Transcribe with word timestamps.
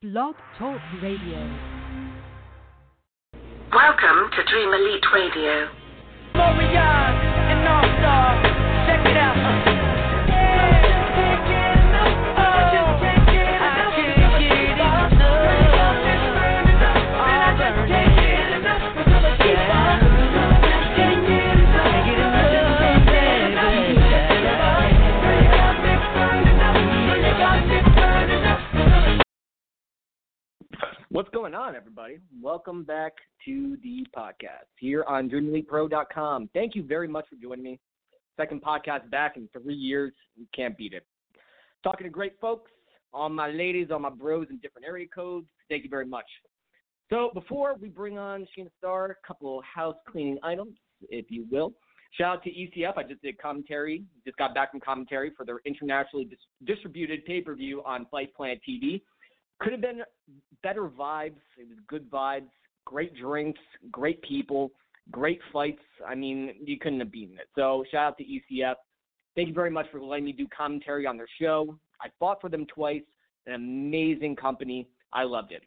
Blog 0.00 0.36
Talk 0.56 0.80
Radio. 1.02 1.58
Welcome 3.74 4.30
to 4.30 4.44
Dream 4.48 4.72
Elite 4.72 5.04
Radio. 5.12 5.68
Morion 6.34 7.14
and 7.50 7.66
All 7.66 7.82
Star. 7.98 8.42
Check 8.86 9.04
it 9.10 9.16
out. 9.16 9.87
What's 31.18 31.30
going 31.30 31.52
on, 31.52 31.74
everybody? 31.74 32.20
Welcome 32.40 32.84
back 32.84 33.12
to 33.44 33.76
the 33.82 34.06
podcast 34.16 34.68
here 34.78 35.02
on 35.08 35.28
DreamElitePro.com. 35.28 36.48
Thank 36.54 36.76
you 36.76 36.84
very 36.84 37.08
much 37.08 37.24
for 37.28 37.34
joining 37.42 37.64
me. 37.64 37.80
Second 38.36 38.62
podcast 38.62 39.10
back 39.10 39.36
in 39.36 39.48
three 39.52 39.74
years. 39.74 40.12
You 40.36 40.46
can't 40.54 40.78
beat 40.78 40.92
it. 40.92 41.04
Talking 41.82 42.04
to 42.04 42.08
great 42.08 42.34
folks, 42.40 42.70
all 43.12 43.28
my 43.30 43.50
ladies, 43.50 43.88
all 43.90 43.98
my 43.98 44.10
bros 44.10 44.46
in 44.50 44.58
different 44.58 44.86
area 44.86 45.06
codes. 45.12 45.48
Thank 45.68 45.82
you 45.82 45.90
very 45.90 46.06
much. 46.06 46.26
So 47.10 47.32
before 47.34 47.74
we 47.80 47.88
bring 47.88 48.16
on 48.16 48.46
Sheena 48.56 48.70
Star, 48.78 49.06
a 49.06 49.26
couple 49.26 49.60
house 49.62 49.96
cleaning 50.08 50.38
items, 50.44 50.76
if 51.10 51.32
you 51.32 51.48
will. 51.50 51.72
Shout 52.12 52.36
out 52.36 52.44
to 52.44 52.50
ECF. 52.50 52.96
I 52.96 53.02
just 53.02 53.22
did 53.22 53.38
commentary. 53.38 54.04
Just 54.24 54.36
got 54.36 54.54
back 54.54 54.70
from 54.70 54.78
commentary 54.78 55.32
for 55.36 55.44
their 55.44 55.58
internationally 55.66 56.26
dis- 56.26 56.38
distributed 56.64 57.24
pay-per-view 57.24 57.82
on 57.84 58.06
Fight 58.08 58.32
Planet 58.36 58.60
TV. 58.66 59.02
Could 59.60 59.72
have 59.72 59.80
been 59.80 60.02
better 60.62 60.82
vibes. 60.88 61.40
It 61.58 61.68
was 61.68 61.78
good 61.88 62.10
vibes, 62.10 62.48
great 62.84 63.14
drinks, 63.16 63.60
great 63.90 64.22
people, 64.22 64.70
great 65.10 65.40
fights. 65.52 65.82
I 66.06 66.14
mean, 66.14 66.54
you 66.64 66.78
couldn't 66.78 67.00
have 67.00 67.12
beaten 67.12 67.36
it. 67.38 67.48
So 67.54 67.84
shout 67.90 68.12
out 68.12 68.18
to 68.18 68.24
ECF. 68.24 68.74
Thank 69.34 69.48
you 69.48 69.54
very 69.54 69.70
much 69.70 69.86
for 69.90 70.00
letting 70.00 70.24
me 70.24 70.32
do 70.32 70.46
commentary 70.56 71.06
on 71.06 71.16
their 71.16 71.28
show. 71.40 71.78
I 72.00 72.08
fought 72.18 72.40
for 72.40 72.48
them 72.48 72.66
twice. 72.66 73.02
An 73.46 73.54
amazing 73.54 74.36
company. 74.36 74.88
I 75.12 75.24
loved 75.24 75.52
it. 75.52 75.62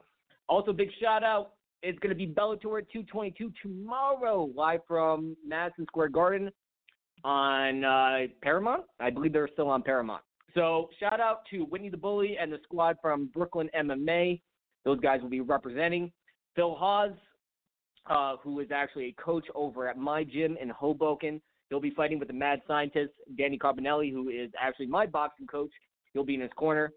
Also, 0.48 0.72
big 0.74 0.90
shout 1.02 1.24
out. 1.24 1.54
It's 1.84 1.98
going 2.00 2.10
to 2.10 2.16
be 2.16 2.28
Bellator 2.28 2.60
222 2.62 3.52
tomorrow, 3.62 4.52
live 4.56 4.82
from 4.88 5.36
Madison 5.46 5.86
Square 5.88 6.10
Garden 6.10 6.52
on 7.24 7.84
uh, 7.84 8.28
Paramount. 8.44 8.84
I 9.00 9.10
believe 9.10 9.34
they're 9.34 9.50
still 9.52 9.70
on 9.70 9.82
Paramount. 9.82 10.22
So 10.54 10.90
shout 11.00 11.20
out 11.20 11.44
to 11.52 11.64
Whitney 11.66 11.90
the 11.90 11.98
Bully 11.98 12.38
and 12.40 12.52
the 12.52 12.60
squad 12.64 12.98
from 13.02 13.30
Brooklyn 13.34 13.70
MMA. 13.78 14.42
Those 14.84 15.00
guys 15.00 15.22
will 15.22 15.30
be 15.30 15.42
representing. 15.42 16.12
Phil 16.56 16.76
Hawes, 16.76 17.12
uh, 18.10 18.36
who 18.44 18.60
is 18.60 18.70
actually 18.74 19.16
a 19.18 19.22
coach 19.22 19.46
over 19.56 19.88
at 19.88 19.98
my 19.98 20.24
gym 20.24 20.58
in 20.62 20.70
Hoboken. 20.70 21.42
He'll 21.70 21.80
be 21.80 21.92
fighting 21.92 22.20
with 22.20 22.28
the 22.28 22.34
mad 22.34 22.62
scientist, 22.68 23.14
Danny 23.38 23.58
Carbonelli, 23.58 24.12
who 24.12 24.30
is 24.30 24.50
actually 24.60 24.88
my 24.88 25.06
boxing 25.06 25.48
coach. 25.48 25.72
He'll 26.14 26.26
be 26.26 26.36
in 26.36 26.42
his 26.42 26.52
corner. 26.58 26.92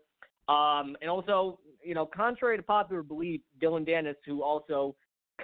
Um, 0.48 0.96
and 1.00 1.08
also, 1.08 1.60
you 1.82 1.94
know, 1.94 2.06
contrary 2.06 2.56
to 2.56 2.62
popular 2.62 3.02
belief, 3.02 3.40
Dillon 3.60 3.84
Danis, 3.84 4.16
who 4.26 4.42
also 4.42 4.96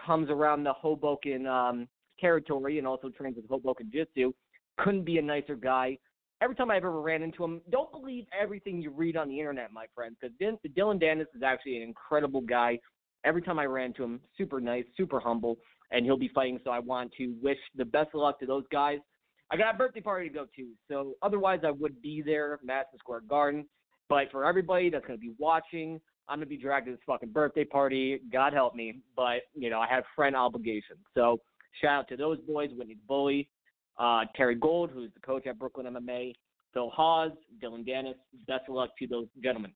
comes 0.05 0.31
around 0.31 0.64
the 0.64 0.72
Hoboken 0.72 1.47
um, 1.47 1.88
territory 2.19 2.78
and 2.78 2.86
also 2.86 3.08
trains 3.08 3.36
with 3.36 3.48
Hoboken 3.48 3.88
Jiu-Jitsu, 3.92 4.33
couldn't 4.78 5.05
be 5.05 5.19
a 5.19 5.22
nicer 5.22 5.55
guy 5.55 5.97
every 6.41 6.57
time 6.57 6.71
I've 6.71 6.79
ever 6.79 7.01
ran 7.01 7.23
into 7.23 7.45
him, 7.45 7.61
don't 7.71 7.91
believe 7.93 8.25
everything 8.39 8.81
you 8.81 8.91
read 8.91 9.17
on 9.17 9.29
the 9.29 9.39
internet, 9.39 9.73
my 9.73 9.87
friend, 9.95 10.17
because 10.21 10.35
Dillon 10.75 10.99
Danis 10.99 11.27
is 11.35 11.43
actually 11.45 11.77
an 11.77 11.83
incredible 11.83 12.41
guy. 12.41 12.79
Every 13.25 13.43
time 13.43 13.59
I 13.59 13.67
ran 13.67 13.87
into 13.87 14.03
him, 14.03 14.21
super 14.39 14.61
nice, 14.61 14.85
super 14.97 15.21
humble, 15.21 15.59
and 15.91 16.05
he'll 16.05 16.17
be 16.17 16.31
fighting. 16.35 16.59
So 16.65 16.71
I 16.71 16.79
want 16.79 17.13
to 17.19 17.35
wish 17.43 17.59
the 17.77 17.85
best 17.85 18.11
of 18.15 18.21
luck 18.21 18.41
to 18.41 18.47
those 18.47 18.65
guys. 18.73 18.99
I 19.50 19.56
got 19.56 19.75
a 19.75 19.79
birthday 19.79 20.00
party 20.00 20.29
to 20.29 20.34
go 20.34 20.47
to, 20.56 20.69
so 20.89 21.15
otherwise 21.23 21.61
I 21.67 21.73
would 21.73 22.00
be 22.00 22.23
there, 22.25 22.59
Madison 22.62 22.99
Square 22.99 23.23
Garden. 23.29 23.67
But 24.09 24.31
for 24.31 24.45
everybody 24.45 24.91
that's 24.91 25.05
going 25.06 25.19
to 25.19 25.21
be 25.21 25.34
watching, 25.39 26.00
I'm 26.29 26.39
going 26.39 26.49
to 26.49 26.50
be 26.50 26.56
dragged 26.56 26.87
to 26.87 26.93
this 26.93 27.00
fucking 27.06 27.31
birthday 27.31 27.65
party. 27.65 28.21
God 28.33 28.53
help 28.53 28.75
me. 28.75 29.00
But, 29.17 29.43
you 29.55 29.69
know, 29.69 29.81
I 29.81 29.89
have 29.89 30.05
friend 30.15 30.37
obligations. 30.37 31.00
So 31.15 31.39
shout 31.81 32.00
out 32.00 32.09
to 32.09 32.17
those 32.17 32.39
boys, 32.41 32.71
Whitney 32.77 32.97
Bully, 33.09 33.49
uh, 34.00 34.25
Terry 34.34 34.55
Gold, 34.56 34.91
who's 34.93 35.11
the 35.15 35.21
coach 35.21 35.47
at 35.47 35.59
Brooklyn 35.59 35.87
MMA, 35.87 36.33
Phil 36.72 36.91
Hawes, 36.91 37.33
Dillon 37.61 37.84
Danis. 37.84 38.15
Best 38.49 38.65
of 38.69 38.75
luck 38.75 38.91
to 38.99 39.06
those 39.06 39.27
gentlemen. 39.43 39.72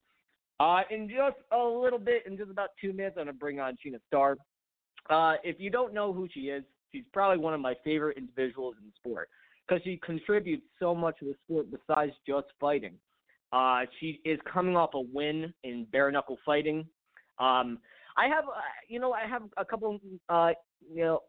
Uh, 0.58 0.80
in 0.90 1.08
just 1.08 1.36
a 1.52 1.62
little 1.62 1.98
bit, 1.98 2.22
in 2.26 2.36
just 2.36 2.50
about 2.50 2.70
two 2.80 2.92
minutes, 2.92 3.16
I'm 3.18 3.26
going 3.26 3.34
to 3.34 3.38
bring 3.38 3.60
on 3.60 3.76
Sheena 3.84 3.98
Star. 4.06 4.36
Uh, 5.10 5.34
if 5.44 5.56
you 5.58 5.68
don't 5.68 5.92
know 5.92 6.12
who 6.12 6.26
she 6.32 6.40
is, 6.42 6.64
she's 6.90 7.04
probably 7.12 7.38
one 7.38 7.52
of 7.52 7.60
my 7.60 7.74
favorite 7.84 8.16
individuals 8.16 8.76
in 8.80 8.86
the 8.86 8.92
sport 8.96 9.28
because 9.66 9.82
she 9.84 10.00
contributes 10.04 10.64
so 10.78 10.94
much 10.94 11.18
to 11.18 11.26
the 11.26 11.34
sport 11.44 11.66
besides 11.70 12.12
just 12.26 12.46
fighting. 12.60 12.94
Uh, 13.52 13.82
she 14.00 14.20
is 14.24 14.38
coming 14.50 14.76
off 14.76 14.90
a 14.94 15.00
win 15.00 15.52
in 15.64 15.86
bare 15.92 16.10
knuckle 16.10 16.38
fighting. 16.46 16.86
Um, 17.38 17.78
I 18.16 18.26
have, 18.28 18.44
uh, 18.44 18.60
you 18.88 19.00
know, 19.00 19.12
I 19.12 19.26
have 19.26 19.42
a 19.56 19.64
couple, 19.64 19.98
uh, 20.28 20.50
you 20.88 21.02
know, 21.02 21.20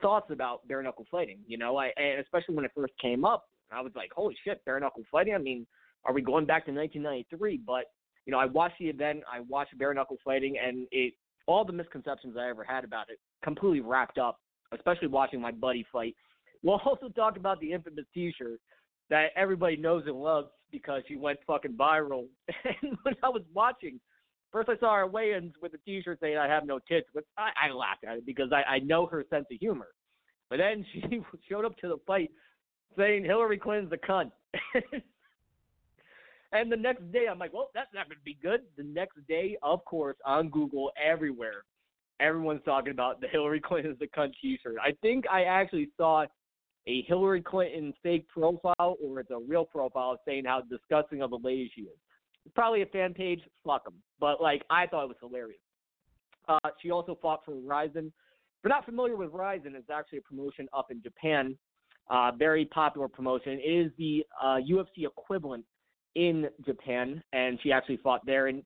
thoughts 0.00 0.30
about 0.30 0.66
bare 0.68 0.82
knuckle 0.82 1.06
fighting. 1.10 1.38
You 1.46 1.58
know, 1.58 1.76
I 1.76 1.90
and 1.96 2.20
especially 2.20 2.54
when 2.54 2.64
it 2.64 2.72
first 2.74 2.92
came 3.00 3.24
up, 3.24 3.44
I 3.70 3.80
was 3.80 3.92
like, 3.94 4.10
holy 4.14 4.36
shit, 4.44 4.64
bare 4.64 4.80
knuckle 4.80 5.04
fighting. 5.10 5.34
I 5.34 5.38
mean, 5.38 5.66
are 6.04 6.12
we 6.12 6.22
going 6.22 6.46
back 6.46 6.64
to 6.66 6.72
1993? 6.72 7.60
But 7.66 7.84
you 8.26 8.32
know, 8.32 8.38
I 8.38 8.46
watched 8.46 8.78
the 8.78 8.88
event, 8.88 9.22
I 9.30 9.40
watched 9.40 9.76
bare 9.78 9.94
knuckle 9.94 10.18
fighting, 10.24 10.56
and 10.64 10.86
it 10.90 11.14
all 11.46 11.64
the 11.64 11.72
misconceptions 11.72 12.36
I 12.38 12.48
ever 12.48 12.62
had 12.62 12.84
about 12.84 13.08
it 13.10 13.18
completely 13.42 13.80
wrapped 13.80 14.18
up. 14.18 14.38
Especially 14.72 15.08
watching 15.08 15.40
my 15.40 15.50
buddy 15.50 15.86
fight. 15.90 16.14
We'll 16.62 16.80
also 16.84 17.08
talk 17.08 17.38
about 17.38 17.58
the 17.60 17.72
infamous 17.72 18.04
T-shirt 18.12 18.60
that 19.08 19.28
everybody 19.34 19.76
knows 19.76 20.02
and 20.06 20.16
loves 20.16 20.48
because 20.70 21.02
she 21.08 21.16
went 21.16 21.38
fucking 21.46 21.72
viral. 21.72 22.26
And 22.82 22.98
when 23.02 23.14
I 23.22 23.28
was 23.28 23.42
watching, 23.54 23.98
First, 24.50 24.68
I 24.70 24.78
saw 24.78 24.96
her 24.96 25.06
weigh-ins 25.06 25.54
with 25.60 25.74
a 25.74 25.78
T-shirt 25.78 26.18
saying 26.20 26.38
"I 26.38 26.48
have 26.48 26.66
no 26.66 26.78
tits," 26.88 27.08
but 27.14 27.24
I, 27.36 27.50
I 27.68 27.72
laughed 27.72 28.04
at 28.04 28.18
it 28.18 28.26
because 28.26 28.50
I, 28.52 28.62
I 28.62 28.78
know 28.78 29.06
her 29.06 29.24
sense 29.28 29.46
of 29.52 29.58
humor. 29.58 29.88
But 30.48 30.58
then 30.58 30.84
she 30.92 31.20
showed 31.48 31.64
up 31.64 31.76
to 31.78 31.88
the 31.88 31.98
fight 32.06 32.30
saying 32.96 33.24
Hillary 33.24 33.58
Clinton's 33.58 33.92
a 33.92 33.96
cunt. 33.96 34.30
and 36.52 36.72
the 36.72 36.76
next 36.76 37.10
day, 37.12 37.26
I'm 37.30 37.38
like, 37.38 37.52
well, 37.52 37.70
that's 37.74 37.92
not 37.94 38.08
going 38.08 38.18
to 38.18 38.24
be 38.24 38.38
good. 38.42 38.62
The 38.76 38.84
next 38.84 39.18
day, 39.28 39.58
of 39.62 39.84
course, 39.84 40.16
on 40.24 40.48
Google, 40.48 40.90
everywhere, 41.02 41.64
everyone's 42.20 42.64
talking 42.64 42.92
about 42.92 43.20
the 43.20 43.28
Hillary 43.32 43.60
Clinton's 43.60 43.98
a 44.02 44.18
cunt 44.18 44.32
T-shirt. 44.40 44.76
I 44.82 44.92
think 45.02 45.26
I 45.30 45.44
actually 45.44 45.90
saw 45.96 46.24
a 46.86 47.02
Hillary 47.06 47.42
Clinton 47.42 47.92
fake 48.02 48.26
profile 48.28 48.96
or 49.02 49.20
it's 49.20 49.30
a 49.30 49.38
real 49.46 49.66
profile 49.66 50.18
saying 50.26 50.44
how 50.46 50.62
disgusting 50.70 51.20
of 51.20 51.32
a 51.32 51.36
lady 51.36 51.70
she 51.74 51.82
is 51.82 51.98
probably 52.54 52.82
a 52.82 52.86
fan 52.86 53.14
page. 53.14 53.40
Fuck 53.64 53.84
them. 53.84 53.94
But 54.20 54.40
like, 54.40 54.62
I 54.70 54.86
thought 54.86 55.04
it 55.04 55.08
was 55.08 55.16
hilarious. 55.20 55.60
Uh, 56.48 56.70
she 56.80 56.90
also 56.90 57.18
fought 57.20 57.44
for 57.44 57.54
Rizin. 57.54 58.06
If 58.06 58.64
you're 58.64 58.70
not 58.70 58.84
familiar 58.84 59.16
with 59.16 59.30
Rizin, 59.32 59.74
it's 59.76 59.90
actually 59.90 60.18
a 60.18 60.22
promotion 60.22 60.68
up 60.72 60.90
in 60.90 61.02
Japan. 61.02 61.56
Uh, 62.10 62.32
very 62.36 62.64
popular 62.64 63.06
promotion. 63.06 63.60
It 63.62 63.68
is 63.68 63.92
the 63.98 64.24
uh, 64.42 64.56
UFC 64.68 65.04
equivalent 65.06 65.64
in 66.14 66.46
Japan, 66.64 67.22
and 67.32 67.58
she 67.62 67.70
actually 67.70 67.98
fought 67.98 68.24
there. 68.24 68.46
And 68.46 68.62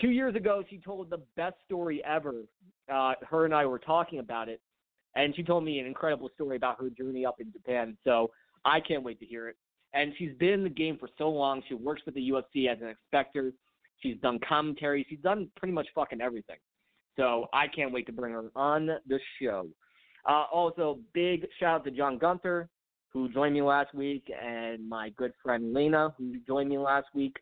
two 0.00 0.10
years 0.10 0.34
ago, 0.34 0.64
she 0.68 0.78
told 0.78 1.10
the 1.10 1.20
best 1.36 1.56
story 1.66 2.02
ever. 2.04 2.44
Uh, 2.92 3.12
her 3.28 3.44
and 3.44 3.54
I 3.54 3.66
were 3.66 3.78
talking 3.78 4.18
about 4.18 4.48
it, 4.48 4.60
and 5.14 5.36
she 5.36 5.42
told 5.42 5.62
me 5.62 5.78
an 5.78 5.86
incredible 5.86 6.30
story 6.34 6.56
about 6.56 6.80
her 6.80 6.88
journey 6.88 7.26
up 7.26 7.36
in 7.38 7.52
Japan. 7.52 7.96
So 8.02 8.30
I 8.64 8.80
can't 8.80 9.04
wait 9.04 9.20
to 9.20 9.26
hear 9.26 9.48
it 9.48 9.56
and 9.92 10.12
she's 10.18 10.32
been 10.38 10.50
in 10.50 10.62
the 10.62 10.70
game 10.70 10.96
for 10.98 11.08
so 11.18 11.28
long. 11.28 11.62
She 11.68 11.74
works 11.74 12.02
with 12.06 12.14
the 12.14 12.30
UFC 12.30 12.68
as 12.70 12.78
an 12.80 12.88
inspector. 12.88 13.52
She's 14.00 14.16
done 14.22 14.38
commentary. 14.46 15.06
She's 15.08 15.18
done 15.20 15.48
pretty 15.56 15.72
much 15.72 15.88
fucking 15.94 16.20
everything. 16.20 16.56
So 17.16 17.46
I 17.52 17.66
can't 17.68 17.92
wait 17.92 18.06
to 18.06 18.12
bring 18.12 18.32
her 18.32 18.50
on 18.54 18.86
the 18.86 19.18
show. 19.40 19.68
Uh, 20.28 20.44
also, 20.52 20.98
big 21.12 21.46
shout 21.58 21.80
out 21.80 21.84
to 21.84 21.90
John 21.90 22.18
Gunther, 22.18 22.68
who 23.12 23.28
joined 23.30 23.54
me 23.54 23.62
last 23.62 23.94
week, 23.94 24.30
and 24.42 24.88
my 24.88 25.10
good 25.10 25.32
friend 25.42 25.74
Lena, 25.74 26.14
who 26.16 26.36
joined 26.46 26.68
me 26.68 26.78
last 26.78 27.08
week. 27.14 27.36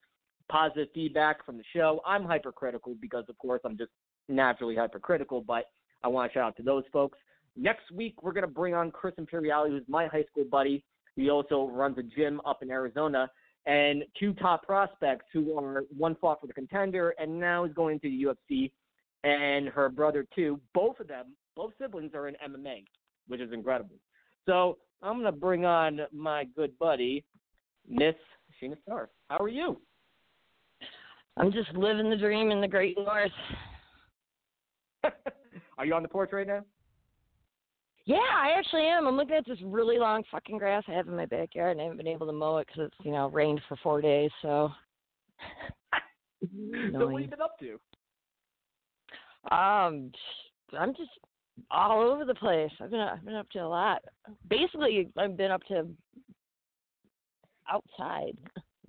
Positive 0.51 0.89
feedback 0.95 1.45
from 1.45 1.59
the 1.59 1.65
show. 1.75 2.01
I'm 2.07 2.25
hypercritical 2.25 2.97
because, 3.01 3.25
of 3.29 3.37
course, 3.39 3.61
I'm 3.65 3.77
just 3.77 3.91
naturally 4.29 4.77
hypercritical, 4.77 5.43
but 5.43 5.65
I 6.03 6.09
want 6.09 6.31
to 6.33 6.39
shout 6.39 6.49
out 6.49 6.57
to 6.57 6.63
those 6.63 6.85
folks. 6.93 7.19
Next 7.57 7.91
week, 7.93 8.23
we're 8.23 8.33
going 8.33 8.47
to 8.47 8.51
bring 8.51 8.75
on 8.75 8.91
Chris 8.91 9.15
Imperiali, 9.19 9.69
who's 9.69 9.83
my 9.89 10.07
high 10.07 10.25
school 10.31 10.45
buddy. 10.51 10.85
He 11.19 11.31
also 11.31 11.69
runs 11.69 11.99
a 11.99 12.03
gym 12.03 12.41
up 12.47 12.63
in 12.63 12.71
Arizona. 12.71 13.29
And 13.67 14.05
two 14.19 14.33
top 14.35 14.65
prospects 14.65 15.27
who 15.33 15.59
are 15.59 15.83
one 15.95 16.15
fought 16.21 16.41
for 16.41 16.47
the 16.47 16.53
contender 16.53 17.13
and 17.19 17.39
now 17.39 17.65
is 17.65 17.73
going 17.75 17.99
to 18.01 18.09
the 18.09 18.25
UFC. 18.25 18.71
And 19.25 19.69
her 19.69 19.89
brother, 19.89 20.27
too. 20.35 20.61
Both 20.75 21.01
of 21.01 21.09
them, 21.09 21.35
both 21.57 21.73
siblings, 21.81 22.13
are 22.15 22.29
in 22.29 22.37
MMA, 22.37 22.85
which 23.27 23.41
is 23.41 23.53
incredible. 23.53 23.97
So 24.47 24.79
I'm 25.03 25.15
going 25.15 25.25
to 25.25 25.33
bring 25.33 25.65
on 25.65 26.03
my 26.13 26.45
good 26.57 26.79
buddy, 26.79 27.25
Miss 27.89 28.15
Sheena 28.63 28.81
Star. 28.83 29.11
How 29.29 29.39
are 29.39 29.49
you? 29.49 29.81
I'm 31.37 31.53
just 31.53 31.73
living 31.75 32.11
the 32.11 32.17
dream 32.17 32.53
in 32.53 32.61
the 32.61 32.69
Great 32.69 32.97
North. 32.97 33.33
Are 35.79 35.85
you 35.85 35.95
on 35.95 36.03
the 36.03 36.09
porch 36.09 36.31
right 36.33 36.47
now? 36.47 36.65
Yeah, 38.09 38.17
I 38.17 38.55
actually 38.57 38.87
am. 38.87 39.07
I'm 39.07 39.19
looking 39.19 39.35
at 39.37 39.47
this 39.47 39.59
really 39.63 39.99
long 39.99 40.25
fucking 40.31 40.57
grass 40.57 40.83
I 40.89 40.93
have 40.93 41.09
in 41.09 41.15
my 41.15 41.27
backyard, 41.27 41.73
and 41.73 41.81
I 41.83 41.85
haven't 41.85 41.99
been 41.99 42.07
able 42.07 42.27
to 42.27 42.33
mow 42.33 42.57
it 42.57 42.67
because 42.67 42.87
it's 42.87 43.05
you 43.05 43.13
know 43.13 43.29
rained 43.29 43.61
for 43.69 43.77
four 43.83 44.01
days. 44.01 44.31
So. 44.41 44.71
so 46.41 47.07
what 47.07 47.13
have 47.13 47.21
you 47.21 47.29
been 47.29 47.43
up 47.43 47.59
to? 47.59 47.73
Um, 49.55 50.11
I'm 50.79 50.95
just 50.95 51.11
all 51.71 52.01
over 52.01 52.25
the 52.25 52.35
place. 52.35 52.71
I've 52.81 52.91
been 52.91 53.01
I've 53.01 53.27
been 53.27 53.35
up 53.35 53.51
to 53.51 53.59
a 53.59 53.69
lot. 53.69 54.03
Basically, 54.49 55.11
I've 55.19 55.37
been 55.37 55.51
up 55.51 55.63
to 55.65 55.87
outside, 57.71 58.39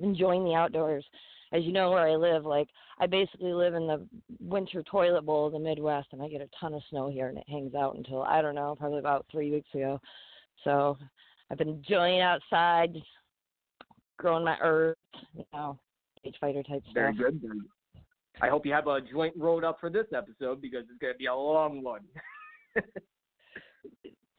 enjoying 0.01 0.45
the 0.45 0.53
outdoors. 0.53 1.03
As 1.51 1.63
you 1.63 1.71
know, 1.71 1.89
where 1.89 2.07
I 2.07 2.15
live, 2.15 2.45
like 2.45 2.67
I 2.99 3.07
basically 3.07 3.53
live 3.53 3.73
in 3.73 3.87
the 3.87 4.05
winter 4.39 4.83
toilet 4.83 5.25
bowl 5.25 5.47
of 5.47 5.53
the 5.53 5.59
Midwest, 5.59 6.09
and 6.11 6.21
I 6.21 6.27
get 6.27 6.41
a 6.41 6.49
ton 6.59 6.73
of 6.73 6.81
snow 6.89 7.09
here, 7.09 7.27
and 7.27 7.37
it 7.37 7.49
hangs 7.49 7.73
out 7.73 7.95
until 7.95 8.21
I 8.21 8.41
don't 8.41 8.55
know, 8.55 8.75
probably 8.77 8.99
about 8.99 9.25
three 9.31 9.49
weeks 9.51 9.69
ago. 9.73 9.99
So 10.63 10.97
I've 11.49 11.57
been 11.57 11.69
enjoying 11.69 12.21
outside, 12.21 12.95
growing 14.17 14.45
my 14.45 14.57
earth, 14.61 14.97
you 15.35 15.45
know, 15.53 15.79
cage 16.23 16.35
fighter 16.39 16.61
type 16.61 16.83
Very 16.93 17.13
stuff. 17.13 17.25
good. 17.25 17.41
Very 17.41 17.57
good. 17.57 17.67
I 18.41 18.47
hope 18.47 18.65
you 18.65 18.71
have 18.73 18.87
a 18.87 19.01
joint 19.01 19.33
rolled 19.35 19.63
up 19.63 19.79
for 19.79 19.89
this 19.89 20.05
episode 20.15 20.61
because 20.61 20.83
it's 20.89 20.99
going 21.01 21.13
to 21.13 21.17
be 21.17 21.25
a 21.25 21.35
long 21.35 21.83
one. 21.83 22.01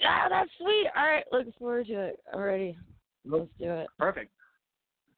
Ah, 0.02 0.28
that's 0.30 0.50
sweet. 0.58 0.86
All 0.96 1.06
right, 1.06 1.24
looking 1.30 1.52
forward 1.58 1.86
to 1.88 1.92
it. 1.92 2.20
I'm 2.32 2.40
ready. 2.40 2.76
Let's 3.24 3.50
do 3.58 3.70
it. 3.70 3.86
Perfect. 3.98 4.32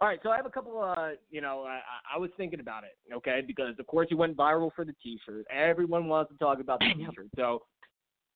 All 0.02 0.08
right, 0.08 0.18
so 0.24 0.30
I 0.30 0.36
have 0.36 0.46
a 0.46 0.50
couple. 0.50 0.82
Uh, 0.82 1.10
you 1.30 1.40
know, 1.40 1.62
I, 1.62 1.78
I 2.16 2.18
was 2.18 2.28
thinking 2.36 2.58
about 2.58 2.82
it, 2.82 2.90
okay, 3.14 3.40
because 3.46 3.78
of 3.78 3.86
course 3.86 4.08
you 4.10 4.16
went 4.16 4.36
viral 4.36 4.70
for 4.74 4.84
the 4.84 4.92
T-shirt. 5.00 5.46
Everyone 5.48 6.08
wants 6.08 6.32
to 6.32 6.38
talk 6.38 6.58
about 6.58 6.80
the 6.80 6.86
T-shirt. 6.96 7.28
So, 7.36 7.62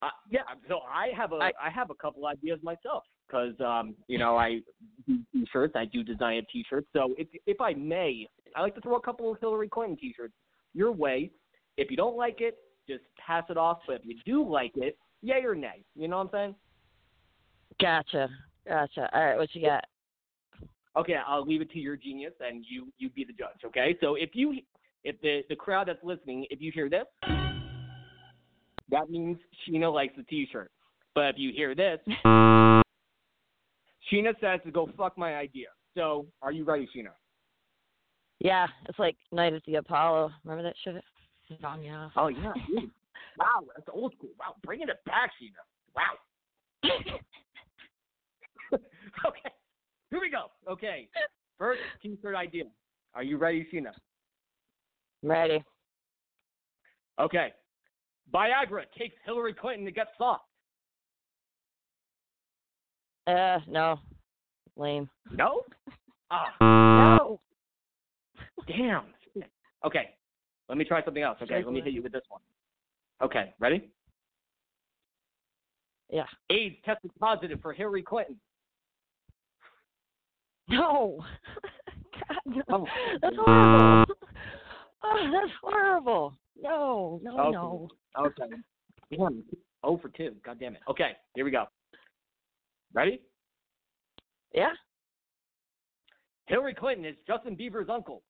uh, 0.00 0.10
yeah, 0.30 0.42
so 0.68 0.78
I 0.88 1.08
have 1.16 1.32
a 1.32 1.36
I, 1.38 1.50
I- 1.60 1.70
have 1.70 1.90
a 1.90 1.94
couple 1.94 2.24
ideas 2.28 2.60
myself 2.62 3.02
because 3.26 3.54
um, 3.58 3.96
you 4.06 4.16
know 4.16 4.36
I 4.36 4.60
do 5.08 5.18
T-shirts. 5.32 5.74
I 5.74 5.86
do 5.86 6.04
design 6.04 6.40
T-shirts. 6.52 6.86
So 6.92 7.16
if 7.18 7.26
if 7.46 7.60
I 7.60 7.74
may, 7.74 8.28
I 8.54 8.62
like 8.62 8.76
to 8.76 8.80
throw 8.80 8.94
a 8.94 9.00
couple 9.02 9.32
of 9.32 9.40
Hillary 9.40 9.68
Clinton 9.68 9.96
T-shirts 9.96 10.34
your 10.72 10.92
way. 10.92 11.32
If 11.78 11.90
you 11.90 11.96
don't 11.96 12.16
like 12.16 12.40
it, 12.40 12.58
just 12.88 13.02
pass 13.18 13.42
it 13.50 13.56
off. 13.56 13.78
But 13.88 14.02
if 14.04 14.04
you 14.04 14.14
do 14.24 14.48
like 14.48 14.70
it, 14.76 14.96
yay 15.20 15.42
or 15.44 15.56
nay. 15.56 15.82
You 15.96 16.06
know 16.06 16.18
what 16.18 16.26
I'm 16.26 16.30
saying? 16.32 16.54
Gotcha. 17.80 18.28
Gotcha. 18.68 19.10
All 19.12 19.24
right, 19.24 19.36
what 19.36 19.52
you 19.52 19.62
got? 19.66 19.84
Okay, 20.96 21.16
I'll 21.26 21.44
leave 21.44 21.60
it 21.60 21.70
to 21.72 21.78
your 21.78 21.96
genius, 21.96 22.32
and 22.40 22.64
you 22.68 22.92
you 22.98 23.10
be 23.10 23.24
the 23.24 23.32
judge. 23.32 23.64
Okay, 23.64 23.96
so 24.00 24.14
if 24.14 24.30
you 24.34 24.54
if 25.04 25.20
the 25.20 25.42
the 25.48 25.56
crowd 25.56 25.88
that's 25.88 26.02
listening, 26.02 26.46
if 26.50 26.60
you 26.60 26.72
hear 26.72 26.88
this, 26.88 27.04
that 28.90 29.10
means 29.10 29.36
Sheena 29.68 29.92
likes 29.92 30.14
the 30.16 30.22
T-shirt. 30.22 30.70
But 31.14 31.26
if 31.26 31.36
you 31.38 31.52
hear 31.52 31.74
this, 31.74 31.98
Sheena 32.26 32.82
says 34.40 34.60
to 34.64 34.70
go 34.72 34.88
fuck 34.96 35.18
my 35.18 35.34
idea. 35.34 35.68
So 35.94 36.26
are 36.40 36.52
you 36.52 36.64
ready, 36.64 36.88
Sheena? 36.94 37.10
Yeah, 38.38 38.66
it's 38.88 38.98
like 38.98 39.16
Night 39.32 39.52
at 39.54 39.64
the 39.66 39.76
Apollo. 39.76 40.30
Remember 40.44 40.62
that 40.62 40.76
shit? 40.82 41.02
Song, 41.60 41.82
yeah. 41.82 42.08
Oh 42.16 42.28
yeah, 42.28 42.52
wow, 43.38 43.64
that's 43.74 43.88
old 43.92 44.14
school. 44.16 44.30
Wow, 44.38 44.54
bringing 44.64 44.88
it 44.88 45.04
back, 45.04 45.30
Sheena. 45.40 45.62
Wow. 45.94 46.18
okay, 49.26 49.50
here 50.10 50.20
we 50.20 50.30
go. 50.30 50.46
Okay, 50.70 51.08
first 51.58 51.80
T-shirt 52.02 52.34
idea. 52.34 52.64
Are 53.14 53.22
you 53.22 53.38
ready, 53.38 53.66
Sheena? 53.72 53.92
I'm 55.22 55.30
ready. 55.30 55.64
Okay. 57.18 57.52
Viagra 58.32 58.82
takes 58.98 59.14
Hillary 59.24 59.54
Clinton 59.54 59.84
to 59.86 59.90
get 59.92 60.08
soft. 60.18 60.44
Uh, 63.26 63.58
no. 63.68 63.98
Lame. 64.76 65.08
No? 65.32 65.62
Ah, 66.28 66.52
No. 66.60 67.40
damn. 68.66 69.04
Okay. 69.84 70.10
Let 70.68 70.76
me 70.76 70.84
try 70.84 71.04
something 71.04 71.22
else. 71.22 71.38
Okay, 71.40 71.62
let 71.62 71.72
me 71.72 71.80
hit 71.80 71.92
you 71.92 72.02
with 72.02 72.10
this 72.10 72.24
one. 72.28 72.40
Okay, 73.22 73.54
ready? 73.60 73.88
Yeah. 76.10 76.24
AIDS 76.50 76.74
tested 76.84 77.12
positive 77.20 77.60
for 77.62 77.72
Hillary 77.72 78.02
Clinton. 78.02 78.40
No. 80.68 81.24
God, 82.28 82.38
no. 82.46 82.62
Oh. 82.68 82.86
That's 83.22 83.36
horrible. 83.36 84.14
Oh, 85.04 85.30
that's 85.32 85.52
horrible. 85.62 86.34
No, 86.60 87.20
no, 87.22 87.38
Okay. 87.38 87.50
no. 87.52 87.88
Okay. 88.18 88.56
Damn. 89.10 89.44
Oh 89.84 89.96
for 89.98 90.08
two. 90.08 90.34
God 90.44 90.58
damn 90.58 90.74
it. 90.74 90.80
Okay, 90.88 91.12
here 91.34 91.44
we 91.44 91.50
go. 91.50 91.64
Ready? 92.92 93.20
Yeah? 94.52 94.72
Hillary 96.46 96.74
Clinton 96.74 97.04
is 97.04 97.14
Justin 97.26 97.56
Bieber's 97.56 97.88
uncle. 97.90 98.22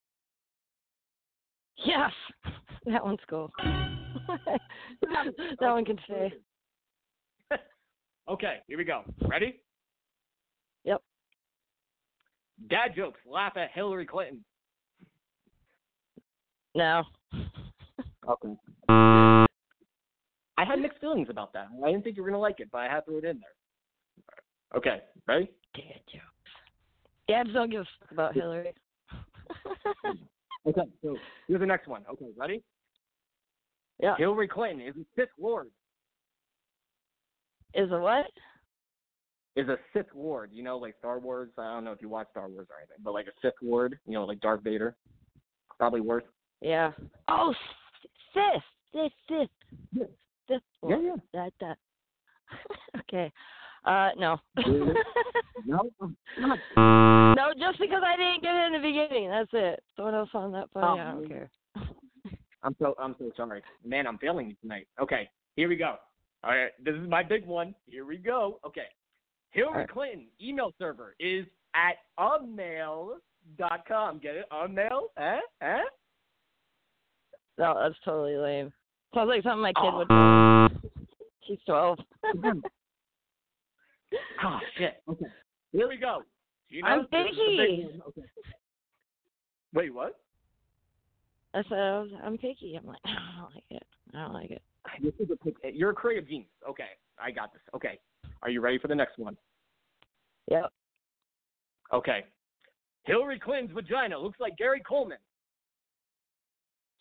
Yes. 1.85 2.11
That 2.89 3.05
one's 3.05 3.19
cool. 3.29 3.51
that 5.03 5.59
one 5.59 5.85
can 5.85 5.99
stay. 6.05 6.33
Okay, 8.29 8.59
here 8.69 8.79
we 8.79 8.85
go. 8.85 9.03
Ready? 9.27 9.61
Dad 12.69 12.95
jokes 12.97 13.21
laugh 13.31 13.57
at 13.57 13.71
Hillary 13.75 14.07
Clinton. 14.07 14.45
No. 16.75 17.05
Okay. 18.29 18.57
I 20.59 20.65
had 20.65 20.79
mixed 20.81 21.01
feelings 21.01 21.29
about 21.31 21.53
that. 21.53 21.69
I 21.85 21.91
didn't 21.91 22.05
think 22.05 22.17
you 22.17 22.23
were 22.23 22.29
gonna 22.29 22.41
like 22.41 22.61
it, 22.61 22.69
but 22.73 22.79
I 22.79 22.89
had 22.89 23.01
to 23.01 23.05
throw 23.07 23.19
it 23.19 23.25
in 23.25 23.41
there. 23.41 24.77
Okay, 24.77 25.03
ready? 25.27 25.51
Dad 25.75 26.01
jokes. 26.13 26.25
Dads 27.29 27.51
don't 27.53 27.71
give 27.71 27.83
a 27.83 27.87
fuck 28.01 28.13
about 28.13 28.35
Hillary. 28.35 28.73
Okay, 30.67 30.83
so 31.01 31.17
here's 31.47 31.61
the 31.61 31.67
next 31.67 31.87
one. 31.87 32.03
Okay, 32.11 32.27
ready? 32.37 32.63
yeah. 34.03 34.17
Hillary 34.17 34.49
Clinton 34.49 34.87
is 34.87 34.97
a 34.97 35.05
Sith 35.15 35.29
Lord. 35.39 35.69
Is 37.75 37.91
a 37.93 37.99
what? 37.99 38.27
Is 39.57 39.69
a 39.69 39.79
Sith 39.93 40.07
Lord. 40.15 40.51
You 40.53 40.63
know, 40.63 40.77
like 40.77 40.95
Star 40.99 41.19
Wars. 41.19 41.51
I 41.59 41.73
don't 41.73 41.85
know 41.85 41.93
if 41.93 42.03
you 42.03 42.09
watch 42.09 42.29
Star 42.31 42.49
Wars 42.49 42.67
or 42.71 42.77
anything, 42.79 42.97
but 43.03 43.15
like 43.15 43.27
a 43.27 43.33
Sith 43.41 43.55
Lord. 43.63 43.99
You 44.07 44.13
know, 44.13 44.25
like 44.25 44.41
Darth 44.41 44.63
Vader. 44.63 44.97
Probably 45.79 46.01
worse. 46.01 46.25
Yeah. 46.61 46.93
Oh, 47.29 47.55
Sith. 48.35 48.63
Sith. 48.93 49.13
Sith. 49.29 49.49
Yeah. 49.93 50.05
Sith. 50.49 50.63
Yeah, 50.87 50.97
yeah. 51.01 51.17
That, 51.33 51.53
that. 51.61 51.79
okay. 53.01 53.33
Uh, 53.85 54.11
no. 54.19 54.37
No. 55.69 55.91
no, 56.77 57.53
just 57.59 57.81
because 57.81 58.03
I 58.05 58.17
didn't 58.17 58.43
get 58.43 58.55
it 58.55 58.67
in 58.67 58.73
the 58.75 58.79
beginning. 58.79 59.31
That's 59.31 59.51
it. 59.53 59.83
Someone 59.97 60.15
else 60.15 60.29
found 60.33 60.55
that 60.55 60.71
funny. 60.73 61.01
Oh, 61.01 61.03
I 61.03 61.11
don't 61.11 61.29
care. 61.29 61.51
I'm 62.63 62.77
so 62.79 62.95
I'm 63.01 63.17
so 63.19 63.33
sorry, 63.37 63.63
man. 63.85 64.07
I'm 64.07 64.19
failing 64.19 64.51
you 64.51 64.57
tonight. 64.63 64.87
Okay, 65.01 65.29
here 65.57 65.69
we 65.69 65.75
go. 65.75 65.97
All 66.45 66.51
right, 66.51 66.71
this 66.85 66.95
is 66.95 67.09
my 67.09 67.25
big 67.25 67.47
one. 67.47 67.75
Here 67.87 68.05
we 68.05 68.17
go. 68.17 68.61
Okay, 68.65 68.87
Hillary 69.57 69.73
All 69.73 69.79
right. 69.81 69.89
Clinton 69.89 70.27
email 70.41 70.73
server 70.79 71.17
is 71.19 71.47
at 71.75 71.97
unmail.com. 72.19 74.19
Get 74.19 74.37
it? 74.37 74.45
Unmail? 74.53 75.01
Eh? 75.19 75.39
Eh? 75.63 75.79
No, 77.59 77.75
that's 77.83 77.95
totally 78.05 78.37
lame. 78.37 78.71
Sounds 79.15 79.29
like 79.29 79.43
something 79.43 79.63
my 79.63 79.73
kid 79.73 79.91
Oh. 79.93 79.99
would 79.99 80.09
do. 80.09 80.91
She's 81.49 81.59
12. 81.67 81.99
oh 84.45 84.59
shit. 84.77 85.03
Okay, 85.09 85.25
here 85.73 85.89
we 85.89 85.97
go. 85.97 86.23
You 86.69 86.83
know, 86.83 86.89
I'm 86.89 87.07
this 87.11 87.27
is 87.31 87.37
the 87.37 87.57
big 87.57 87.87
picky. 87.87 88.01
Okay. 88.09 88.23
Wait, 89.73 89.95
what? 89.95 90.21
I 91.55 91.63
said, 91.69 91.79
I 91.79 92.01
was, 92.01 92.11
I'm 92.23 92.37
picky. 92.37 92.77
I'm 92.79 92.87
like, 92.87 92.99
I 93.05 93.41
don't 93.41 93.55
like 93.55 93.65
it. 93.71 93.83
I 94.15 94.19
don't 94.25 94.35
like 94.35 94.51
it. 94.51 94.63
This 95.03 95.15
is 95.19 95.31
a 95.33 95.37
pick. 95.37 95.55
You're 95.73 95.91
a 95.91 95.95
creative 95.95 96.29
genius. 96.29 96.49
Okay, 96.69 96.89
I 97.19 97.31
got 97.31 97.53
this. 97.53 97.63
Okay, 97.75 97.99
are 98.43 98.51
you 98.51 98.61
ready 98.61 98.79
for 98.79 98.89
the 98.89 98.95
next 98.95 99.19
one? 99.19 99.37
Yep. 100.51 100.71
Okay. 101.93 102.25
Hillary 103.05 103.39
Clinton's 103.39 103.73
vagina 103.75 104.19
looks 104.19 104.41
like 104.41 104.57
Gary 104.57 104.83
Coleman. 104.89 105.19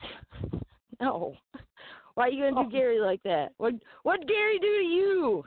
No. 1.01 1.35
Why 2.13 2.27
are 2.27 2.29
you 2.29 2.43
gonna 2.45 2.61
Oh. 2.61 2.63
do 2.63 2.71
Gary 2.71 2.99
like 3.01 3.21
that? 3.23 3.51
What 3.57 3.73
What 4.03 4.25
Gary 4.27 4.57
do 4.59 4.77
to 4.77 4.83
you? 4.83 5.43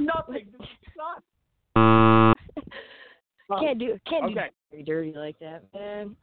Nothing. 0.00 0.48
Stop. 0.94 1.22
Can't 3.60 3.78
do 3.78 3.98
can't 4.08 4.24
Oh. 4.24 4.28
Okay. 4.30 4.48
do 4.70 4.82
Gary 4.82 4.84
dirty 4.84 5.12
like 5.12 5.38
that, 5.40 5.64
man. 5.74 6.16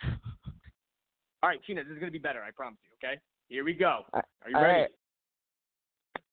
All 1.44 1.50
right, 1.50 1.60
Tina, 1.68 1.84
this 1.84 1.92
is 1.94 2.00
going 2.00 2.08
to 2.08 2.12
be 2.12 2.18
better. 2.18 2.42
I 2.42 2.50
promise 2.50 2.80
you. 2.84 3.08
Okay. 3.08 3.20
Here 3.48 3.64
we 3.64 3.74
go. 3.74 4.06
Uh, 4.14 4.22
are 4.44 4.50
you 4.50 4.56
all 4.56 4.64
ready? 4.64 4.82
right. 4.82 4.92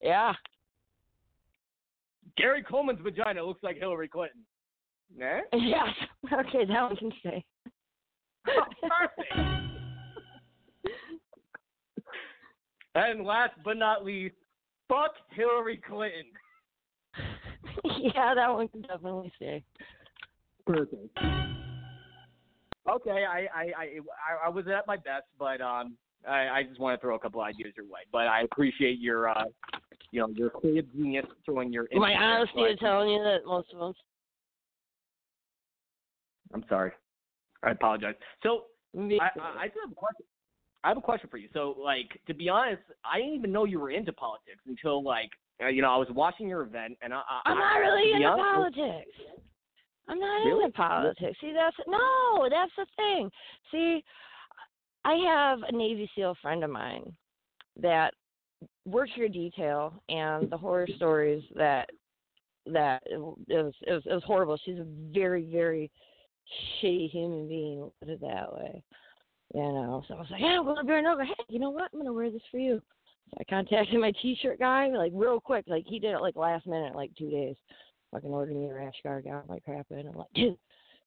Yeah. 0.00 0.32
Gary 2.36 2.62
Coleman's 2.62 3.00
vagina 3.02 3.42
looks 3.44 3.62
like 3.62 3.76
Hillary 3.76 4.08
Clinton. 4.08 4.40
Eh? 5.20 5.40
Yes. 5.52 5.88
Okay, 6.32 6.64
that 6.64 6.82
one 6.82 6.96
can 6.96 7.12
stay. 7.20 7.44
Perfect. 8.44 9.32
And 12.94 13.24
last 13.24 13.52
but 13.64 13.78
not 13.78 14.04
least, 14.04 14.34
fuck 14.88 15.12
Hillary 15.30 15.80
Clinton. 15.88 16.26
yeah, 17.84 18.34
that 18.34 18.52
one 18.52 18.68
can 18.68 18.82
definitely 18.82 19.32
stay. 19.36 19.64
Perfect. 20.66 21.18
Okay, 22.90 23.24
I 23.24 23.46
I, 23.54 23.62
I 23.62 23.84
I 23.84 24.46
I 24.46 24.48
was 24.50 24.66
at 24.68 24.86
my 24.86 24.96
best, 24.96 25.24
but 25.38 25.60
um, 25.60 25.96
I, 26.28 26.48
I 26.48 26.62
just 26.64 26.80
want 26.80 26.98
to 26.98 27.00
throw 27.00 27.14
a 27.14 27.18
couple 27.18 27.40
ideas 27.40 27.72
your 27.76 27.86
way. 27.86 28.00
But 28.10 28.26
I 28.26 28.42
appreciate 28.42 28.98
your 28.98 29.30
uh, 29.30 29.44
you 30.12 30.20
know, 30.20 30.28
your 30.28 30.50
creative 30.50 30.92
genius 30.94 31.26
throwing 31.44 31.72
your. 31.72 31.88
My 31.92 32.12
input 32.12 32.20
there, 32.20 32.22
honesty 32.22 32.60
I- 32.64 32.74
telling 32.84 33.10
you 33.10 33.22
that 33.24 33.38
most 33.44 33.72
of 33.72 33.78
them. 33.80 33.92
I'm 36.54 36.64
sorry. 36.68 36.92
I 37.62 37.70
apologize. 37.70 38.14
So 38.42 38.64
Me 38.94 39.18
I. 39.20 39.24
I, 39.40 39.44
I 39.58 39.62
have 39.62 39.90
a 39.90 39.94
question. 39.94 40.26
I 40.84 40.88
have 40.88 40.96
a 40.98 41.00
question 41.00 41.28
for 41.30 41.36
you. 41.38 41.48
So, 41.54 41.76
like, 41.82 42.08
to 42.26 42.34
be 42.34 42.48
honest, 42.48 42.82
I 43.04 43.18
didn't 43.18 43.34
even 43.34 43.52
know 43.52 43.64
you 43.64 43.78
were 43.78 43.90
into 43.92 44.12
politics 44.12 44.58
until, 44.66 45.02
like, 45.02 45.30
uh, 45.62 45.68
you 45.68 45.80
know, 45.80 45.92
I 45.92 45.96
was 45.96 46.08
watching 46.10 46.48
your 46.48 46.62
event, 46.62 46.98
and 47.02 47.14
I. 47.14 47.18
I 47.18 47.40
I'm 47.50 47.58
not 47.58 47.76
really 47.76 48.12
into 48.12 48.26
honest- 48.26 48.76
politics. 48.76 49.10
I'm 50.08 50.18
not 50.18 50.44
Really? 50.44 50.64
into 50.64 50.76
politics. 50.76 51.38
See, 51.40 51.52
that's 51.54 51.76
no, 51.86 52.48
that's 52.50 52.72
the 52.76 52.86
thing. 52.96 53.30
See, 53.70 54.02
I 55.04 55.14
have 55.14 55.60
a 55.66 55.72
Navy 55.72 56.10
SEAL 56.16 56.34
friend 56.42 56.64
of 56.64 56.70
mine 56.70 57.14
that 57.80 58.12
works 58.84 59.12
your 59.16 59.28
detail, 59.28 60.02
and 60.08 60.50
the 60.50 60.56
horror 60.56 60.86
stories 60.96 61.42
that 61.54 61.90
that 62.66 63.02
it 63.06 63.18
was 63.18 63.38
it 63.48 63.62
was 63.62 64.02
it 64.06 64.12
was, 64.14 64.22
horrible. 64.24 64.58
She's 64.64 64.78
a 64.78 64.86
very 65.12 65.44
very 65.50 65.90
shitty 66.82 67.10
human 67.10 67.48
being. 67.48 67.78
we'll 67.78 67.94
Put 68.00 68.10
it 68.10 68.20
that 68.20 68.52
way. 68.52 68.82
You 69.54 69.60
know, 69.60 70.02
so 70.08 70.14
I 70.14 70.18
was 70.18 70.28
like, 70.30 70.40
yeah, 70.40 70.62
be 70.62 71.06
over. 71.06 71.24
Hey, 71.24 71.34
you 71.48 71.58
know 71.58 71.70
what? 71.70 71.90
I'm 71.92 71.98
gonna 71.98 72.12
wear 72.12 72.30
this 72.30 72.42
for 72.50 72.58
you. 72.58 72.80
So 73.30 73.36
I 73.40 73.44
contacted 73.44 74.00
my 74.00 74.12
T-shirt 74.22 74.58
guy 74.58 74.88
like 74.88 75.12
real 75.14 75.40
quick. 75.40 75.64
Like 75.66 75.84
he 75.86 75.98
did 75.98 76.14
it 76.14 76.20
like 76.20 76.36
last 76.36 76.66
minute, 76.66 76.94
like 76.94 77.10
two 77.16 77.30
days. 77.30 77.56
Fucking 78.12 78.30
ordered 78.30 78.56
me 78.56 78.68
a 78.68 78.74
rash 78.74 78.94
guard, 79.02 79.26
my 79.48 79.58
crap 79.60 79.86
in. 79.90 80.06
I'm 80.06 80.14
like, 80.14 80.32
dude, 80.34 80.56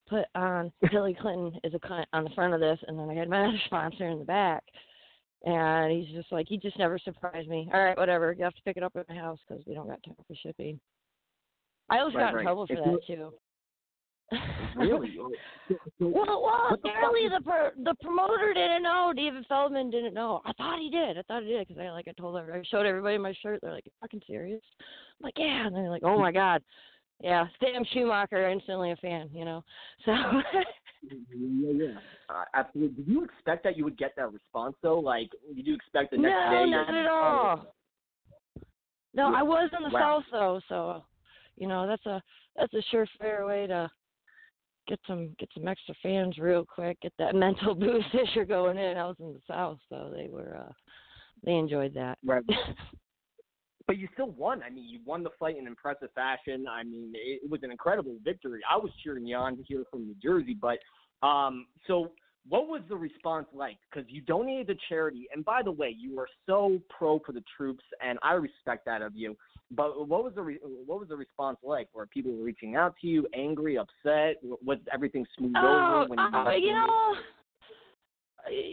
put 0.08 0.26
on 0.34 0.72
Hillary 0.90 1.18
Clinton 1.20 1.60
is 1.64 1.74
a 1.74 1.80
cunt 1.80 2.06
on 2.14 2.24
the 2.24 2.30
front 2.32 2.54
of 2.54 2.60
this, 2.60 2.80
and 2.88 2.98
then 2.98 3.10
I 3.10 3.14
had 3.14 3.30
my 3.30 3.46
other 3.48 3.60
sponsor 3.66 4.08
in 4.08 4.20
the 4.20 4.26
back. 4.26 4.64
And 5.46 5.92
he's 5.92 6.14
just 6.16 6.32
like, 6.32 6.48
he 6.48 6.58
just 6.58 6.78
never 6.80 6.98
surprised 6.98 7.48
me. 7.48 7.70
All 7.74 7.84
right, 7.84 7.98
whatever. 7.98 8.34
You 8.34 8.44
have 8.44 8.56
to 8.56 8.62
pick 8.64 8.78
it 8.78 8.84
up 8.84 8.96
at 8.96 9.08
my 9.08 9.16
house 9.16 9.40
because 9.48 9.64
we 9.68 9.76
don't 9.76 9.88
got 9.88 10.02
time 10.04 10.16
for 10.28 10.36
shipping. 10.42 10.80
I 11.90 12.00
always 12.00 12.16
Right, 12.16 12.22
got 12.24 12.30
in 12.30 12.36
right. 12.36 12.44
trouble 12.44 12.68
for 12.68 12.74
If 12.74 12.84
that 12.84 13.00
too. 13.08 13.34
Really? 14.76 15.18
Well, 16.00 16.44
well, 16.44 16.78
apparently 16.84 17.28
the 17.28 17.42
pro- 17.44 17.72
the 17.84 17.96
promoter 18.02 18.54
didn't 18.54 18.84
know. 18.84 19.14
David 19.16 19.46
Feldman 19.48 19.90
didn't 19.90 20.14
know. 20.14 20.42
I 20.46 20.54
thought 20.54 20.80
he 20.80 20.90
did. 20.90 21.18
I 21.18 21.22
thought 21.24 21.44
he 21.44 21.50
did 21.50 21.68
because 21.68 21.82
I 21.82 21.90
like 21.90 22.08
I 22.08 22.12
told 22.12 22.40
her 22.40 22.54
I 22.54 22.62
showed 22.70 22.86
everybody 22.86 23.18
my 23.18 23.34
shirt. 23.42 23.60
They're 23.62 23.72
like, 23.72 23.86
"You 23.86 23.92
fucking 24.02 24.22
serious?" 24.28 24.62
I'm 24.80 25.24
like, 25.24 25.34
"Yeah," 25.38 25.66
and 25.66 25.76
they're 25.76 25.90
like, 25.90 26.04
"Oh 26.04 26.20
my 26.20 26.32
god." 26.32 26.62
Yeah, 27.22 27.48
Sam 27.60 27.84
Schumacher, 27.92 28.50
instantly 28.50 28.92
a 28.92 28.96
fan, 28.98 29.30
you 29.34 29.46
know. 29.46 29.64
So 30.06 30.12
Yeah, 31.10 31.86
yeah. 31.88 32.00
Uh, 32.30 32.44
absolutely. 32.54 33.04
Did 33.04 33.12
you 33.12 33.24
expect 33.24 33.64
that 33.64 33.78
you 33.78 33.84
would 33.84 33.98
get 33.98 34.14
that 34.18 34.32
response 34.32 34.76
though? 34.82 35.00
Like, 35.00 35.30
did 35.56 35.66
you 35.66 35.76
expect 35.76 36.12
the 36.12 36.18
next 36.18 36.34
no, 36.34 36.66
day? 36.66 36.72
not 36.72 36.94
at 36.94 37.08
all. 37.08 37.76
No, 39.14 39.34
I 39.34 39.44
was 39.44 39.70
in 39.78 39.84
the 39.84 39.90
Wow. 39.90 40.22
south 40.22 40.26
though, 40.32 40.62
so 40.68 41.04
you 41.56 41.68
know 41.68 41.88
that's 41.88 42.06
a 42.06 42.22
that's 42.56 42.74
a 42.74 42.84
surefire 42.94 43.48
way 43.48 43.68
to 43.68 43.90
get 44.88 45.00
some 45.08 45.36
get 45.40 45.50
some 45.54 45.68
extra 45.68 45.96
fans 46.04 46.38
real 46.38 46.66
quick, 46.66 47.00
get 47.02 47.14
that 47.18 47.36
mental 47.36 47.76
boost 47.76 48.08
as 48.14 48.28
you're 48.36 48.46
going 48.46 48.78
in. 48.78 48.98
I 48.98 49.06
was 49.06 49.18
in 49.20 49.34
the 49.34 49.42
south, 49.48 49.80
so 49.90 50.12
they 50.14 50.28
were 50.28 50.58
uh 50.58 50.72
they 51.44 51.54
enjoyed 51.54 51.94
that. 51.94 52.18
Right. 52.24 52.44
But 53.88 54.00
you 54.00 54.08
still 54.14 54.32
won. 54.32 54.64
I 54.64 54.72
mean, 54.72 54.86
you 54.90 55.00
won 55.06 55.22
the 55.22 55.30
fight 55.40 55.58
in 55.58 55.68
impressive 55.68 56.10
fashion. 56.16 56.66
I 56.68 56.82
mean, 56.84 57.12
it, 57.14 57.42
it 57.44 57.52
was 57.52 57.62
an 57.62 57.70
incredible 57.70 58.16
victory. 58.24 58.62
I 58.68 58.78
was 58.78 58.90
cheering 59.04 59.28
you 59.28 59.36
on 59.36 59.64
here 59.68 59.84
from 59.92 60.08
New 60.08 60.16
Jersey, 60.22 60.58
but 60.60 60.80
um, 61.24 61.68
so 61.88 62.12
what 62.48 62.68
was 62.68 62.82
the 62.88 62.96
response 62.96 63.48
like? 63.54 63.78
Because 63.90 64.10
you 64.10 64.22
donated 64.22 64.68
to 64.68 64.76
charity, 64.88 65.28
and 65.34 65.44
by 65.44 65.62
the 65.64 65.72
way, 65.72 65.96
you 65.98 66.20
are 66.20 66.28
so 66.46 66.80
pro 66.90 67.20
for 67.20 67.32
the 67.32 67.44
troops, 67.58 67.84
and 68.06 68.20
I 68.22 68.34
respect 68.34 68.86
that 68.86 69.02
of 69.02 69.16
you. 69.16 69.36
But 69.72 70.08
what 70.08 70.24
was 70.24 70.34
the 70.36 70.44
re- 70.44 70.60
what 70.86 71.00
was 71.00 71.10
the 71.10 71.16
response 71.16 71.58
like? 71.64 71.88
Were 71.94 72.06
people 72.06 72.34
reaching 72.34 72.76
out 72.76 72.96
to 73.02 73.08
you, 73.08 73.28
angry, 73.34 73.78
upset? 73.78 74.36
Was 74.64 74.78
everything 74.94 75.26
smooth 75.38 75.54
Oh, 75.56 76.04
over 76.04 76.10
when 76.10 76.20
you? 76.20 76.32
got 76.32 76.62
you 76.62 76.74
know, 76.74 77.16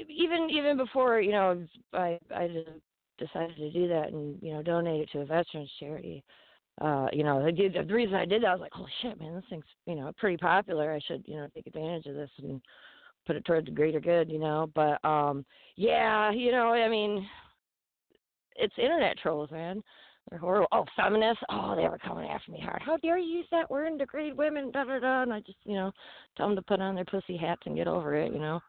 even 0.09 0.51
even 0.51 0.77
before 0.77 1.21
you 1.21 1.33
know 1.33 1.67
I 1.95 2.19
I 2.35 2.65
decided 3.19 3.57
to 3.57 3.71
do 3.71 3.89
that 3.89 4.13
and 4.13 4.39
you 4.43 4.53
know 4.53 4.63
donate 4.63 5.01
it 5.01 5.11
to 5.13 5.21
a 5.21 5.25
veterans 5.25 5.71
charity. 5.81 6.23
Uh, 6.81 7.07
you 7.13 7.23
know, 7.23 7.49
did, 7.51 7.75
the 7.75 7.95
reason 7.95 8.15
I 8.15 8.25
did 8.25 8.43
that 8.43 8.49
I 8.49 8.53
was 8.53 8.61
like, 8.61 8.73
holy 8.73 8.91
shit, 9.03 9.21
man, 9.21 9.35
this 9.35 9.45
thing's 9.51 9.65
you 9.87 9.95
know 9.95 10.11
pretty 10.19 10.37
popular. 10.39 10.93
I 10.93 11.01
should 11.07 11.23
you 11.27 11.37
know 11.37 11.49
take 11.55 11.67
advantage 11.67 12.07
of 12.07 12.15
this 12.15 12.31
and 12.39 12.61
put 13.27 13.37
it 13.37 13.45
toward 13.45 13.67
the 13.67 13.71
greater 13.73 14.01
good. 14.01 14.31
You 14.31 14.39
know, 14.39 14.71
but 14.75 15.05
um, 15.07 15.45
yeah, 15.77 16.31
you 16.33 16.51
know, 16.51 16.69
I 16.73 16.89
mean, 16.89 17.27
it's 18.57 18.75
internet 18.79 19.19
trolls, 19.19 19.51
man. 19.51 19.83
They're 20.31 20.39
horrible. 20.39 20.69
Oh, 20.73 20.85
feminists. 20.97 21.43
Oh, 21.51 21.75
they 21.77 21.83
were 21.83 21.99
coming 21.99 22.29
after 22.31 22.53
me 22.53 22.61
hard. 22.63 22.81
How 22.85 22.97
dare 22.97 23.19
you 23.19 23.39
use 23.39 23.47
that 23.51 23.69
word 23.71 23.89
and 23.89 23.99
degrade 23.99 24.37
women? 24.37 24.71
Da 24.71 24.85
da 24.85 25.01
da. 25.01 25.23
And 25.23 25.33
I 25.33 25.41
just, 25.41 25.59
you 25.65 25.75
know, 25.75 25.91
tell 26.37 26.47
them 26.47 26.55
to 26.57 26.63
put 26.63 26.81
on 26.81 26.95
their 26.95 27.05
pussy 27.05 27.37
hats 27.37 27.63
and 27.67 27.77
get 27.77 27.89
over 27.89 28.15
it. 28.15 28.33
You 28.33 28.39
know, 28.39 28.61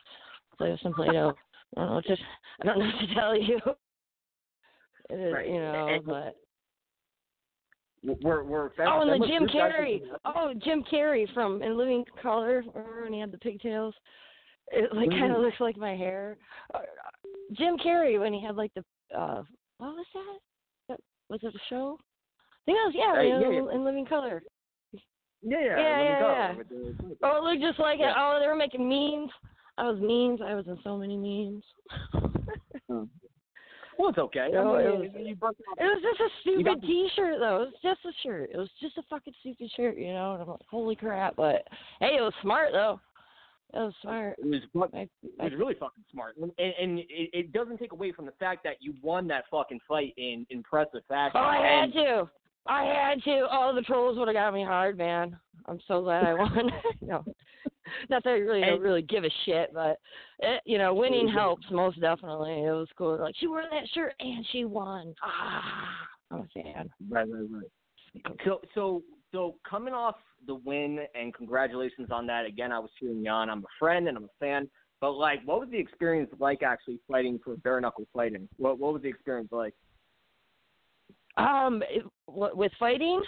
play 0.57 0.72
with 0.72 0.79
some 0.81 0.93
Play-Doh. 0.95 1.31
I 1.77 1.79
don't 1.79 1.89
know 1.89 1.95
what 1.95 2.05
to. 2.05 2.17
I 2.62 2.65
don't 2.65 2.79
know 2.79 2.86
what 2.86 3.07
to 3.07 3.13
tell 3.13 3.39
you. 3.39 3.60
It 5.10 5.19
is, 5.19 5.33
Right. 5.33 5.48
you 5.48 5.60
know, 5.60 5.88
And- 5.88 6.05
but 6.05 6.36
We're, 8.03 8.43
we're 8.43 8.69
oh, 8.79 9.01
and 9.01 9.22
the 9.22 9.27
Jim 9.27 9.48
Carrey. 9.48 10.01
Oh, 10.25 10.53
Jim 10.63 10.83
Carrey 10.91 11.31
from 11.33 11.62
In 11.63 11.77
Living 11.77 12.03
Color. 12.22 12.63
Remember 12.74 13.03
when 13.03 13.13
he 13.13 13.19
had 13.19 13.31
the 13.31 13.38
pigtails? 13.38 13.95
It 14.72 14.93
like 14.93 15.10
kind 15.10 15.31
of 15.31 15.38
Mhm. 15.38 15.41
looks 15.45 15.60
like 15.60 15.77
my 15.77 15.95
hair. 15.95 16.38
Uh, 16.74 16.79
Jim 17.53 17.77
Carrey 17.77 18.19
when 18.19 18.33
he 18.33 18.41
had 18.41 18.55
like 18.55 18.74
the 18.74 18.83
uh 19.17 19.43
what 19.77 19.95
was 19.95 20.05
that? 20.13 20.39
that 20.89 21.00
was 21.29 21.39
it 21.43 21.55
a 21.55 21.60
show? 21.69 21.98
I 22.00 22.65
think 22.65 22.77
it 22.77 22.88
was 22.88 22.95
yeah, 22.95 23.19
Uh, 23.19 23.22
yeah, 23.22 23.39
yeah. 23.39 23.75
In 23.75 23.83
Living 23.83 24.05
Color. 24.05 24.43
Yeah, 24.91 25.00
yeah, 25.41 25.60
Yeah, 25.62 26.03
yeah, 26.03 26.55
yeah. 26.57 26.63
Oh, 27.24 27.38
it 27.38 27.43
looked 27.43 27.62
just 27.62 27.79
like 27.79 28.00
it. 28.00 28.13
Oh, 28.17 28.39
they 28.39 28.48
were 28.48 28.55
making 28.55 28.88
memes. 28.88 29.31
I 29.77 29.89
was 29.89 30.00
memes. 30.00 30.41
I 30.41 30.55
was 30.55 30.67
in 30.67 30.79
so 30.83 30.98
many 30.98 31.17
memes. 31.17 31.63
Well, 33.97 34.09
it's 34.09 34.17
okay. 34.17 34.50
No, 34.51 34.75
it 34.75 34.97
was- 34.97 35.09
it 35.15 35.39
was 35.39 36.01
just 36.01 36.19
a 36.19 36.29
stupid 36.41 36.81
T-shirt, 36.81 37.39
though. 37.39 37.63
It 37.63 37.71
was 37.71 37.73
just 37.81 38.05
a 38.05 38.12
shirt. 38.21 38.50
It 38.53 38.57
was 38.57 38.69
just 38.81 38.97
a 38.97 39.03
fucking 39.03 39.33
stupid 39.39 39.71
shirt, 39.75 39.97
you 39.97 40.13
know. 40.13 40.33
And 40.33 40.41
I'm 40.41 40.50
like, 40.50 40.59
holy 40.69 40.95
crap! 40.95 41.35
But 41.35 41.67
hey, 42.00 42.15
it 42.17 42.21
was 42.21 42.33
smart 42.41 42.69
though. 42.71 43.00
It 43.73 43.77
was 43.79 43.93
smart. 44.01 44.35
It 44.39 44.45
was, 44.45 44.89
I, 44.93 45.00
it 45.00 45.09
was 45.39 45.53
really 45.57 45.73
fucking 45.73 46.03
smart, 46.12 46.35
and, 46.38 46.51
and 46.59 47.00
it, 47.00 47.29
it 47.33 47.51
doesn't 47.53 47.79
take 47.79 47.91
away 47.91 48.12
from 48.12 48.25
the 48.25 48.31
fact 48.33 48.63
that 48.65 48.75
you 48.81 48.93
won 49.01 49.27
that 49.27 49.45
fucking 49.50 49.79
fight 49.88 50.13
in 50.17 50.45
impressive 50.51 51.01
fashion. 51.07 51.33
oh, 51.35 51.39
I 51.39 51.57
had 51.57 51.83
and, 51.85 51.93
to. 51.93 52.29
I 52.67 52.83
had 52.85 53.23
to. 53.23 53.47
Oh, 53.51 53.73
the 53.73 53.81
trolls 53.81 54.17
would 54.17 54.27
have 54.27 54.35
got 54.35 54.53
me 54.53 54.63
hard, 54.63 54.97
man. 54.97 55.38
I'm 55.65 55.79
so 55.88 56.01
glad 56.01 56.23
I 56.23 56.33
won. 56.33 56.71
no, 57.01 57.25
not 58.09 58.23
that 58.23 58.29
I 58.31 58.33
really 58.33 58.61
don't 58.61 58.81
really 58.81 59.01
give 59.01 59.23
a 59.23 59.29
shit, 59.45 59.73
but 59.73 59.97
it, 60.39 60.61
you 60.65 60.77
know, 60.77 60.93
winning 60.93 61.27
helps 61.27 61.65
most 61.71 61.99
definitely. 61.99 62.63
It 62.63 62.71
was 62.71 62.87
cool. 62.97 63.19
Like 63.19 63.35
she 63.37 63.47
wore 63.47 63.63
that 63.69 63.87
shirt 63.93 64.13
and 64.19 64.45
she 64.51 64.65
won. 64.65 65.13
Ah, 65.23 66.07
I'm 66.31 66.39
a 66.39 66.47
fan. 66.53 66.89
Right, 67.09 67.27
right, 67.29 67.47
right. 67.51 68.37
So, 68.45 68.61
so, 68.75 69.03
so 69.31 69.55
coming 69.67 69.93
off 69.93 70.15
the 70.45 70.55
win, 70.55 70.99
and 71.15 71.33
congratulations 71.33 72.09
on 72.11 72.27
that. 72.27 72.45
Again, 72.45 72.71
I 72.71 72.79
was 72.79 72.89
cheering 72.99 73.23
you 73.23 73.31
on. 73.31 73.49
I'm 73.49 73.59
a 73.59 73.73
friend 73.79 74.07
and 74.07 74.17
I'm 74.17 74.25
a 74.25 74.39
fan. 74.39 74.69
But 75.01 75.13
like, 75.13 75.39
what 75.45 75.59
was 75.59 75.69
the 75.69 75.77
experience 75.77 76.29
like 76.39 76.63
actually 76.63 76.99
fighting 77.09 77.39
for 77.43 77.57
bare 77.57 77.81
knuckle 77.81 78.07
fighting? 78.13 78.47
What 78.57 78.79
What 78.79 78.93
was 78.93 79.01
the 79.01 79.09
experience 79.09 79.49
like? 79.51 79.73
Um, 81.37 81.81
it, 81.89 82.05
what, 82.25 82.55
with 82.55 82.71
fighting, 82.79 83.21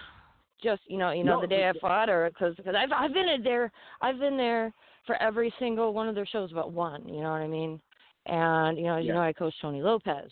just 0.62 0.82
you 0.88 0.98
know, 0.98 1.12
you 1.12 1.24
know, 1.24 1.36
No, 1.36 1.42
the 1.42 1.48
day 1.48 1.70
I 1.70 1.78
fought, 1.80 2.10
or 2.10 2.30
because 2.30 2.56
because 2.56 2.76
I've 2.78 2.92
I've 2.92 3.14
been 3.14 3.30
in 3.30 3.44
there, 3.44 3.72
I've 4.02 4.20
been 4.20 4.38
there 4.38 4.74
for 5.06 5.22
every 5.22 5.54
single 5.60 5.94
one 5.94 6.08
of 6.08 6.16
their 6.16 6.26
shows 6.26 6.52
but 6.54 6.72
one. 6.72 7.08
You 7.08 7.22
know 7.22 7.32
what 7.32 7.42
I 7.42 7.48
mean? 7.48 7.80
And 8.26 8.78
you 8.78 8.86
know, 8.86 8.98
as 8.98 9.06
you 9.06 9.14
know, 9.14 9.22
I 9.22 9.34
coach 9.34 9.54
Tony 9.62 9.82
Lopez, 9.82 10.32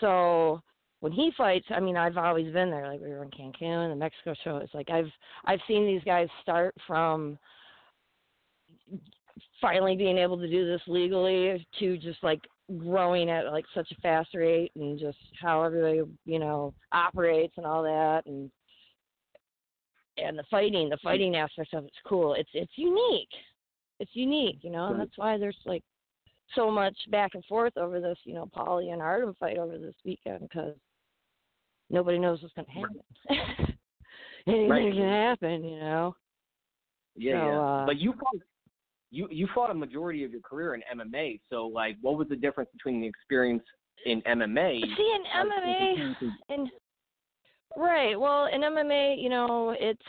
so 0.00 0.60
when 1.00 1.12
he 1.12 1.30
fights, 1.36 1.66
I 1.68 1.80
mean, 1.80 1.96
I've 1.96 2.16
always 2.16 2.50
been 2.52 2.70
there. 2.70 2.88
Like 2.88 3.00
we 3.00 3.10
were 3.10 3.22
in 3.22 3.30
Cancun, 3.30 3.90
the 3.90 3.96
Mexico 3.96 4.34
show. 4.42 4.56
It's 4.56 4.74
like 4.74 4.90
I've 4.90 5.10
I've 5.44 5.60
seen 5.68 5.86
these 5.86 6.02
guys 6.04 6.28
start 6.42 6.74
from 6.86 7.38
finally 9.60 9.96
being 9.96 10.18
able 10.18 10.38
to 10.38 10.48
do 10.48 10.66
this 10.66 10.80
legally 10.86 11.66
to 11.78 11.98
just 11.98 12.22
like 12.22 12.40
growing 12.78 13.28
at 13.28 13.46
like 13.52 13.66
such 13.74 13.90
a 13.92 14.00
fast 14.00 14.34
rate 14.34 14.72
and 14.76 14.98
just 14.98 15.18
how 15.40 15.62
everybody 15.62 16.00
you 16.24 16.38
know 16.38 16.72
operates 16.92 17.54
and 17.58 17.66
all 17.66 17.82
that 17.82 18.22
and 18.26 18.50
and 20.18 20.38
the 20.38 20.44
fighting 20.50 20.88
the 20.88 20.98
fighting 21.02 21.36
aspect 21.36 21.74
of 21.74 21.84
it's 21.84 21.96
cool 22.06 22.34
it's 22.34 22.50
it's 22.54 22.72
unique 22.76 23.28
it's 24.00 24.10
unique 24.14 24.58
you 24.62 24.70
know 24.70 24.86
and 24.86 25.00
that's 25.00 25.16
why 25.16 25.36
there's 25.36 25.56
like 25.66 25.82
so 26.54 26.70
much 26.70 26.96
back 27.10 27.34
and 27.34 27.44
forth 27.46 27.76
over 27.76 28.00
this, 28.00 28.18
you 28.24 28.34
know, 28.34 28.48
Paulie 28.54 28.92
and 28.92 29.02
Artem 29.02 29.34
fight 29.38 29.58
over 29.58 29.78
this 29.78 29.94
weekend 30.04 30.40
because 30.40 30.74
nobody 31.90 32.18
knows 32.18 32.42
what's 32.42 32.54
going 32.54 32.66
to 32.66 32.72
happen. 32.72 33.76
Anything 34.46 34.68
Right. 34.68 34.92
can 34.92 35.08
happen, 35.08 35.64
you 35.64 35.78
know. 35.80 36.14
Yeah, 37.16 37.32
So, 37.32 37.48
yeah. 37.48 37.60
uh, 37.60 37.86
but 37.86 37.98
you 37.98 38.12
fought 38.12 38.34
you 39.10 39.28
you 39.30 39.48
fought 39.54 39.70
a 39.70 39.74
majority 39.74 40.24
of 40.24 40.32
your 40.32 40.40
career 40.40 40.74
in 40.74 40.82
MMA. 40.98 41.40
So 41.48 41.66
like, 41.68 41.96
what 42.02 42.18
was 42.18 42.28
the 42.28 42.36
difference 42.36 42.68
between 42.72 43.00
the 43.00 43.06
experience 43.06 43.62
in 44.06 44.20
MMA? 44.22 44.80
See, 44.80 45.16
in 45.16 45.22
MMA, 45.48 46.34
and 46.50 46.70
right, 47.76 48.18
well, 48.18 48.46
in 48.46 48.60
MMA, 48.62 49.22
you 49.22 49.28
know, 49.28 49.74
it's 49.78 50.00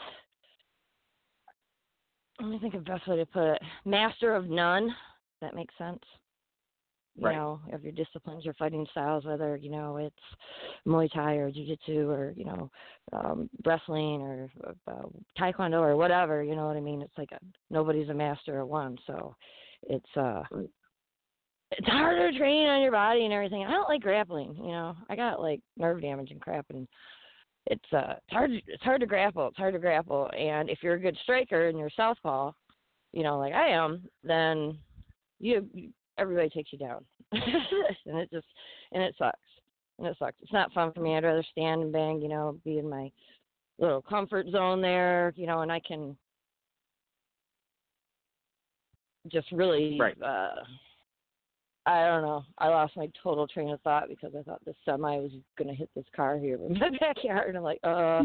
let 2.40 2.50
me 2.50 2.60
think 2.60 2.74
of 2.74 2.84
the 2.84 2.92
best 2.92 3.08
way 3.08 3.16
to 3.18 3.26
put 3.26 3.54
it. 3.54 3.62
Master 3.86 4.36
of 4.36 4.50
none. 4.50 4.94
That 5.42 5.56
makes 5.56 5.74
sense. 5.78 6.02
You 7.18 7.28
Right. 7.28 7.36
know, 7.36 7.62
of 7.72 7.82
your 7.82 7.94
disciplines, 7.94 8.44
your 8.44 8.56
fighting 8.56 8.86
styles, 8.92 9.24
whether 9.24 9.56
you 9.56 9.72
know 9.72 9.96
it's 9.96 10.16
Muay 10.86 11.10
Thai 11.14 11.36
or 11.36 11.50
Jiu-Jitsu 11.50 12.10
or 12.10 12.34
you 12.36 12.44
know 12.44 12.70
um, 13.14 13.50
wrestling 13.66 14.22
or 14.22 14.50
uh, 14.88 15.04
Taekwondo 15.40 15.80
or 15.80 15.96
whatever. 15.96 16.44
You 16.44 16.58
know 16.58 16.68
what 16.68 16.76
I 16.76 16.82
mean? 16.82 17.02
It's 17.02 17.18
like 17.18 17.32
a, 17.32 17.40
nobody's 17.70 18.10
a 18.10 18.14
master 18.14 18.60
of 18.60 18.68
one, 18.68 18.98
so 19.08 19.34
it's 19.84 20.18
uh 20.18 20.44
it's 21.72 21.88
harder 21.88 22.32
to 22.32 22.38
train 22.38 22.68
on 22.68 22.82
your 22.82 22.92
body 22.92 23.24
and 23.24 23.34
everything. 23.34 23.64
I 23.64 23.72
don't 23.72 23.88
like 23.90 24.02
grappling. 24.02 24.54
You 24.58 24.72
know, 24.72 24.96
I 25.10 25.16
got 25.16 25.42
like 25.42 25.62
nerve 25.78 26.02
damage 26.02 26.32
and 26.32 26.42
crap, 26.42 26.66
and 26.70 26.86
it's 27.68 27.94
uh 27.94 28.14
it's 28.14 28.32
hard 28.32 28.52
it's 28.52 28.84
hard 28.84 29.02
to 29.02 29.08
grapple. 29.08 29.48
It's 29.48 29.58
hard 29.58 29.74
to 29.74 29.80
grapple, 29.80 30.30
and 30.38 30.70
if 30.70 30.80
you're 30.82 30.96
a 30.96 31.00
good 31.00 31.18
striker 31.24 31.68
and 31.68 31.78
you're 31.78 31.90
southpaw, 31.96 32.52
you 33.14 33.24
know, 33.24 33.40
like 33.40 33.54
I 33.54 33.70
am, 33.70 34.04
then 34.24 34.78
you 35.40 35.68
everybody 36.18 36.50
takes 36.50 36.72
you 36.72 36.80
down, 36.80 37.04
and 37.32 38.18
it 38.18 38.32
just 38.32 38.48
and 38.92 39.02
it 39.02 39.16
sucks, 39.18 39.40
and 39.98 40.08
it 40.08 40.16
sucks. 40.20 40.38
It's 40.42 40.54
not 40.54 40.72
fun 40.74 40.92
for 40.94 41.02
me. 41.02 41.16
I'd 41.16 41.24
rather 41.24 41.46
stand 41.52 41.82
and 41.82 41.92
bang, 41.92 42.22
you 42.22 42.30
know, 42.30 42.60
be 42.64 42.78
in 42.78 42.90
my 42.90 43.12
little 43.80 44.02
comfort 44.02 44.48
zone 44.52 44.82
there, 44.82 45.34
you 45.36 45.48
know, 45.48 45.62
and 45.62 45.72
I 45.72 45.80
can 45.80 46.16
just 49.32 49.52
really 49.52 50.00
Right. 50.00 50.22
uh 50.22 50.64
I 51.88 52.08
don't 52.08 52.24
know. 52.24 52.44
I 52.58 52.68
lost 52.70 52.98
my 52.98 53.10
total 53.22 53.48
train 53.48 53.70
of 53.70 53.80
thought 53.82 54.10
because 54.10 54.34
I 54.38 54.42
thought 54.42 54.64
this 54.66 54.76
semi 54.86 55.18
was 55.18 55.32
going 55.58 55.68
to 55.68 55.76
hit 55.76 55.90
this 55.96 56.06
car 56.16 56.38
here 56.38 56.56
in 56.56 56.80
my 56.80 56.90
backyard. 57.00 57.50
And 57.50 57.58
I'm 57.58 57.64
like, 57.64 57.80
uh, 57.84 58.24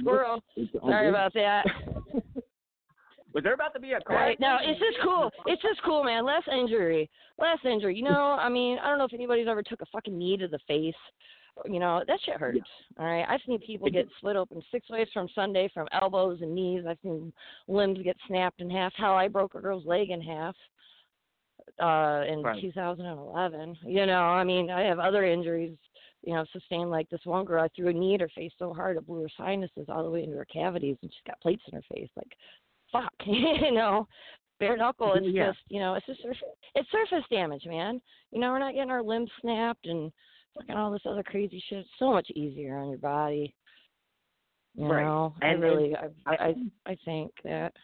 squirrel. 0.00 0.42
Sorry 0.80 1.08
about 1.10 1.34
that. 1.34 1.66
Was 3.34 3.44
there 3.44 3.52
about 3.52 3.74
to 3.74 3.80
be 3.80 3.92
a 3.92 4.00
car? 4.00 4.16
Right. 4.16 4.40
No, 4.40 4.56
it's 4.62 4.80
just 4.80 4.96
cool. 5.04 5.30
It's 5.44 5.60
just 5.60 5.82
cool, 5.84 6.02
man. 6.02 6.24
Less 6.24 6.42
injury. 6.50 7.10
Less 7.38 7.58
injury. 7.70 7.94
You 7.94 8.04
know, 8.04 8.34
I 8.40 8.48
mean, 8.48 8.78
I 8.78 8.88
don't 8.88 8.96
know 8.96 9.04
if 9.04 9.12
anybody's 9.12 9.46
ever 9.46 9.62
took 9.62 9.82
a 9.82 9.86
fucking 9.92 10.16
knee 10.16 10.38
to 10.38 10.48
the 10.48 10.58
face. 10.66 10.94
You 11.66 11.78
know, 11.78 12.02
that 12.06 12.18
shit 12.24 12.36
hurts. 12.36 12.60
All 12.98 13.04
right. 13.04 13.26
I've 13.28 13.40
seen 13.46 13.58
people 13.58 13.90
get 13.90 14.08
split 14.16 14.36
open 14.36 14.62
six 14.70 14.88
ways 14.88 15.08
from 15.12 15.28
Sunday 15.34 15.70
from 15.74 15.86
elbows 15.92 16.38
and 16.40 16.54
knees. 16.54 16.84
I've 16.88 16.98
seen 17.02 17.30
limbs 17.68 17.98
get 18.02 18.16
snapped 18.26 18.62
in 18.62 18.70
half. 18.70 18.94
How 18.96 19.14
I 19.14 19.28
broke 19.28 19.54
a 19.54 19.60
girl's 19.60 19.84
leg 19.84 20.10
in 20.10 20.22
half 20.22 20.54
uh 21.80 22.24
in 22.28 22.42
Right. 22.42 22.60
2011. 22.60 23.76
You 23.84 24.06
know, 24.06 24.22
I 24.22 24.44
mean, 24.44 24.70
I 24.70 24.82
have 24.82 24.98
other 24.98 25.24
injuries, 25.24 25.76
you 26.22 26.34
know, 26.34 26.44
sustained 26.52 26.90
like 26.90 27.08
this 27.10 27.24
one 27.24 27.44
girl. 27.44 27.62
I 27.64 27.68
threw 27.68 27.88
a 27.88 27.92
knee 27.92 28.14
at 28.14 28.20
her 28.20 28.30
face 28.34 28.52
so 28.58 28.72
hard 28.72 28.96
it 28.96 29.06
blew 29.06 29.22
her 29.22 29.28
sinuses 29.36 29.86
all 29.88 30.04
the 30.04 30.10
way 30.10 30.22
into 30.24 30.36
her 30.36 30.46
cavities, 30.46 30.96
and 31.02 31.10
she's 31.12 31.26
got 31.26 31.40
plates 31.40 31.62
in 31.68 31.74
her 31.74 31.84
face. 31.94 32.10
Like, 32.16 32.32
fuck, 32.92 33.12
you 33.26 33.72
know. 33.72 34.06
Bare 34.58 34.78
knuckle, 34.78 35.12
it's 35.12 35.26
Yeah. 35.28 35.48
just, 35.48 35.58
you 35.68 35.80
know, 35.80 35.94
it's 35.94 36.06
just 36.06 36.22
surface, 36.22 36.38
it's 36.74 36.90
surface 36.90 37.24
damage, 37.30 37.66
man. 37.66 38.00
You 38.32 38.40
know, 38.40 38.50
we're 38.52 38.58
not 38.58 38.72
getting 38.72 38.90
our 38.90 39.02
limbs 39.02 39.30
snapped 39.42 39.86
and 39.86 40.10
fucking 40.54 40.74
all 40.74 40.90
this 40.90 41.02
other 41.04 41.22
crazy 41.22 41.62
shit. 41.68 41.80
It's 41.80 41.88
so 41.98 42.10
much 42.10 42.30
easier 42.30 42.78
on 42.78 42.88
your 42.88 42.98
body. 42.98 43.54
You 44.74 44.86
Right. 44.86 45.02
know, 45.04 45.34
And- 45.42 45.62
I 45.62 45.66
really, 45.68 45.94
I, 45.94 46.08
I- 46.26 46.54
I, 46.86 46.94
think 47.04 47.32
that. 47.44 47.74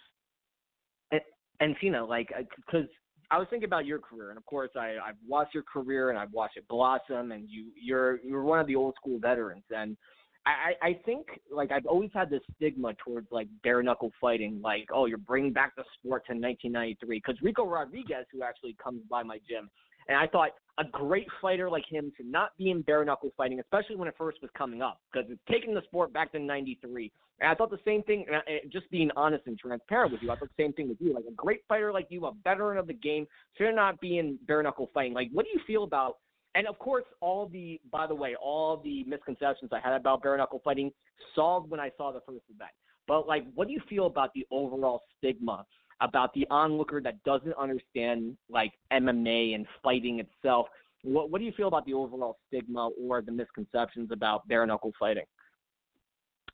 and 1.60 1.76
Tina, 1.78 2.04
like, 2.04 2.32
because 2.56 2.88
I 3.32 3.38
was 3.38 3.46
thinking 3.48 3.66
about 3.66 3.86
your 3.86 3.98
career, 3.98 4.28
and 4.28 4.36
of 4.36 4.44
course, 4.44 4.70
I 4.76 4.96
I've 5.02 5.16
watched 5.26 5.54
your 5.54 5.62
career 5.62 6.10
and 6.10 6.18
I've 6.18 6.32
watched 6.32 6.58
it 6.58 6.68
blossom, 6.68 7.32
and 7.32 7.48
you 7.48 7.72
you're 7.82 8.20
you're 8.20 8.42
one 8.42 8.60
of 8.60 8.66
the 8.66 8.76
old 8.76 8.94
school 8.94 9.18
veterans, 9.18 9.64
and 9.70 9.96
I 10.44 10.50
I 10.82 10.86
I 10.88 11.00
think 11.06 11.26
like 11.50 11.72
I've 11.72 11.86
always 11.86 12.10
had 12.12 12.28
this 12.28 12.42
stigma 12.56 12.92
towards 13.02 13.28
like 13.32 13.48
bare 13.64 13.82
knuckle 13.82 14.12
fighting, 14.20 14.60
like 14.62 14.86
oh 14.92 15.06
you're 15.06 15.16
bringing 15.16 15.52
back 15.52 15.74
the 15.76 15.84
sport 15.98 16.26
to 16.26 16.34
1993, 16.34 17.22
because 17.24 17.40
Rico 17.42 17.64
Rodriguez, 17.64 18.26
who 18.30 18.42
actually 18.42 18.76
comes 18.82 19.00
by 19.08 19.22
my 19.22 19.38
gym, 19.48 19.70
and 20.08 20.16
I 20.16 20.26
thought 20.26 20.50
a 20.78 20.84
great 20.84 21.26
fighter 21.40 21.68
like 21.68 21.84
him 21.88 22.12
should 22.16 22.26
not 22.26 22.56
be 22.56 22.70
in 22.70 22.82
bare 22.82 23.04
knuckle 23.04 23.30
fighting, 23.36 23.60
especially 23.60 23.96
when 23.96 24.08
it 24.08 24.14
first 24.16 24.38
was 24.40 24.50
coming 24.56 24.80
up, 24.82 25.00
because 25.12 25.30
it's 25.30 25.40
taking 25.50 25.74
the 25.74 25.82
sport 25.82 26.12
back 26.12 26.32
to 26.32 26.38
'93. 26.38 27.12
And 27.40 27.50
I 27.50 27.54
thought 27.54 27.70
the 27.70 27.78
same 27.84 28.02
thing. 28.04 28.24
And 28.30 28.72
just 28.72 28.90
being 28.90 29.10
honest 29.16 29.46
and 29.46 29.58
transparent 29.58 30.12
with 30.12 30.22
you, 30.22 30.30
I 30.30 30.36
thought 30.36 30.48
the 30.56 30.62
same 30.62 30.72
thing 30.72 30.88
with 30.88 30.98
you. 31.00 31.14
Like 31.14 31.24
a 31.28 31.34
great 31.34 31.60
fighter 31.68 31.92
like 31.92 32.06
you, 32.08 32.24
a 32.26 32.32
veteran 32.42 32.78
of 32.78 32.86
the 32.86 32.94
game, 32.94 33.26
should 33.58 33.74
not 33.74 34.00
be 34.00 34.18
in 34.18 34.38
bare 34.46 34.62
knuckle 34.62 34.90
fighting. 34.94 35.12
Like, 35.12 35.28
what 35.32 35.44
do 35.44 35.50
you 35.52 35.60
feel 35.66 35.84
about? 35.84 36.16
And 36.54 36.66
of 36.66 36.78
course, 36.78 37.04
all 37.20 37.48
the 37.48 37.80
by 37.90 38.06
the 38.06 38.14
way, 38.14 38.34
all 38.40 38.78
the 38.82 39.04
misconceptions 39.04 39.70
I 39.72 39.80
had 39.80 39.94
about 39.94 40.22
bare 40.22 40.36
knuckle 40.36 40.60
fighting 40.64 40.90
solved 41.34 41.70
when 41.70 41.80
I 41.80 41.90
saw 41.96 42.12
the 42.12 42.20
first 42.26 42.44
event. 42.54 42.70
But 43.08 43.26
like, 43.26 43.44
what 43.54 43.66
do 43.66 43.72
you 43.72 43.80
feel 43.88 44.06
about 44.06 44.30
the 44.34 44.46
overall 44.50 45.02
stigma 45.18 45.66
about 46.02 46.34
the 46.34 46.46
onlooker 46.50 47.00
that 47.00 47.22
doesn't 47.24 47.54
understand 47.54 48.36
like 48.50 48.72
MMA 48.92 49.54
and 49.54 49.66
fighting 49.82 50.20
itself? 50.20 50.66
What 51.02 51.30
What 51.30 51.38
do 51.38 51.44
you 51.44 51.52
feel 51.52 51.68
about 51.68 51.86
the 51.86 51.94
overall 51.94 52.36
stigma 52.48 52.90
or 53.00 53.22
the 53.22 53.32
misconceptions 53.32 54.10
about 54.12 54.46
bare 54.48 54.66
knuckle 54.66 54.92
fighting? 54.98 55.24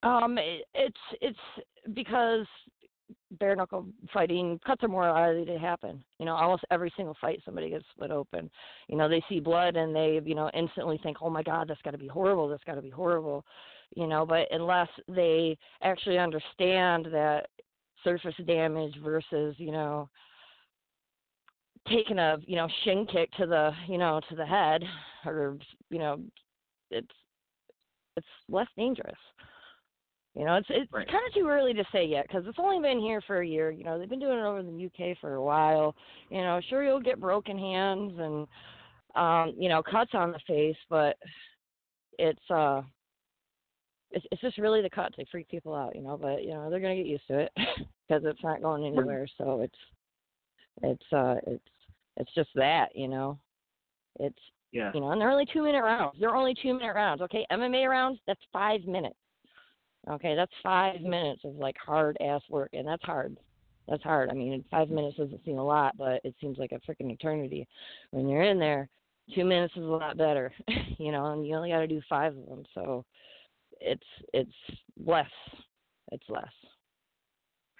Um, 0.02 0.38
it, 0.38 0.64
it's 0.74 0.96
it's 1.20 1.38
because 1.94 2.46
bare 3.32 3.56
knuckle 3.56 3.86
fighting 4.12 4.60
cuts 4.66 4.82
are 4.82 4.88
more 4.88 5.10
likely 5.10 5.44
to 5.44 5.58
happen. 5.58 6.02
You 6.18 6.26
know, 6.26 6.34
almost 6.34 6.64
every 6.70 6.92
single 6.96 7.16
fight 7.20 7.40
somebody 7.44 7.70
gets 7.70 7.84
split 7.90 8.10
open. 8.10 8.50
You 8.88 8.96
know, 8.96 9.08
they 9.08 9.22
see 9.28 9.40
blood 9.40 9.76
and 9.76 9.94
they 9.94 10.20
you 10.24 10.34
know 10.34 10.50
instantly 10.54 11.00
think, 11.02 11.18
oh 11.20 11.30
my 11.30 11.42
god, 11.42 11.68
that's 11.68 11.82
got 11.82 11.92
to 11.92 11.98
be 11.98 12.08
horrible. 12.08 12.48
That's 12.48 12.64
got 12.64 12.74
to 12.74 12.82
be 12.82 12.90
horrible. 12.90 13.44
You 13.96 14.06
know, 14.06 14.26
but 14.26 14.46
unless 14.50 14.88
they 15.08 15.56
actually 15.82 16.18
understand 16.18 17.06
that 17.06 17.46
surface 18.04 18.34
damage 18.46 18.94
versus 19.02 19.54
you 19.58 19.72
know 19.72 20.08
taking 21.88 22.18
a 22.18 22.36
you 22.46 22.56
know 22.56 22.68
shin 22.84 23.06
kick 23.10 23.30
to 23.32 23.46
the 23.46 23.70
you 23.86 23.98
know 23.98 24.20
to 24.28 24.36
the 24.36 24.46
head 24.46 24.82
or 25.24 25.58
you 25.90 25.98
know 25.98 26.20
it's 26.90 27.08
it's 28.16 28.26
less 28.48 28.66
dangerous. 28.76 29.16
You 30.34 30.44
know, 30.44 30.54
it's 30.54 30.68
it's 30.70 30.92
Right. 30.92 31.06
kind 31.06 31.26
of 31.26 31.34
too 31.34 31.48
early 31.48 31.74
to 31.74 31.84
say 31.90 32.04
yet 32.04 32.26
because 32.28 32.44
it's 32.46 32.58
only 32.60 32.80
been 32.80 33.00
here 33.00 33.20
for 33.26 33.40
a 33.40 33.46
year. 33.46 33.70
You 33.70 33.84
know, 33.84 33.98
they've 33.98 34.08
been 34.08 34.20
doing 34.20 34.38
it 34.38 34.44
over 34.44 34.58
in 34.58 34.66
the 34.66 34.86
UK 34.86 35.16
for 35.20 35.34
a 35.34 35.42
while. 35.42 35.94
You 36.30 36.42
know, 36.42 36.60
sure 36.68 36.84
you'll 36.84 37.00
get 37.00 37.20
broken 37.20 37.58
hands 37.58 38.12
and 38.18 38.46
um, 39.16 39.54
you 39.58 39.68
know 39.68 39.82
cuts 39.82 40.12
on 40.14 40.30
the 40.32 40.38
face, 40.46 40.76
but 40.88 41.16
it's 42.18 42.50
uh, 42.50 42.82
it's 44.10 44.24
it's 44.30 44.40
just 44.40 44.58
really 44.58 44.82
the 44.82 44.90
cuts. 44.90 45.14
They 45.16 45.26
freak 45.30 45.48
people 45.48 45.74
out. 45.74 45.94
You 45.94 46.02
know, 46.02 46.16
but 46.16 46.42
you 46.42 46.50
know 46.50 46.70
they're 46.70 46.80
gonna 46.80 46.96
get 46.96 47.06
used 47.06 47.26
to 47.28 47.38
it 47.40 47.52
because 47.56 48.22
it's 48.24 48.42
not 48.42 48.62
going 48.62 48.84
anywhere. 48.84 49.26
So 49.36 49.60
it's 49.62 49.78
it's 50.82 51.12
uh 51.12 51.36
it's 51.46 51.64
it's 52.16 52.34
just 52.34 52.50
that. 52.54 52.88
You 52.94 53.08
know, 53.08 53.38
it's 54.18 54.38
Yeah. 54.72 54.90
you 54.94 55.00
know, 55.00 55.10
and 55.10 55.20
they're 55.20 55.30
only 55.30 55.46
two 55.52 55.62
minute 55.62 55.82
rounds. 55.82 56.16
They're 56.18 56.36
only 56.36 56.54
two 56.54 56.74
minute 56.74 56.94
rounds. 56.94 57.22
Okay, 57.22 57.46
MMA 57.52 57.88
rounds, 57.88 58.18
that's 58.26 58.40
five 58.52 58.84
minutes. 58.84 59.16
Okay, 60.08 60.34
that's 60.34 60.52
five 60.62 61.00
minutes 61.02 61.42
of 61.44 61.56
like 61.56 61.76
hard 61.84 62.16
ass 62.20 62.42
work, 62.48 62.70
and 62.72 62.86
that's 62.86 63.04
hard. 63.04 63.36
That's 63.88 64.02
hard. 64.02 64.30
I 64.30 64.34
mean, 64.34 64.64
five 64.70 64.90
minutes 64.90 65.16
doesn't 65.16 65.44
seem 65.44 65.58
a 65.58 65.64
lot, 65.64 65.96
but 65.96 66.20
it 66.22 66.34
seems 66.40 66.58
like 66.58 66.72
a 66.72 66.80
freaking 66.80 67.10
eternity. 67.10 67.66
When 68.10 68.28
you're 68.28 68.42
in 68.42 68.58
there, 68.58 68.88
two 69.34 69.44
minutes 69.44 69.74
is 69.76 69.82
a 69.82 69.86
lot 69.86 70.16
better, 70.16 70.52
you 70.98 71.10
know, 71.10 71.26
and 71.32 71.46
you 71.46 71.54
only 71.54 71.70
got 71.70 71.80
to 71.80 71.86
do 71.86 72.00
five 72.08 72.36
of 72.36 72.46
them, 72.46 72.64
so 72.74 73.04
it's 73.80 74.02
it's 74.32 74.78
less. 75.04 75.30
It's 76.12 76.24
less. 76.28 76.44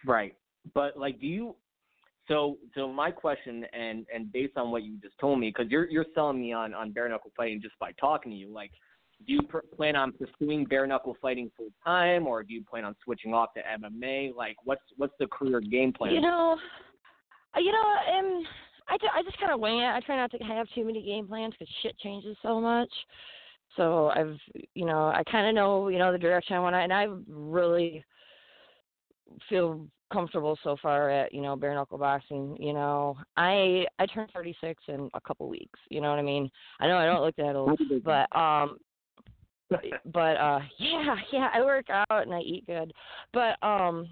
Right. 0.06 0.34
But 0.74 0.96
like, 0.96 1.20
do 1.20 1.26
you? 1.26 1.56
So, 2.28 2.58
so 2.74 2.92
my 2.92 3.10
question, 3.10 3.64
and 3.72 4.06
and 4.14 4.30
based 4.32 4.56
on 4.56 4.70
what 4.70 4.82
you 4.82 4.98
just 5.02 5.18
told 5.18 5.40
me, 5.40 5.48
because 5.48 5.70
you're 5.70 5.88
you're 5.88 6.06
selling 6.14 6.40
me 6.40 6.52
on 6.52 6.74
on 6.74 6.92
bare 6.92 7.08
knuckle 7.08 7.32
fighting 7.36 7.60
just 7.60 7.78
by 7.78 7.92
talking 7.92 8.32
to 8.32 8.36
you. 8.36 8.52
Like, 8.52 8.70
do 9.26 9.32
you 9.32 9.42
pr- 9.42 9.58
plan 9.76 9.96
on 9.96 10.12
pursuing 10.12 10.64
bare 10.64 10.86
knuckle 10.86 11.16
fighting 11.22 11.50
full 11.56 11.70
time, 11.84 12.26
or 12.26 12.42
do 12.42 12.52
you 12.52 12.62
plan 12.64 12.84
on 12.84 12.94
switching 13.02 13.32
off 13.32 13.54
to 13.54 13.60
MMA? 13.62 14.34
Like, 14.34 14.56
what's 14.64 14.82
what's 14.98 15.14
the 15.18 15.26
career 15.26 15.60
game 15.60 15.92
plan? 15.92 16.14
You 16.14 16.20
know, 16.20 16.58
uh, 17.56 17.60
you 17.60 17.72
know, 17.72 18.18
um, 18.18 18.44
I, 18.88 18.98
ju- 18.98 19.08
I 19.14 19.22
just 19.22 19.38
kind 19.38 19.52
of 19.52 19.60
wing 19.60 19.78
it. 19.78 19.86
I 19.86 20.00
try 20.00 20.16
not 20.16 20.30
to 20.32 20.38
have 20.38 20.66
too 20.74 20.84
many 20.84 21.02
game 21.02 21.26
plans 21.26 21.54
because 21.58 21.72
shit 21.82 21.98
changes 21.98 22.36
so 22.42 22.60
much. 22.60 22.90
So 23.78 24.10
I've, 24.14 24.36
you 24.74 24.84
know, 24.84 25.06
I 25.06 25.22
kind 25.30 25.48
of 25.48 25.54
know, 25.54 25.88
you 25.88 25.98
know, 25.98 26.12
the 26.12 26.18
direction 26.18 26.56
I 26.56 26.60
want 26.60 26.74
to, 26.74 26.80
and 26.80 26.92
I 26.92 27.06
really 27.26 28.04
feel 29.48 29.86
comfortable 30.12 30.58
so 30.64 30.76
far 30.80 31.10
at 31.10 31.34
you 31.34 31.42
know 31.42 31.54
bare 31.56 31.74
knuckle 31.74 31.98
boxing. 31.98 32.56
You 32.58 32.72
know, 32.72 33.16
I 33.36 33.86
I 33.98 34.06
turned 34.06 34.30
36 34.34 34.82
in 34.88 35.08
a 35.14 35.20
couple 35.20 35.48
weeks. 35.48 35.78
You 35.90 36.00
know 36.00 36.10
what 36.10 36.18
I 36.18 36.22
mean? 36.22 36.50
I 36.80 36.86
know 36.86 36.96
I 36.96 37.06
don't 37.06 37.22
look 37.22 37.36
that 37.36 37.56
old, 37.56 37.78
but 38.04 38.36
um, 38.36 38.78
but 40.12 40.36
uh, 40.36 40.60
yeah, 40.78 41.16
yeah, 41.32 41.48
I 41.54 41.60
work 41.60 41.86
out 41.90 42.22
and 42.22 42.34
I 42.34 42.40
eat 42.40 42.66
good, 42.66 42.92
but 43.32 43.62
um, 43.66 44.08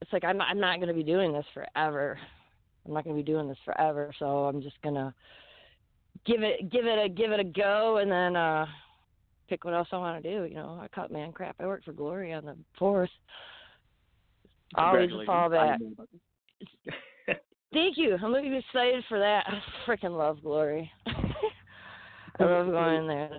it's 0.00 0.12
like 0.12 0.24
I'm 0.24 0.40
I'm 0.40 0.60
not 0.60 0.80
gonna 0.80 0.94
be 0.94 1.02
doing 1.02 1.32
this 1.32 1.46
forever. 1.52 2.18
I'm 2.86 2.94
not 2.94 3.04
gonna 3.04 3.16
be 3.16 3.22
doing 3.22 3.48
this 3.48 3.58
forever, 3.64 4.12
so 4.18 4.46
I'm 4.46 4.62
just 4.62 4.80
gonna 4.82 5.14
give 6.26 6.42
it 6.42 6.70
give 6.70 6.86
it 6.86 6.98
a 7.04 7.08
give 7.08 7.32
it 7.32 7.40
a 7.40 7.44
go 7.44 7.98
and 7.98 8.10
then 8.10 8.36
uh 8.36 8.66
pick 9.48 9.64
what 9.64 9.74
else 9.74 9.88
I 9.92 9.98
want 9.98 10.22
to 10.22 10.30
do. 10.30 10.44
You 10.44 10.54
know, 10.54 10.78
I 10.80 10.88
cut 10.88 11.10
man 11.10 11.32
crap. 11.32 11.56
I 11.60 11.66
worked 11.66 11.84
for 11.84 11.92
Glory 11.92 12.32
on 12.32 12.44
the 12.44 12.56
fourth. 12.78 13.10
Always 14.74 15.10
a 15.10 15.14
fallback. 15.28 15.78
Thank 17.72 17.96
you. 17.96 18.16
I'm 18.22 18.32
looking 18.32 18.54
excited 18.54 19.04
for 19.08 19.18
that. 19.18 19.44
I 19.46 19.60
freaking 19.86 20.16
love 20.16 20.42
Glory. 20.42 20.90
I 21.06 22.44
love 22.44 22.66
going 22.66 23.06
there. 23.06 23.38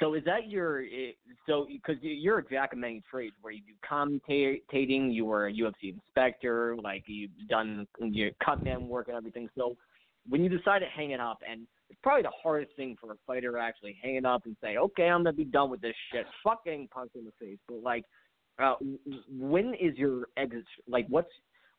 So 0.00 0.14
is 0.14 0.24
that 0.24 0.50
your 0.50 0.82
eh, 0.82 1.12
so 1.46 1.66
because 1.70 1.96
you're 2.02 2.38
a 2.38 2.48
jack 2.48 2.72
of 2.72 2.78
many 2.78 3.02
trades 3.10 3.34
where 3.40 3.52
you 3.52 3.60
do 3.60 3.72
commentating, 3.88 5.14
you 5.14 5.24
were 5.24 5.46
a 5.46 5.52
UFC 5.52 5.94
inspector, 5.94 6.76
like 6.82 7.04
you've 7.06 7.30
done 7.48 7.86
your 8.00 8.30
cutman 8.44 8.88
work 8.88 9.08
and 9.08 9.16
everything. 9.16 9.48
So 9.56 9.76
when 10.28 10.42
you 10.42 10.48
decide 10.48 10.80
to 10.80 10.86
hang 10.86 11.10
it 11.10 11.20
up, 11.20 11.38
and 11.48 11.66
it's 11.90 11.98
probably 12.02 12.22
the 12.22 12.32
hardest 12.42 12.74
thing 12.76 12.96
for 13.00 13.12
a 13.12 13.16
fighter 13.26 13.52
to 13.52 13.58
actually 13.58 13.96
hang 14.02 14.16
it 14.16 14.24
up 14.24 14.46
and 14.46 14.56
say, 14.62 14.76
okay, 14.76 15.04
I'm 15.04 15.22
gonna 15.22 15.32
be 15.32 15.44
done 15.44 15.70
with 15.70 15.80
this 15.80 15.94
shit. 16.12 16.26
Fuck 16.42 16.64
getting 16.64 16.88
in 17.14 17.24
the 17.24 17.32
face. 17.38 17.58
But 17.68 17.82
like, 17.82 18.04
uh, 18.58 18.74
when 19.30 19.74
is 19.74 19.96
your 19.96 20.26
exit? 20.36 20.64
Like, 20.88 21.06
what's 21.08 21.28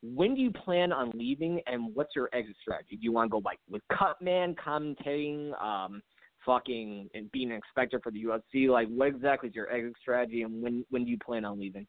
when 0.01 0.35
do 0.35 0.41
you 0.41 0.51
plan 0.51 0.91
on 0.91 1.11
leaving, 1.15 1.61
and 1.65 1.93
what's 1.95 2.15
your 2.15 2.29
exit 2.33 2.55
strategy? 2.61 2.97
Do 2.97 3.03
you 3.03 3.11
want 3.11 3.27
to 3.27 3.31
go 3.31 3.41
like 3.43 3.59
with 3.69 3.81
cutman, 3.91 4.55
commentating, 4.55 5.59
um, 5.61 6.01
fucking, 6.45 7.09
and 7.13 7.31
being 7.31 7.49
an 7.49 7.55
inspector 7.57 7.99
for 8.03 8.11
the 8.11 8.23
UFC? 8.23 8.69
Like, 8.69 8.87
what 8.89 9.07
exactly 9.07 9.49
is 9.49 9.55
your 9.55 9.71
exit 9.71 9.93
strategy, 10.01 10.43
and 10.43 10.61
when 10.61 10.85
when 10.89 11.05
do 11.05 11.11
you 11.11 11.17
plan 11.17 11.45
on 11.45 11.59
leaving? 11.59 11.87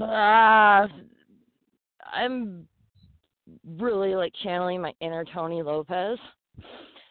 Uh, 0.00 0.86
I'm 2.14 2.66
really 3.78 4.14
like 4.14 4.32
channeling 4.42 4.80
my 4.80 4.92
inner 5.00 5.24
Tony 5.24 5.62
Lopez. 5.62 6.18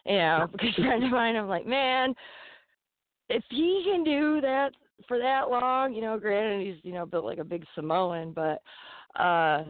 You 0.06 0.16
know, 0.16 0.48
because 0.52 0.74
friend 0.74 1.04
of 1.04 1.10
mine, 1.10 1.36
I'm 1.36 1.48
like, 1.48 1.66
man, 1.66 2.14
if 3.28 3.42
he 3.50 3.82
can 3.84 4.04
do 4.04 4.40
that 4.40 4.70
for 5.06 5.18
that 5.18 5.50
long, 5.50 5.94
you 5.94 6.00
know, 6.00 6.18
granted 6.18 6.66
he's, 6.66 6.82
you 6.82 6.92
know, 6.92 7.06
built 7.06 7.24
like 7.24 7.38
a 7.38 7.44
big 7.44 7.64
Samoan, 7.74 8.32
but 8.32 8.62
uh 9.20 9.64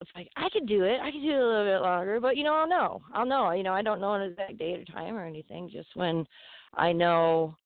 it's 0.00 0.10
like 0.14 0.28
I 0.36 0.48
could 0.52 0.66
do 0.66 0.84
it. 0.84 1.00
I 1.00 1.10
could 1.10 1.22
do 1.22 1.30
it 1.30 1.40
a 1.40 1.46
little 1.46 1.64
bit 1.64 1.80
longer, 1.80 2.20
but 2.20 2.36
you 2.36 2.44
know, 2.44 2.54
I'll 2.54 2.68
know. 2.68 3.02
I'll 3.14 3.24
know. 3.24 3.50
You 3.52 3.62
know, 3.62 3.72
I 3.72 3.82
don't 3.82 4.00
know 4.00 4.14
an 4.14 4.22
exact 4.22 4.58
date 4.58 4.80
or 4.80 4.92
time 4.92 5.16
or 5.16 5.24
anything. 5.24 5.70
Just 5.72 5.88
when 5.94 6.26
I 6.74 6.92
know 6.92 7.56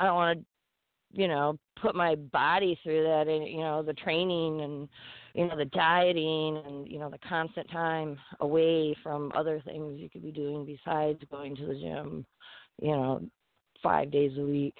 I 0.00 0.06
don't 0.06 0.14
want 0.14 0.38
to, 0.40 1.20
you 1.20 1.28
know, 1.28 1.56
put 1.80 1.94
my 1.94 2.16
body 2.16 2.78
through 2.82 3.04
that 3.04 3.28
and 3.28 3.46
you 3.46 3.58
know 3.58 3.82
the 3.82 3.92
training 3.94 4.62
and 4.62 4.88
you 5.34 5.46
know 5.46 5.56
the 5.56 5.64
dieting 5.66 6.62
and 6.66 6.88
you 6.88 6.98
know 6.98 7.10
the 7.10 7.18
constant 7.28 7.70
time 7.70 8.18
away 8.40 8.96
from 9.02 9.32
other 9.34 9.60
things 9.64 9.98
you 9.98 10.08
could 10.10 10.22
be 10.22 10.32
doing 10.32 10.64
besides 10.64 11.20
going 11.30 11.54
to 11.56 11.66
the 11.66 11.74
gym 11.74 12.26
you 12.80 12.90
know 12.92 13.20
five 13.82 14.10
days 14.10 14.32
a 14.38 14.42
week. 14.42 14.76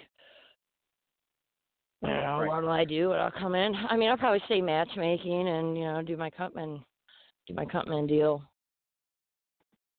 You 2.02 2.08
know 2.08 2.38
Right. 2.40 2.48
what 2.48 2.62
will 2.62 2.70
i 2.70 2.84
do? 2.84 3.12
I'll 3.12 3.30
come 3.30 3.54
in? 3.54 3.74
I 3.74 3.96
mean 3.96 4.08
i'll 4.10 4.16
probably 4.16 4.42
stay 4.46 4.60
matchmaking 4.60 5.48
and 5.48 5.76
you 5.76 5.84
know 5.84 6.02
do 6.02 6.16
my 6.16 6.30
cutman 6.30 6.82
do 7.46 7.54
my 7.54 7.64
cutman 7.64 8.06
deal. 8.06 8.42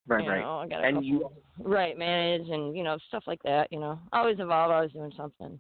Right, 0.08 0.24
you 0.24 0.30
right. 0.30 0.42
know, 0.42 0.60
I 0.60 0.68
got 0.68 0.84
And 0.84 0.96
couple, 0.96 1.04
you 1.04 1.30
right 1.60 1.98
manage 1.98 2.50
and 2.50 2.76
you 2.76 2.84
know 2.84 2.98
stuff 3.10 3.24
like 3.28 3.42
that 3.44 3.72
you 3.72 3.80
know. 3.80 4.00
Always 4.12 4.40
involved 4.40 4.74
always 4.74 4.92
doing 4.92 5.12
something 5.16 5.60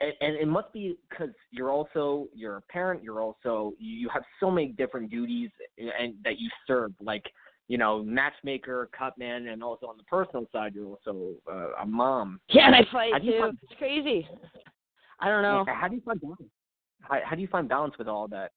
and, 0.00 0.12
and 0.20 0.36
it 0.36 0.46
must 0.46 0.72
be 0.72 0.96
because 1.08 1.34
you're 1.50 1.70
also 1.70 2.28
you're 2.34 2.56
a 2.56 2.62
parent. 2.62 3.02
You're 3.02 3.20
also 3.20 3.72
you 3.78 4.08
have 4.10 4.22
so 4.40 4.50
many 4.50 4.68
different 4.68 5.10
duties 5.10 5.50
and 5.78 6.14
that 6.24 6.38
you 6.38 6.48
serve, 6.66 6.92
like 7.00 7.24
you 7.68 7.76
know, 7.76 8.02
matchmaker, 8.02 8.88
cutman, 8.98 9.48
and 9.48 9.62
also 9.62 9.86
on 9.86 9.98
the 9.98 10.02
personal 10.04 10.46
side, 10.52 10.74
you're 10.74 10.86
also 10.86 11.32
uh, 11.50 11.82
a 11.82 11.86
mom. 11.86 12.40
yeah 12.48 12.66
and 12.66 12.74
i 12.74 12.80
fight 12.90 13.12
How 13.12 13.18
too 13.18 13.38
find- 13.38 13.58
it's 13.62 13.78
crazy 13.78 14.26
i 15.20 15.28
don't 15.28 15.42
know 15.42 15.64
How 15.66 15.86
do 15.88 15.94
you 15.96 16.00
find 16.00 16.20
balance? 16.20 16.42
How, 17.02 17.18
how 17.24 17.36
do 17.36 17.42
you 17.42 17.48
find 17.48 17.68
balance 17.68 17.94
with 17.98 18.08
all 18.08 18.26
that? 18.28 18.52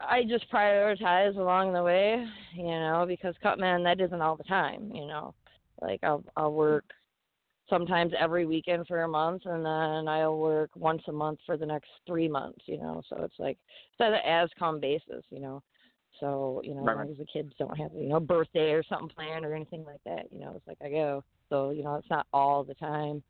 I 0.00 0.24
just 0.24 0.50
prioritize 0.50 1.36
along 1.36 1.74
the 1.74 1.82
way, 1.82 2.24
you 2.54 2.64
know, 2.64 3.04
because 3.06 3.34
cutman 3.42 3.82
that 3.82 4.00
isn't 4.00 4.22
all 4.22 4.36
the 4.36 4.44
time, 4.44 4.90
you 4.94 5.06
know. 5.06 5.34
Like 5.82 6.00
I'll 6.02 6.24
I'll 6.36 6.52
work 6.52 6.84
sometimes 7.70 8.12
every 8.18 8.44
weekend 8.44 8.86
for 8.86 9.02
a 9.02 9.08
month 9.08 9.42
and 9.46 9.64
then 9.64 10.08
I'll 10.08 10.38
work 10.38 10.70
once 10.74 11.02
a 11.08 11.12
month 11.12 11.38
for 11.46 11.56
the 11.56 11.64
next 11.64 11.88
three 12.06 12.28
months, 12.28 12.60
you 12.66 12.76
know. 12.78 13.02
So 13.08 13.22
it's 13.22 13.38
like 13.38 13.56
it's 13.92 14.00
an 14.00 14.14
as 14.26 14.50
come 14.58 14.80
basis, 14.80 15.24
you 15.30 15.40
know. 15.40 15.62
So, 16.18 16.60
you 16.64 16.74
know, 16.74 16.82
Right, 16.82 16.92
as 16.92 16.96
long 16.98 17.10
as 17.12 17.18
the 17.18 17.24
kids 17.24 17.52
don't 17.58 17.76
have, 17.78 17.92
you 17.94 18.08
know, 18.08 18.20
birthday 18.20 18.72
or 18.72 18.82
something 18.82 19.08
planned 19.08 19.46
or 19.46 19.54
anything 19.54 19.84
like 19.84 20.00
that, 20.04 20.26
you 20.32 20.40
know, 20.40 20.52
it's 20.56 20.66
like 20.66 20.76
I 20.84 20.90
go. 20.90 21.24
So, 21.48 21.70
you 21.70 21.82
know, 21.82 21.94
it's 21.94 22.10
not 22.10 22.26
all 22.32 22.64
the 22.64 22.74
time. 22.74 23.22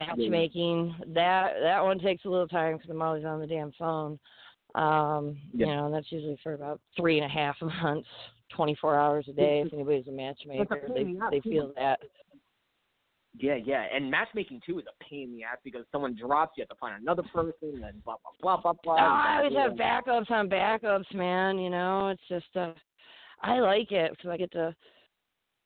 Matchmaking, 0.00 0.94
that 1.08 1.52
that 1.62 1.84
one 1.84 1.98
takes 1.98 2.24
a 2.24 2.28
little 2.28 2.48
time 2.48 2.76
because 2.76 2.90
I'm 2.90 3.02
always 3.02 3.24
on 3.24 3.38
the 3.38 3.46
damn 3.46 3.70
phone. 3.72 4.18
Um, 4.74 5.36
Yeah. 5.52 5.66
you 5.66 5.76
know, 5.76 5.86
and 5.86 5.94
that's 5.94 6.10
usually 6.10 6.38
for 6.42 6.54
about 6.54 6.80
three 6.96 7.18
and 7.18 7.26
a 7.26 7.28
half 7.28 7.56
months, 7.82 8.08
24 8.56 8.98
hours 8.98 9.26
a 9.28 9.32
day. 9.32 9.62
If 9.64 9.72
anybody's 9.72 10.08
a 10.08 10.12
matchmaker, 10.12 10.88
they 10.92 11.02
in 11.02 11.14
the 11.14 11.24
ass, 11.24 11.30
they 11.30 11.40
feel 11.40 11.72
that. 11.76 12.00
Yeah, 13.36 13.56
yeah, 13.56 13.86
and 13.92 14.08
matchmaking 14.08 14.60
too 14.64 14.78
is 14.78 14.84
a 14.86 15.04
pain 15.04 15.30
in 15.30 15.36
the 15.36 15.42
ass 15.42 15.58
because 15.64 15.84
someone 15.90 16.14
drops, 16.14 16.52
you 16.56 16.62
have 16.62 16.68
to 16.68 16.76
find 16.76 17.00
another 17.02 17.24
person, 17.34 17.82
and 17.84 18.04
blah 18.04 18.14
blah 18.22 18.32
blah 18.40 18.60
blah 18.60 18.72
blah. 18.84 18.94
Oh, 18.94 18.98
I 18.98 19.38
always 19.38 19.56
have 19.56 19.72
backups 19.72 20.30
on 20.30 20.48
backups, 20.48 21.12
man. 21.12 21.58
You 21.58 21.70
know, 21.70 22.08
it's 22.08 22.22
just 22.28 22.56
uh, 22.56 22.72
I 23.42 23.58
like 23.58 23.90
it 23.90 24.12
because 24.12 24.30
I 24.30 24.36
get 24.36 24.52
to 24.52 24.74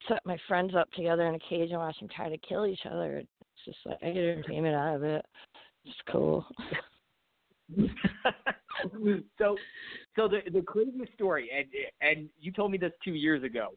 set 0.09 0.24
my 0.24 0.38
friends 0.48 0.74
up 0.74 0.90
together 0.92 1.26
in 1.26 1.35
a 1.35 1.38
cage 1.38 1.70
and 1.70 1.78
watch 1.78 1.98
them 2.00 2.09
try 2.14 2.31
to 2.31 2.38
kill 2.38 2.66
each 2.66 2.87
other. 2.90 3.18
It's 3.18 3.28
just 3.66 3.78
like 3.85 3.98
I 4.02 4.07
get 4.12 4.24
entertainment 4.24 4.74
out 4.74 4.96
of 4.96 5.04
it. 5.04 5.26
It's 5.85 5.96
cool. 6.11 6.46
so, 9.38 9.57
so 10.16 10.28
the 10.28 10.40
the 10.52 10.62
craziest 10.62 11.12
story, 11.12 11.50
and 11.54 11.66
and 12.00 12.31
you 12.40 12.50
told 12.50 12.70
me 12.72 12.78
this 12.78 12.92
two 13.04 13.12
years 13.12 13.42
ago, 13.42 13.74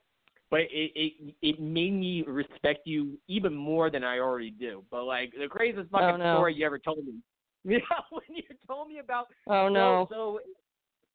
but 0.52 0.60
it 0.62 0.92
it 0.96 1.34
it 1.42 1.60
made 1.60 1.94
me 1.94 2.24
respect 2.28 2.82
you 2.86 3.18
even 3.28 3.56
more 3.56 3.90
than 3.90 4.04
I 4.04 4.20
already 4.20 4.52
do. 4.52 4.84
But 4.92 5.06
like 5.06 5.32
the 5.40 5.48
craziest 5.48 5.90
oh, 5.94 5.98
fucking 5.98 6.16
Oh, 6.16 6.18
no. 6.18 6.36
story 6.36 6.54
you 6.54 6.66
ever 6.66 6.78
told 6.78 7.00
me, 7.06 7.14
know, 7.64 7.80
when 8.12 8.36
you 8.36 8.44
told 8.68 8.90
me 8.90 9.00
about 9.00 9.28
Oh 9.48 9.70
no. 9.70 10.08
So, 10.10 10.16
so 10.16 10.40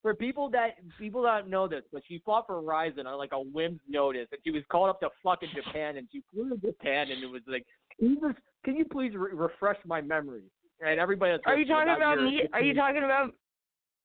for 0.02 0.14
people 0.14 0.48
that 0.50 0.76
people 0.98 1.22
that 1.22 1.40
don't 1.42 1.50
know 1.50 1.68
this, 1.68 1.82
but 1.92 2.02
she 2.08 2.22
fought 2.24 2.46
for 2.46 2.60
Rizin 2.60 3.06
on 3.06 3.18
like 3.18 3.32
a 3.32 3.40
whim's 3.40 3.80
notice, 3.88 4.28
and 4.32 4.40
she 4.44 4.50
was 4.50 4.62
called 4.70 4.88
up 4.88 5.00
to 5.00 5.08
fucking 5.22 5.50
Japan, 5.54 5.96
and 5.96 6.08
she 6.10 6.22
flew 6.32 6.48
to 6.50 6.56
Japan, 6.56 7.10
and 7.10 7.22
it 7.22 7.26
was 7.26 7.42
like, 7.48 7.64
can 7.98 8.10
you, 8.10 8.20
just, 8.20 8.38
can 8.64 8.76
you 8.76 8.84
please 8.84 9.12
re- 9.16 9.32
refresh 9.32 9.78
my 9.84 10.00
memory? 10.00 10.42
And 10.80 11.00
everybody, 11.00 11.36
Are 11.46 11.56
you 11.56 11.66
talking 11.66 11.92
about 11.94 12.18
your- 12.18 12.24
me? 12.24 12.42
Are 12.52 12.60
you 12.60 12.74
talking 12.74 13.02
about? 13.02 13.32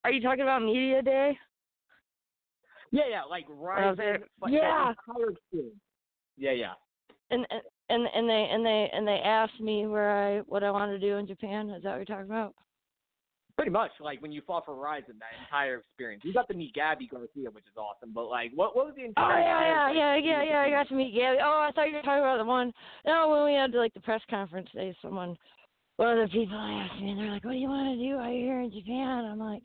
Are 0.04 0.12
you 0.12 0.22
talking 0.22 0.41
about 0.41 0.63
media 0.63 1.02
day? 1.04 1.38
Yeah, 2.91 3.04
yeah, 3.10 3.23
like 3.23 3.45
Rizin. 3.49 3.99
Okay. 3.99 4.23
but 4.39 4.51
Yeah. 4.51 4.93
that 4.93 4.95
entire. 5.08 5.34
Yeah, 6.38 6.51
yeah. 6.51 6.73
And 7.30 7.47
and 7.49 7.62
and 7.89 8.08
and 8.13 8.30
they 8.30 8.49
and 8.51 8.65
they 8.65 8.89
and 8.93 9.08
they 9.08 9.21
asked 9.23 9.60
me 9.60 9.88
where 9.88 10.12
I 10.12 10.39
what 10.41 10.63
I 10.63 10.71
wanted 10.71 10.99
to 10.99 10.99
do 10.99 11.17
in 11.17 11.27
Japan. 11.27 11.69
Is 11.69 11.84
that 11.84 11.91
what 11.91 11.95
you're 11.97 12.06
talking 12.06 12.30
about? 12.30 12.54
Pretty 13.56 13.71
much, 13.71 13.91
like 13.99 14.21
when 14.21 14.32
you 14.32 14.41
fought 14.47 14.65
for 14.65 14.75
Rizin, 14.75 15.15
that 15.19 15.38
entire 15.45 15.77
experience. 15.77 16.23
You 16.25 16.34
got 16.34 16.47
to 16.47 16.54
meet 16.54 16.73
Gabi 16.73 17.10
Garcia, 17.10 17.51
which 17.51 17.65
is 17.65 17.77
awesome. 17.77 18.12
But 18.13 18.27
like, 18.27 18.51
what 18.56 18.75
what 18.75 18.88
was 18.88 18.95
the 18.95 19.04
oh, 19.04 19.08
entire? 19.08 19.38
Oh 19.38 19.39
yeah, 19.39 19.88
experience 19.88 19.97
yeah, 19.97 20.15
like? 20.15 20.25
yeah, 20.25 20.43
yeah, 20.43 20.49
yeah. 20.49 20.60
I 20.60 20.84
got 20.84 20.89
to 20.89 20.95
meet 20.95 21.15
Gabby. 21.15 21.38
Oh, 21.43 21.67
I 21.67 21.71
thought 21.73 21.88
you 21.88 21.95
were 21.95 22.01
talking 22.01 22.23
about 22.23 22.38
the 22.38 22.45
one. 22.45 22.73
No, 23.06 23.30
when 23.30 23.45
we 23.45 23.54
had 23.54 23.71
like 23.73 23.93
the 23.93 24.01
press 24.01 24.21
conference 24.30 24.69
day, 24.73 24.95
someone, 25.01 25.38
one 25.97 26.17
of 26.17 26.27
the 26.27 26.34
people 26.34 26.58
asked 26.58 26.99
me, 27.01 27.12
and 27.12 27.19
they're 27.19 27.32
like, 27.32 27.45
"What 27.45 27.51
do 27.51 27.58
you 27.58 27.69
want 27.69 27.97
to 27.97 28.04
do 28.04 28.15
while 28.17 28.32
you're 28.32 28.56
here 28.56 28.62
in 28.62 28.71
Japan?" 28.71 29.25
I'm 29.25 29.39
like, 29.39 29.63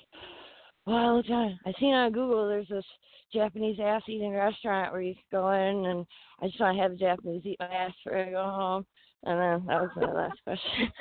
"Well, 0.87 0.97
I 0.97 1.11
looked 1.11 1.31
on. 1.31 1.59
I 1.65 1.73
seen 1.81 1.95
on 1.95 2.13
Google 2.13 2.49
there's 2.49 2.69
this 2.69 2.85
Japanese 3.33 3.79
ass 3.83 4.03
eating 4.09 4.33
restaurant 4.33 4.93
where 4.93 5.03
you 5.03 5.15
could 5.15 5.37
go 5.37 5.51
in, 5.51 5.87
and 5.87 6.07
I 6.41 6.47
just 6.47 6.61
want 6.61 6.77
to 6.77 6.83
have 6.83 6.93
the 6.93 6.99
Japanese 6.99 7.43
eat 7.45 7.57
my 7.61 7.67
ass 7.67 7.93
before 8.05 8.19
I 8.19 8.31
go 8.31 8.45
home." 8.45 8.87
And 9.25 9.41
then 9.41 9.67
that 9.67 9.83
was 9.83 9.91
my 9.97 10.13
last 10.13 10.39
question. 10.45 10.93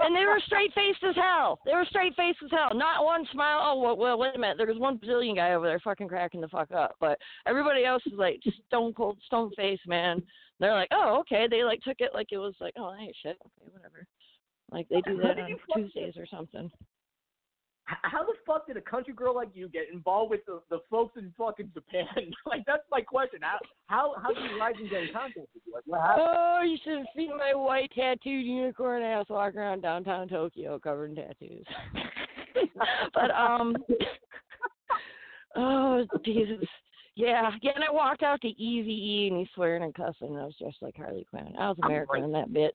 and 0.00 0.14
they 0.14 0.24
were 0.24 0.40
straight 0.46 0.72
faced 0.74 1.02
as 1.08 1.14
hell. 1.14 1.58
They 1.64 1.74
were 1.74 1.84
straight 1.88 2.14
faced 2.16 2.38
as 2.44 2.50
hell. 2.50 2.70
Not 2.74 3.04
one 3.04 3.26
smile. 3.32 3.60
Oh 3.62 3.80
well, 3.80 3.96
well, 3.96 4.18
wait 4.18 4.34
a 4.34 4.38
minute. 4.38 4.56
There 4.58 4.66
was 4.66 4.78
one 4.78 4.96
Brazilian 4.96 5.36
guy 5.36 5.52
over 5.52 5.66
there 5.66 5.80
fucking 5.80 6.08
cracking 6.08 6.40
the 6.40 6.48
fuck 6.48 6.70
up, 6.72 6.96
but 7.00 7.18
everybody 7.46 7.84
else 7.84 8.02
was 8.06 8.18
like 8.18 8.40
stone 8.66 8.92
cold, 8.92 9.18
stone 9.26 9.50
face, 9.56 9.80
man. 9.86 10.22
They're 10.60 10.74
like, 10.74 10.88
oh 10.92 11.20
okay. 11.20 11.46
They 11.50 11.64
like 11.64 11.82
took 11.82 11.96
it 12.00 12.14
like 12.14 12.28
it 12.32 12.38
was 12.38 12.54
like, 12.60 12.74
oh 12.78 12.94
hey 12.98 13.12
shit, 13.22 13.36
okay 13.44 13.70
whatever. 13.72 14.06
Like 14.70 14.88
they 14.88 15.00
do 15.02 15.18
that 15.18 15.38
on 15.38 15.56
Tuesdays 15.74 16.14
or 16.16 16.26
something. 16.26 16.70
How 17.86 18.24
the 18.24 18.32
fuck 18.44 18.66
did 18.66 18.76
a 18.76 18.80
country 18.80 19.14
girl 19.14 19.34
like 19.34 19.50
you 19.54 19.68
get 19.68 19.84
involved 19.92 20.32
with 20.32 20.44
the, 20.44 20.60
the 20.70 20.78
folks 20.90 21.16
in 21.16 21.32
fucking 21.38 21.70
Japan? 21.72 22.32
like 22.46 22.64
that's 22.66 22.82
my 22.90 23.00
question. 23.00 23.40
How 23.42 23.58
how 23.86 24.14
how 24.20 24.28
did 24.28 24.42
Rizin 24.60 24.88
get 24.90 25.02
in 25.02 25.12
contact 25.12 25.48
with 25.54 25.62
you? 25.64 25.72
Like 25.72 25.84
what 25.86 26.00
happened? 26.00 26.26
Oh, 26.28 26.62
you 26.66 26.78
should 26.82 26.98
have 26.98 27.06
seen 27.16 27.30
my 27.36 27.54
white 27.54 27.92
tattooed 27.94 28.44
unicorn 28.44 29.02
ass 29.02 29.26
walk 29.28 29.54
around 29.54 29.82
downtown 29.82 30.26
Tokyo 30.28 30.80
covered 30.80 31.10
in 31.10 31.16
tattoos. 31.16 31.64
but 33.14 33.30
um, 33.30 33.76
oh 35.56 36.04
Jesus, 36.24 36.66
yeah, 37.14 37.50
yeah. 37.62 37.72
And 37.74 37.84
I 37.84 37.92
walked 37.92 38.24
out 38.24 38.40
to 38.40 38.48
Easy 38.48 39.28
and 39.28 39.38
he's 39.38 39.48
swearing 39.54 39.84
and 39.84 39.94
cussing. 39.94 40.34
And 40.34 40.38
I 40.38 40.44
was 40.44 40.56
dressed 40.60 40.78
like 40.82 40.96
Harley 40.96 41.26
Quinn. 41.30 41.54
I 41.56 41.68
was 41.68 41.78
American 41.84 42.24
in 42.24 42.32
that 42.32 42.50
bitch. 42.50 42.70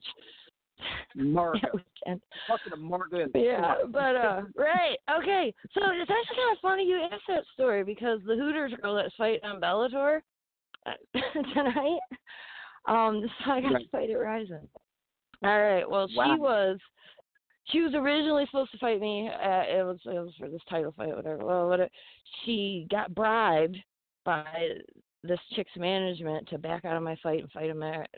Weekend. 1.15 2.22
fucking 2.48 2.74
America. 2.74 3.28
Yeah, 3.36 3.76
but 3.91 4.15
uh, 4.15 4.41
right, 4.56 4.98
okay. 5.20 5.54
So 5.74 5.82
it's 5.91 6.10
actually 6.12 6.36
kind 6.38 6.52
of 6.52 6.62
funny 6.62 6.86
you 6.86 7.02
asked 7.12 7.24
that 7.28 7.44
story 7.54 7.84
because 7.84 8.20
the 8.26 8.36
Hooters 8.36 8.74
girl 8.82 8.96
that's 8.96 9.13
fighting 9.17 9.44
on 9.44 9.62
Bellator 9.62 10.22
uh, 10.86 10.91
tonight, 11.54 12.00
um, 12.88 13.22
this 13.22 13.32
I 13.46 13.62
got 13.62 13.70
to 13.70 13.88
fight 13.91 14.10
at 14.10 14.17
Rizin. 14.17 14.67
All 15.44 15.60
right. 15.62 15.89
Well, 15.89 16.08
Wow. 16.15 16.34
she 16.36 16.39
was. 16.39 16.80
She 17.65 17.82
was 17.82 17.94
originally 17.94 18.46
supposed 18.48 18.72
to 18.72 18.78
fight 18.80 19.00
me. 19.00 19.30
Uh, 19.30 19.63
it 19.67 19.86
was 19.86 20.00
it 20.06 20.10
was 20.20 20.34
for 20.38 20.50
this 20.50 20.62
title 20.70 20.94
fight, 20.98 21.15
whatever. 21.15 21.46
Well, 21.46 21.70
what 21.70 21.89
she 22.44 22.88
got 22.89 23.13
bribed 23.15 23.78
by 24.26 24.44
this 25.24 25.39
chick's 25.56 25.76
management 25.78 26.50
to 26.50 26.58
back 26.58 26.86
out 26.86 26.98
of 26.98 27.04
my 27.04 27.15
fight 27.22 27.39
and 27.41 27.52
fight 27.52 27.70
him 27.70 27.84
at 27.84 28.10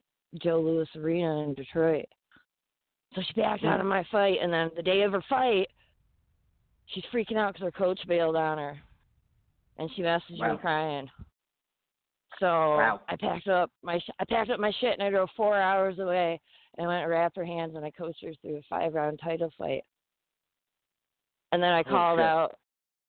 Joe 0.41 0.62
Louis 0.62 0.88
Arena 0.95 1.43
in 1.43 1.54
Detroit. 1.54 2.06
So 3.15 3.21
she 3.21 3.34
backed 3.34 3.63
out 3.63 3.80
of 3.80 3.86
my 3.86 4.04
fight, 4.12 4.38
and 4.41 4.52
then 4.52 4.71
the 4.76 4.82
day 4.82 5.02
of 5.04 5.12
her 5.12 5.23
fight, 5.30 5.67
she's 6.88 7.04
freaking 7.13 7.38
out 7.38 7.54
because 7.54 7.65
her 7.65 7.71
coach 7.71 7.99
bailed 8.08 8.36
on 8.36 8.58
her, 8.58 8.80
and 9.78 9.89
she 9.95 10.02
messaged 10.02 10.39
Wow. 10.39 10.54
me 10.54 10.58
crying. 10.58 11.12
So 12.39 12.47
Wow. 12.47 13.02
I 13.08 13.15
packed 13.15 13.47
up 13.47 13.71
my 13.84 13.99
sh- 13.99 14.10
I 14.19 14.26
packed 14.26 14.49
up 14.49 14.60
my 14.60 14.71
shit 14.71 14.93
and 14.93 15.04
I 15.04 15.12
drove 15.12 15.30
four 15.32 15.56
hours 15.56 15.99
away 15.99 16.41
and 16.78 16.88
went 16.88 17.04
and 17.04 17.12
wrapped 17.12 17.38
her 17.38 17.45
hands 17.45 17.76
and 17.76 17.86
I 17.86 17.91
coached 17.91 18.23
her 18.23 18.34
through 18.41 18.58
a 18.58 18.62
five 18.63 18.95
round 18.95 19.19
title 19.19 19.52
fight. 19.56 19.84
And 21.52 21.62
then 21.62 21.71
I 21.71 21.84
called 21.84 22.17
shit. 22.17 22.26
out 22.26 22.58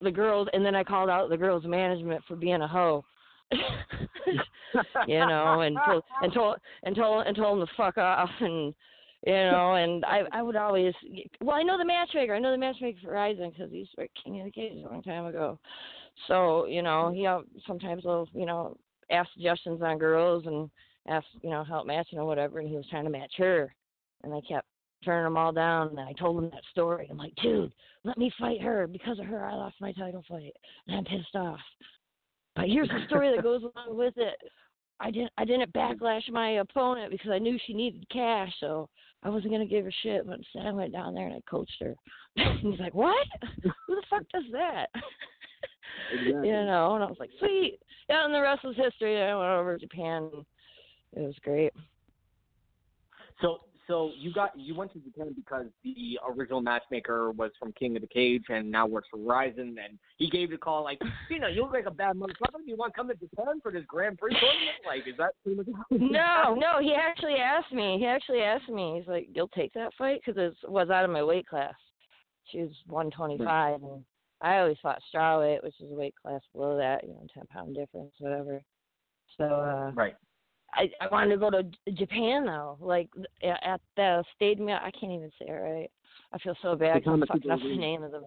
the 0.03 0.11
girls, 0.11 0.49
and 0.53 0.65
then 0.65 0.75
I 0.75 0.85
called 0.85 1.09
out 1.09 1.31
the 1.31 1.37
girls' 1.39 1.65
management 1.65 2.23
for 2.29 2.37
being 2.37 2.61
a 2.61 2.69
hoe. 2.69 3.03
you 5.07 5.25
know, 5.27 5.61
and 5.61 5.79
told 5.87 6.05
and 6.21 6.33
told 6.33 6.57
and 6.83 6.95
told 6.95 7.27
and 7.27 7.37
told 7.37 7.61
them 7.61 7.67
to 7.67 7.75
fuck 7.75 7.97
off, 7.97 8.31
and 8.41 8.75
you 9.27 9.33
know, 9.33 9.75
and 9.75 10.05
I 10.05 10.23
I 10.33 10.43
would 10.43 10.57
always 10.57 10.93
well 11.43 11.57
I 11.57 11.63
know 11.63 11.79
the 11.79 11.85
matchmaker, 11.85 12.35
I 12.35 12.39
know 12.39 12.53
the 12.53 12.59
matchmaker 12.59 12.99
for 13.03 13.13
Rizin 13.13 13.51
because 13.51 13.73
he's 13.73 13.89
for 13.95 14.07
King 14.23 14.41
of 14.41 14.47
the 14.47 14.51
Cage 14.51 14.85
a 14.85 14.89
long 14.89 15.03
time 15.03 15.27
ago, 15.27 15.59
so 16.29 16.67
you 16.67 16.83
know 16.83 17.11
he 17.11 17.29
sometimes 17.67 18.05
will 18.05 18.29
you 18.35 18.47
know 18.47 18.77
ask 19.11 19.29
suggestions 19.35 19.81
on 19.83 19.99
girls 19.99 20.45
and 20.47 20.71
ask 21.09 21.27
you 21.43 21.51
know 21.51 21.65
help 21.65 21.87
matching 21.87 22.19
or 22.19 22.27
whatever, 22.27 22.59
and 22.59 22.69
he 22.69 22.77
was 22.77 22.87
trying 22.91 23.05
to 23.05 23.11
match 23.11 23.33
her, 23.39 23.75
and 24.23 24.35
I 24.35 24.41
kept 24.49 24.67
turning 25.05 25.25
them 25.25 25.37
all 25.37 25.53
down, 25.53 25.89
and 25.89 26.01
I 26.01 26.13
told 26.13 26.43
him 26.43 26.51
that 26.51 26.63
story. 26.71 27.07
I'm 27.11 27.19
like, 27.19 27.35
dude, 27.43 27.73
let 28.05 28.19
me 28.19 28.33
fight 28.39 28.61
her 28.63 28.87
because 28.87 29.19
of 29.19 29.27
her. 29.27 29.45
I 29.45 29.55
lost 29.55 29.77
my 29.81 29.93
title 29.93 30.25
fight, 30.29 30.55
and 30.87 30.97
I'm 30.97 31.05
pissed 31.05 31.35
off. 31.35 31.61
But 32.57 32.69
here's 32.69 32.89
the 32.89 33.05
story 33.07 33.35
that 33.35 33.43
goes 33.43 33.63
along 33.63 33.97
with 33.97 34.15
it. 34.17 34.37
I 35.01 35.11
didn't 35.11 35.33
I 35.37 35.45
didn't 35.45 35.73
backlash 35.73 36.29
my 36.31 36.61
opponent 36.61 37.11
because 37.11 37.31
I 37.31 37.39
knew 37.39 37.59
she 37.67 37.75
needed 37.75 38.09
cash, 38.11 38.53
so 38.61 38.89
I 39.25 39.31
wasn't 39.31 39.53
gonna 39.53 39.67
give 39.67 39.85
her 39.85 39.93
shit. 40.03 40.27
But 40.27 40.39
instead, 40.39 40.67
I 40.67 40.73
went 40.73 40.93
down 40.93 41.15
there 41.15 41.27
and 41.27 41.37
I 41.37 41.41
coached 41.51 41.81
her. 41.81 41.95
he's 42.61 42.79
like, 42.79 42.95
"What? 42.95 43.27
Who 43.63 43.95
the 43.95 44.03
fuck 44.09 44.29
does 44.33 44.45
that?" 44.53 44.87
Exactly. 46.13 46.49
you 46.49 46.55
know, 46.55 46.97
and 46.97 47.05
I 47.05 47.07
was 47.07 47.17
like, 47.21 47.31
"Sweet." 47.39 47.79
Yeah, 48.09 48.25
and 48.25 48.35
the 48.35 48.43
rest 48.43 48.65
was 48.65 48.77
history. 48.77 49.23
I 49.23 49.35
went 49.37 49.49
over 49.49 49.79
to 49.79 49.87
Japan. 49.87 50.29
It 51.13 51.21
was 51.21 51.37
great. 51.43 51.73
So 53.41 53.61
so 53.87 54.13
you 54.19 54.33
got 54.33 54.59
you 54.59 54.75
went 54.75 54.93
to 54.93 54.99
Japan 55.01 55.35
because 55.35 55.67
the 55.83 56.19
original 56.29 56.61
matchmaker 56.61 57.31
was 57.33 57.51
from 57.59 57.73
King 57.73 57.97
of 57.97 58.03
the 58.03 58.09
Cage 58.09 58.45
and 58.49 58.71
now 58.71 58.87
works 58.87 59.09
for 59.11 59.19
Rizin 59.19 59.77
and 59.83 59.99
he 60.17 60.31
gave 60.31 60.51
the 60.51 60.57
call 60.57 60.85
like, 60.85 61.01
you 61.31 61.39
know, 61.39 61.49
you 61.49 61.63
look 61.63 61.73
like 61.73 61.87
a 61.87 61.91
bad 61.91 62.17
motherfucker. 62.17 62.65
Do 62.65 62.71
you 62.71 62.77
want 62.77 62.93
to 62.93 62.97
come 62.97 63.09
to 63.09 63.15
Japan 63.15 63.61
for 63.63 63.73
this 63.73 63.85
Grand 63.87 64.19
Prix 64.19 64.35
tournament? 64.35 64.77
Like, 64.87 65.07
is 65.07 65.17
that 65.19 65.35
pretty 65.43 65.57
much 65.57 65.67
No, 65.91 66.55
no, 66.55 66.81
he 66.81 66.95
actually 66.95 67.37
asked 67.37 67.73
me. 67.73 67.99
He 67.99 68.07
actually 68.07 68.41
asked 68.41 68.69
me. 68.69 68.97
He's 68.99 69.09
like, 69.09 69.29
"You'll 69.35 69.49
take 69.49 69.73
that 69.75 69.93
fight?" 69.99 70.21
Because 70.25 70.55
it 70.63 70.71
was 70.71 70.91
out 70.91 71.05
of 71.05 71.11
my 71.11 71.23
weight 71.23 71.47
class. 71.47 71.75
She 72.51 72.59
was 72.59 72.71
125, 72.87 73.83
and 73.83 74.05
I 74.41 74.59
always 74.59 74.77
fought 74.83 75.01
strawweight, 75.13 75.63
which 75.63 75.81
is 75.81 75.91
a 75.91 75.95
weight 75.95 76.15
class 76.23 76.41
below 76.53 76.77
that, 76.77 77.03
you 77.03 77.11
know, 77.11 77.27
10 77.33 77.47
pound 77.47 77.75
difference, 77.75 78.13
whatever. 78.19 78.63
So 79.37 79.45
uh 79.45 79.93
Right. 79.95 80.15
I 80.75 80.91
I 81.01 81.09
wanted 81.11 81.31
to 81.31 81.37
go 81.39 81.51
to 81.51 81.65
Japan 81.93 82.45
though, 82.45 82.77
like 82.81 83.09
at 83.43 83.81
the 83.97 84.25
stadium. 84.35 84.69
I 84.69 84.91
can't 84.91 85.13
even 85.13 85.31
say 85.39 85.47
it 85.49 85.53
right. 85.53 85.91
I 86.33 86.39
feel 86.39 86.57
so 86.63 86.75
bad. 86.75 87.03
I'm 87.07 87.25
fucking 87.27 87.51
up 87.51 87.61
the 87.61 87.77
name 87.77 88.03
of 88.03 88.11
the 88.11 88.21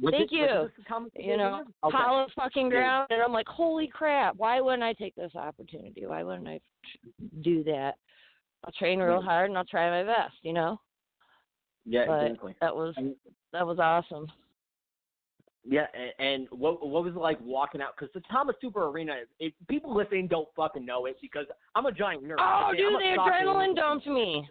Was 0.00 0.12
Thank 0.12 0.32
it, 0.32 0.32
you. 0.32 0.42
Was 0.42 0.70
it 0.70 0.76
the 0.76 0.84
Thomas 0.88 1.10
you 1.16 1.36
know? 1.36 1.62
Okay. 1.84 1.96
hollow 1.96 2.26
fucking 2.36 2.68
ground. 2.68 3.08
And 3.10 3.22
I'm 3.22 3.32
like, 3.32 3.48
holy 3.48 3.88
crap, 3.88 4.36
why 4.36 4.60
wouldn't 4.60 4.82
I 4.82 4.92
take 4.92 5.14
this 5.14 5.34
opportunity? 5.34 6.06
Why 6.06 6.22
wouldn't 6.22 6.48
I 6.48 6.60
do 7.42 7.64
that? 7.64 7.94
I'll 8.64 8.72
train 8.72 8.98
real 9.00 9.20
hard 9.20 9.50
and 9.50 9.58
I'll 9.58 9.64
try 9.64 9.90
my 9.90 10.10
best, 10.10 10.34
you 10.42 10.52
know? 10.52 10.80
Yeah, 11.84 12.06
but 12.06 12.22
exactly. 12.22 12.56
that 12.60 12.74
was 12.74 12.94
that 13.52 13.66
was 13.66 13.78
awesome. 13.78 14.26
Yeah, 15.66 15.86
a- 15.94 16.22
and 16.22 16.46
what 16.50 16.86
what 16.86 17.04
was 17.04 17.14
it 17.14 17.18
like 17.18 17.38
walking 17.40 17.80
out? 17.80 17.94
Because 17.98 18.12
the 18.12 18.20
Saitama 18.20 18.52
Super 18.60 18.86
Arena, 18.88 19.16
if 19.40 19.52
people 19.68 19.94
listening 19.94 20.28
don't 20.28 20.48
fucking 20.54 20.84
know 20.84 21.06
it, 21.06 21.16
because 21.22 21.46
I'm 21.74 21.86
a 21.86 21.92
giant 21.92 22.24
nerd. 22.24 22.36
Oh, 22.38 22.68
Okay, 22.68 22.78
dude, 22.78 22.92
the 22.92 23.16
adrenaline 23.18 23.74
dumped 23.74 24.06
me. 24.06 24.46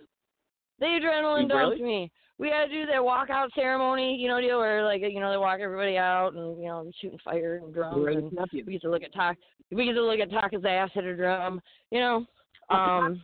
The 0.80 0.86
adrenaline 0.86 1.47
dumped 1.47 1.80
really? 1.80 1.82
me. 1.82 2.12
We 2.39 2.49
had 2.49 2.65
to 2.65 2.71
do 2.71 2.86
that 2.88 2.95
walkout 2.95 3.54
ceremony, 3.54 4.15
you 4.15 4.28
know, 4.28 4.41
deal 4.41 4.58
where 4.58 4.84
like 4.84 5.02
you 5.02 5.19
know 5.19 5.30
they 5.30 5.38
walk 5.38 5.60
everybody 5.60 5.97
out 5.97 6.34
and 6.34 6.58
you 6.60 6.67
know 6.67 6.91
shooting 6.99 7.19
fire 7.23 7.62
and 7.63 7.73
drums 7.73 8.06
and 8.08 8.32
we 8.65 8.73
get 8.73 8.82
to 8.82 8.89
look 8.89 9.04
at 9.04 9.13
talk 9.13 9.38
we 9.71 9.86
get 9.86 9.93
to 9.93 10.04
look 10.04 10.19
at 10.19 10.32
Taka's 10.32 10.65
ass 10.67 10.89
hit 10.93 11.06
a 11.06 11.15
drum, 11.15 11.62
you 11.91 11.99
know. 11.99 12.26
Um 12.69 13.21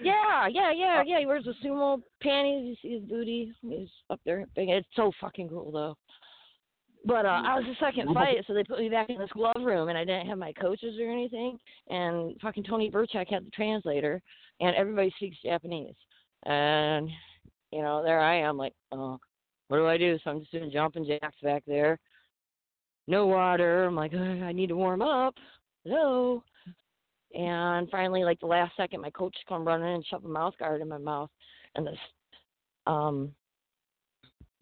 Yeah, 0.00 0.48
yeah, 0.48 0.72
yeah, 0.72 1.02
yeah. 1.04 1.18
He 1.18 1.26
wears 1.26 1.44
the 1.44 1.54
sumo 1.64 2.02
panties, 2.22 2.76
you 2.82 2.88
see 2.88 2.94
his 2.94 3.08
booty. 3.08 3.52
He's 3.62 3.88
up 4.10 4.20
there. 4.24 4.44
Big. 4.54 4.68
It's 4.68 4.86
so 4.94 5.10
fucking 5.20 5.48
cool 5.48 5.72
though. 5.72 5.96
But 7.06 7.26
uh, 7.26 7.42
I 7.44 7.56
was 7.56 7.64
the 7.66 7.84
second 7.84 8.14
fight, 8.14 8.36
so 8.46 8.54
they 8.54 8.64
put 8.64 8.78
me 8.78 8.88
back 8.88 9.10
in 9.10 9.18
this 9.18 9.30
glove 9.32 9.62
room, 9.62 9.88
and 9.88 9.98
I 9.98 10.04
didn't 10.04 10.26
have 10.26 10.38
my 10.38 10.52
coaches 10.54 10.98
or 10.98 11.10
anything. 11.10 11.58
And 11.88 12.34
fucking 12.40 12.64
Tony 12.64 12.90
Burchak 12.90 13.28
had 13.28 13.44
the 13.44 13.50
translator, 13.50 14.22
and 14.60 14.74
everybody 14.74 15.12
speaks 15.16 15.36
Japanese. 15.44 15.94
And 16.46 17.10
you 17.72 17.82
know, 17.82 18.02
there 18.02 18.20
I 18.20 18.36
am, 18.36 18.56
like, 18.56 18.72
oh, 18.92 19.18
what 19.68 19.78
do 19.78 19.86
I 19.86 19.98
do? 19.98 20.18
So 20.22 20.30
I'm 20.30 20.40
just 20.40 20.52
doing 20.52 20.70
jumping 20.70 21.04
jacks 21.06 21.36
back 21.42 21.62
there. 21.66 21.98
No 23.06 23.26
water. 23.26 23.84
I'm 23.84 23.96
like, 23.96 24.14
"Ugh, 24.14 24.42
I 24.42 24.52
need 24.52 24.68
to 24.68 24.76
warm 24.76 25.02
up. 25.02 25.34
Hello. 25.84 26.42
And 27.34 27.90
finally, 27.90 28.22
like 28.22 28.38
the 28.38 28.46
last 28.46 28.76
second, 28.76 29.00
my 29.00 29.10
coach 29.10 29.36
come 29.48 29.66
running 29.66 29.94
and 29.94 30.06
shove 30.06 30.24
a 30.24 30.28
mouth 30.28 30.54
guard 30.58 30.80
in 30.80 30.88
my 30.88 30.98
mouth, 30.98 31.30
and 31.74 31.84
this, 31.86 31.98
um, 32.86 33.32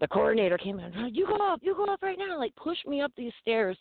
the 0.01 0.09
coordinator 0.09 0.57
came 0.57 0.81
in. 0.81 1.11
You 1.15 1.27
go 1.27 1.37
up, 1.53 1.61
you 1.63 1.75
go 1.75 1.85
up 1.93 2.03
right 2.03 2.19
now. 2.19 2.39
Like 2.39 2.57
push 2.57 2.79
me 2.87 3.03
up 3.03 3.13
these 3.17 3.33
stairs. 3.43 3.77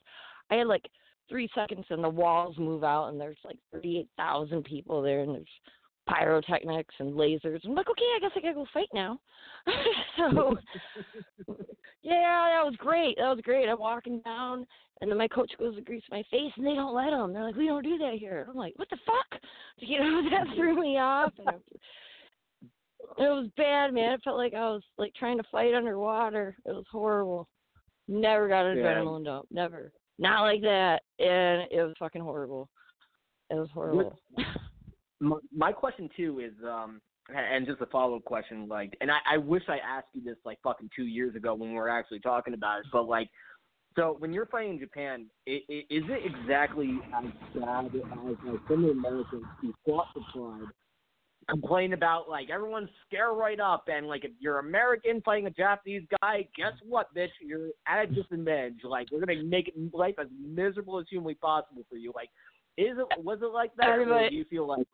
I 0.50 0.56
had 0.56 0.68
like 0.68 0.86
three 1.30 1.50
seconds, 1.56 1.86
and 1.90 2.04
the 2.04 2.10
walls 2.10 2.58
move 2.58 2.84
out, 2.84 3.08
and 3.08 3.20
there's 3.20 3.38
like 3.46 3.58
thirty-eight 3.72 4.10
thousand 4.18 4.66
people 4.66 5.02
there, 5.02 5.22
and 5.22 5.34
there's 5.36 5.48
pyrotechnics 6.10 6.96
and 7.00 7.14
lasers. 7.14 7.60
I'm 7.66 7.76
like, 7.76 7.90
okay, 7.90 8.04
I 8.16 8.20
guess 8.20 8.32
I 8.36 8.42
gotta 8.42 8.54
go 8.54 8.66
fight 8.74 8.90
now. 8.94 9.20
so, 10.18 10.58
yeah, 12.02 12.50
that 12.52 12.66
was 12.66 12.76
great. 12.78 13.18
That 13.18 13.30
was 13.30 13.40
great. 13.44 13.68
I'm 13.70 13.80
walking 13.80 14.22
down, 14.22 14.66
and 15.02 15.10
then 15.10 15.18
my 15.18 15.28
coach 15.28 15.52
goes 15.60 15.76
to 15.76 15.82
grease 15.82 16.04
my 16.10 16.24
face, 16.32 16.52
and 16.58 16.66
they 16.66 16.76
don't 16.76 16.96
let 16.96 17.14
him. 17.14 17.34
They're 17.34 17.44
like, 17.44 17.56
we 17.56 17.68
don't 17.68 17.84
do 17.84 17.98
that 18.00 18.16
here. 18.20 18.48
I'm 18.50 18.56
like, 18.58 18.74
what 18.78 18.90
the 18.90 18.98
fuck? 19.06 19.42
You 19.78 20.00
know, 20.00 20.30
that 20.30 20.56
threw 20.56 20.80
me 20.80 21.00
off. 21.00 21.34
And 21.40 21.56
it 23.18 23.30
was 23.30 23.50
bad, 23.58 23.94
man. 23.96 24.14
It 24.14 24.22
felt 24.24 24.38
like 24.38 24.54
I 24.54 24.70
was 24.70 24.84
like 25.00 25.12
trying 25.16 25.38
to 25.38 25.44
fight 25.52 25.74
underwater. 25.74 26.56
It 26.66 26.72
was 26.72 26.86
horrible. 26.92 27.48
Never 28.08 28.48
got 28.48 28.68
an 28.68 28.78
Yeah. 28.78 28.84
adrenaline 28.84 29.26
dump. 29.26 29.48
Never. 29.50 29.92
Not 30.20 30.42
like 30.42 30.62
that. 30.62 31.02
And 31.18 31.68
it 31.72 31.82
was 31.82 31.96
fucking 31.98 32.22
horrible. 32.22 32.70
It 33.50 33.56
was 33.56 33.70
horrible. 33.74 34.20
My, 35.22 35.38
my 35.56 35.72
question 35.72 36.10
too 36.18 36.40
is, 36.40 36.54
um, 36.68 37.00
and 37.34 37.66
just 37.66 37.80
a 37.82 37.86
follow 37.86 38.18
up 38.18 38.26
question, 38.26 38.68
like, 38.68 38.98
and 39.00 39.10
I, 39.10 39.20
I 39.34 39.38
wish 39.38 39.64
I 39.70 39.78
asked 39.78 40.08
you 40.14 40.24
this 40.24 40.38
like 40.44 40.58
fucking 40.64 40.90
two 40.96 41.06
years 41.06 41.36
ago 41.36 41.54
when 41.54 41.70
we 41.70 41.76
were 41.76 41.90
actually 41.90 42.20
talking 42.20 42.54
about 42.54 42.80
it, 42.80 42.86
but 42.92 43.04
like, 43.04 43.30
so 43.96 44.16
when 44.20 44.34
you're 44.34 44.48
fighting 44.48 44.72
in 44.72 44.80
Japan, 44.80 45.28
i 45.48 45.60
i 45.70 45.74
is 45.90 46.04
it 46.10 46.34
exactly 46.34 47.00
as 47.16 47.26
bad 47.56 47.86
as 47.86 47.92
like 48.46 48.60
some 48.68 48.86
Americans 48.86 49.46
who 49.62 49.74
fought 49.86 50.08
the 50.16 50.22
pride 50.34 50.68
complain 51.50 51.94
about 51.94 52.30
like 52.30 52.50
everyone's 52.50 52.90
scare 53.08 53.34
right 53.34 53.60
up 53.60 53.86
and 53.88 54.08
like 54.08 54.24
if 54.24 54.32
you're 54.40 54.60
American 54.60 55.22
fighting 55.22 55.48
a 55.48 55.52
Japanese 55.52 56.04
guy, 56.22 56.48
guess 56.56 56.74
what, 56.88 57.14
bitch, 57.16 57.30
you're 57.42 57.70
at 57.88 58.04
a 58.04 58.08
disadvantage. 58.08 58.80
Like 58.84 59.08
we're 59.12 59.20
gonna 59.20 59.44
make 59.44 59.74
life 59.94 60.16
as 60.20 60.28
miserable 60.40 61.00
as 61.00 61.06
humanly 61.10 61.36
possible 61.36 61.84
for 61.90 61.98
you. 61.98 62.12
Like, 62.16 62.30
is 62.78 62.98
it 62.98 63.24
was 63.24 63.40
it 63.42 63.52
like 63.54 63.72
that? 63.78 64.00
Or 64.00 64.30
do 64.30 64.36
you 64.36 64.46
feel 64.46 64.68
like 64.68 64.88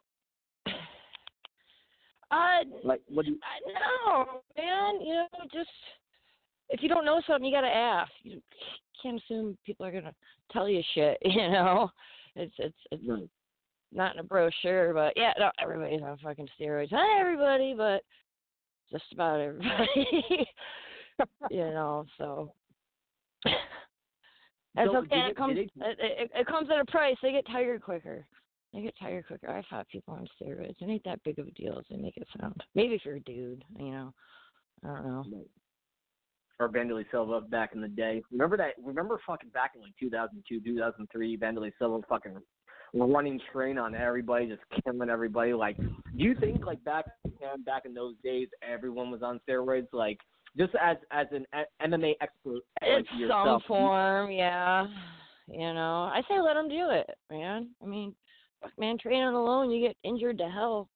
Uh, 2.31 2.63
like 2.83 3.01
what 3.07 3.25
do 3.25 3.31
you? 3.31 3.39
I 3.43 4.05
no, 4.05 4.25
man. 4.57 5.01
You 5.01 5.13
know, 5.13 5.27
just 5.53 5.69
if 6.69 6.81
you 6.83 6.89
don't 6.89 7.05
know 7.05 7.21
something, 7.25 7.45
you 7.45 7.55
gotta 7.55 7.67
ask. 7.67 8.11
You 8.23 8.41
can't 9.01 9.21
assume 9.23 9.57
people 9.65 9.85
are 9.85 9.91
gonna 9.91 10.13
tell 10.51 10.67
you 10.67 10.81
shit. 10.93 11.17
You 11.25 11.49
know, 11.49 11.89
it's 12.35 12.53
it's 12.57 12.75
it's 12.91 13.03
Right. 13.07 13.29
not 13.93 14.13
in 14.13 14.19
a 14.19 14.23
brochure, 14.23 14.93
but 14.93 15.13
yeah, 15.15 15.33
no, 15.39 15.51
everybody's 15.61 16.01
on 16.01 16.17
fucking 16.17 16.49
steroids. 16.59 16.91
Not 16.91 17.19
everybody, 17.19 17.73
but 17.77 18.01
just 18.91 19.05
about 19.13 19.39
everybody. 19.39 20.47
you 21.49 21.57
know, 21.59 22.05
so 22.17 22.51
that's 24.75 24.91
So, 24.91 24.97
okay. 24.97 25.19
It 25.19 25.29
it- 25.29 25.37
comes 25.37 25.57
it, 25.57 25.71
it, 25.77 26.31
it 26.35 26.47
comes 26.47 26.69
at 26.69 26.79
a 26.79 26.85
price. 26.85 27.15
They 27.21 27.31
get 27.31 27.45
tired 27.47 27.81
quicker. 27.81 28.25
They 28.77 28.83
get 28.83 28.93
tired 28.99 29.25
quicker. 29.25 29.49
I 29.49 29.63
fought 29.67 29.89
people 29.89 30.13
on 30.13 30.27
steroids. 30.39 30.75
It 30.79 30.87
ain't 30.87 31.03
that 31.05 31.23
big 31.23 31.39
of 31.39 31.47
a 31.47 31.51
deal 31.51 31.79
as 31.79 31.85
they 31.89 31.97
make 31.97 32.15
it 32.15 32.27
sound. 32.39 32.61
Maybe 32.75 32.93
if 32.93 33.01
you're 33.05 33.15
a 33.15 33.19
dude, 33.21 33.63
you 33.79 33.89
know. 33.89 34.13
I 34.85 34.87
don't 34.89 35.03
know. 35.03 35.25
or 36.59 36.69
Wanderlei 36.69 37.05
Silva 37.09 37.41
back 37.41 37.71
in 37.73 37.81
the 37.81 37.87
day. 37.87 38.21
Remember 38.31 38.55
that? 38.57 38.73
Remember 38.83 39.19
fucking 39.25 39.49
back 39.49 39.71
in 39.75 39.81
like 39.81 39.93
2002, 39.99 40.61
2003, 40.63 41.37
Wanderlei 41.37 41.71
Silva 41.79 42.05
fucking 42.07 42.37
running 42.93 43.39
train 43.51 43.79
on 43.79 43.95
everybody, 43.95 44.45
just 44.45 44.61
killing 44.83 45.09
everybody. 45.09 45.53
Like, 45.53 45.77
do 45.77 45.93
you 46.13 46.35
think 46.35 46.63
like 46.63 46.83
back 46.83 47.05
back 47.65 47.85
in 47.85 47.95
those 47.95 48.13
days, 48.23 48.47
everyone 48.61 49.09
was 49.09 49.23
on 49.23 49.39
steroids? 49.49 49.87
Like, 49.91 50.19
just 50.55 50.73
as 50.79 50.97
as 51.11 51.25
an 51.31 51.47
MMA 51.81 52.13
expert, 52.21 52.61
like 52.81 53.05
It's 53.11 53.31
some 53.31 53.59
form, 53.67 54.29
yeah. 54.31 54.85
You 55.47 55.73
know, 55.73 56.11
I 56.13 56.21
say 56.29 56.39
let 56.41 56.55
them 56.55 56.67
do 56.69 56.89
it, 56.91 57.09
man. 57.31 57.69
I 57.81 57.85
mean, 57.85 58.13
fuck, 58.61 58.71
man, 58.77 58.97
training 58.97 59.23
alone, 59.33 59.71
you 59.71 59.87
get 59.87 59.97
injured 60.03 60.37
to 60.39 60.49
hell. 60.49 60.89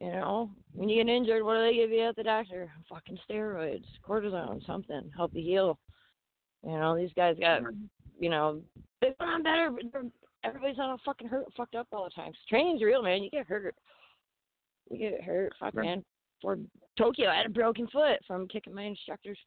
You 0.00 0.10
know, 0.10 0.50
when 0.74 0.90
you 0.90 1.02
get 1.02 1.10
injured, 1.10 1.42
what 1.42 1.54
do 1.54 1.62
they 1.62 1.74
give 1.74 1.90
you 1.90 2.02
at 2.02 2.16
the 2.16 2.22
doctor? 2.22 2.70
Fucking 2.88 3.18
steroids, 3.28 3.84
cortisone, 4.06 4.64
something, 4.66 5.10
help 5.16 5.30
you 5.34 5.42
heal. 5.42 5.78
You 6.62 6.72
know, 6.72 6.96
these 6.96 7.12
guys 7.16 7.36
got, 7.40 7.62
you 8.20 8.28
know, 8.28 8.60
they've 9.00 9.16
gone 9.18 9.42
better, 9.42 9.70
but 9.70 10.02
everybody's 10.44 10.78
on 10.78 10.90
a 10.90 10.98
fucking 11.04 11.28
hurt, 11.28 11.46
fucked 11.56 11.76
up 11.76 11.86
all 11.92 12.04
the 12.04 12.10
time. 12.10 12.32
Training's 12.48 12.82
real, 12.82 13.02
man. 13.02 13.22
You 13.22 13.30
get 13.30 13.46
hurt. 13.46 13.74
You 14.90 14.98
get 14.98 15.22
hurt. 15.22 15.54
Fuck, 15.58 15.74
Right. 15.74 15.86
man. 15.86 16.04
For 16.42 16.58
Tokyo, 16.98 17.30
I 17.30 17.36
had 17.36 17.46
a 17.46 17.50
broken 17.50 17.86
foot 17.88 18.20
from 18.26 18.46
kicking 18.48 18.74
my 18.74 18.82
instructor's 18.82 19.38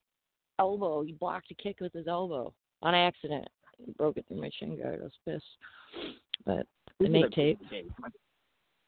elbow. 0.57 1.03
He 1.03 1.13
blocked 1.13 1.51
a 1.51 1.55
kick 1.55 1.79
with 1.79 1.93
his 1.93 2.07
elbow 2.07 2.53
on 2.81 2.95
accident. 2.95 3.47
He 3.77 3.91
broke 3.91 4.17
it 4.17 4.25
through 4.27 4.41
my 4.41 4.49
shin 4.59 4.77
guard. 4.81 4.99
I 4.99 5.03
was 5.03 5.13
pissed. 5.25 6.13
But 6.45 6.65
Make 6.99 7.31
tape. 7.31 7.59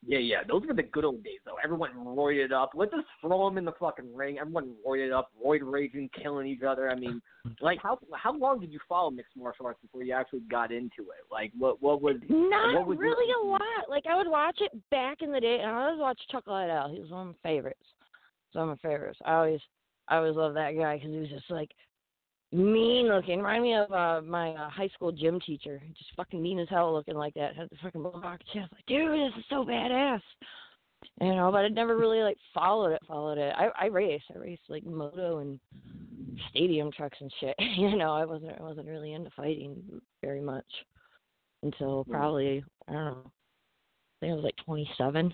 Yeah, 0.03 0.17
yeah, 0.17 0.37
those 0.47 0.63
were 0.67 0.73
the 0.73 0.81
good 0.81 1.05
old 1.05 1.23
days 1.23 1.37
though. 1.45 1.57
Everyone 1.63 1.91
roided 1.93 2.51
up. 2.51 2.71
Let's 2.73 2.91
just 2.91 3.05
throw 3.21 3.47
them 3.47 3.59
in 3.59 3.65
the 3.65 3.73
fucking 3.79 4.15
ring. 4.15 4.39
Everyone 4.39 4.73
roided 4.85 5.13
up, 5.15 5.29
roid 5.45 5.59
raging, 5.61 6.09
killing 6.19 6.47
each 6.47 6.63
other. 6.63 6.89
I 6.89 6.95
mean, 6.95 7.21
like 7.61 7.77
how 7.83 7.99
how 8.15 8.35
long 8.35 8.59
did 8.59 8.71
you 8.73 8.79
follow 8.89 9.11
mixed 9.11 9.37
martial 9.37 9.67
arts 9.67 9.79
before 9.79 10.03
you 10.03 10.13
actually 10.13 10.41
got 10.49 10.71
into 10.71 11.01
it? 11.01 11.23
Like 11.31 11.51
what 11.57 11.81
what 11.83 12.01
was 12.01 12.15
Not 12.27 12.73
what 12.73 12.87
was 12.87 12.97
your- 12.97 13.09
really 13.09 13.31
a 13.43 13.47
lot. 13.47 13.61
Like 13.89 14.05
I 14.07 14.15
would 14.17 14.27
watch 14.27 14.57
it 14.59 14.71
back 14.89 15.21
in 15.21 15.31
the 15.31 15.39
day, 15.39 15.59
and 15.61 15.69
I 15.69 15.83
always 15.85 15.99
watch 15.99 16.19
Chuck 16.31 16.45
Liddell. 16.47 16.89
He 16.91 16.99
was 16.99 17.11
one 17.11 17.27
of 17.27 17.35
my 17.43 17.49
favorites. 17.49 17.85
He's 18.49 18.55
one 18.59 18.69
of 18.69 18.79
my 18.83 18.89
favorites. 18.89 19.19
I 19.23 19.35
always, 19.35 19.59
I 20.07 20.17
always 20.17 20.35
loved 20.35 20.55
that 20.57 20.75
guy 20.75 20.95
because 20.97 21.11
he 21.11 21.19
was 21.19 21.29
just 21.29 21.49
like 21.51 21.69
mean 22.51 23.07
looking. 23.07 23.37
Remind 23.37 23.63
me 23.63 23.75
of 23.75 23.91
uh, 23.91 24.21
my 24.21 24.51
uh, 24.51 24.69
high 24.69 24.89
school 24.89 25.11
gym 25.11 25.39
teacher. 25.39 25.81
Just 25.97 26.11
fucking 26.15 26.41
mean 26.41 26.59
as 26.59 26.69
hell 26.69 26.93
looking 26.93 27.15
like 27.15 27.33
that. 27.35 27.55
Had 27.55 27.69
the 27.69 27.77
fucking 27.81 28.01
mohawk 28.01 28.39
chest. 28.53 28.71
Like, 28.71 28.85
dude, 28.87 29.11
this 29.11 29.37
is 29.39 29.45
so 29.49 29.63
badass. 29.65 30.21
You 31.19 31.35
know, 31.35 31.51
but 31.51 31.65
I 31.65 31.67
never 31.69 31.97
really 31.97 32.21
like 32.21 32.37
followed 32.53 32.91
it. 32.91 33.01
Followed 33.07 33.37
it. 33.37 33.53
I 33.57 33.69
I 33.79 33.85
raced. 33.87 34.25
I 34.35 34.39
raced 34.39 34.63
like 34.69 34.85
moto 34.85 35.39
and 35.39 35.59
stadium 36.49 36.91
trucks 36.91 37.17
and 37.21 37.33
shit. 37.39 37.55
you 37.77 37.95
know, 37.97 38.13
I 38.13 38.25
wasn't 38.25 38.59
I 38.59 38.63
wasn't 38.63 38.87
really 38.87 39.13
into 39.13 39.29
fighting 39.31 39.81
very 40.21 40.41
much 40.41 40.65
until 41.63 42.03
Hmm. 42.03 42.11
probably 42.11 42.63
I 42.87 42.93
don't 42.93 43.05
know. 43.05 43.23
I 43.25 44.19
think 44.19 44.31
I 44.31 44.35
was 44.35 44.43
like 44.43 44.57
27. 44.65 45.33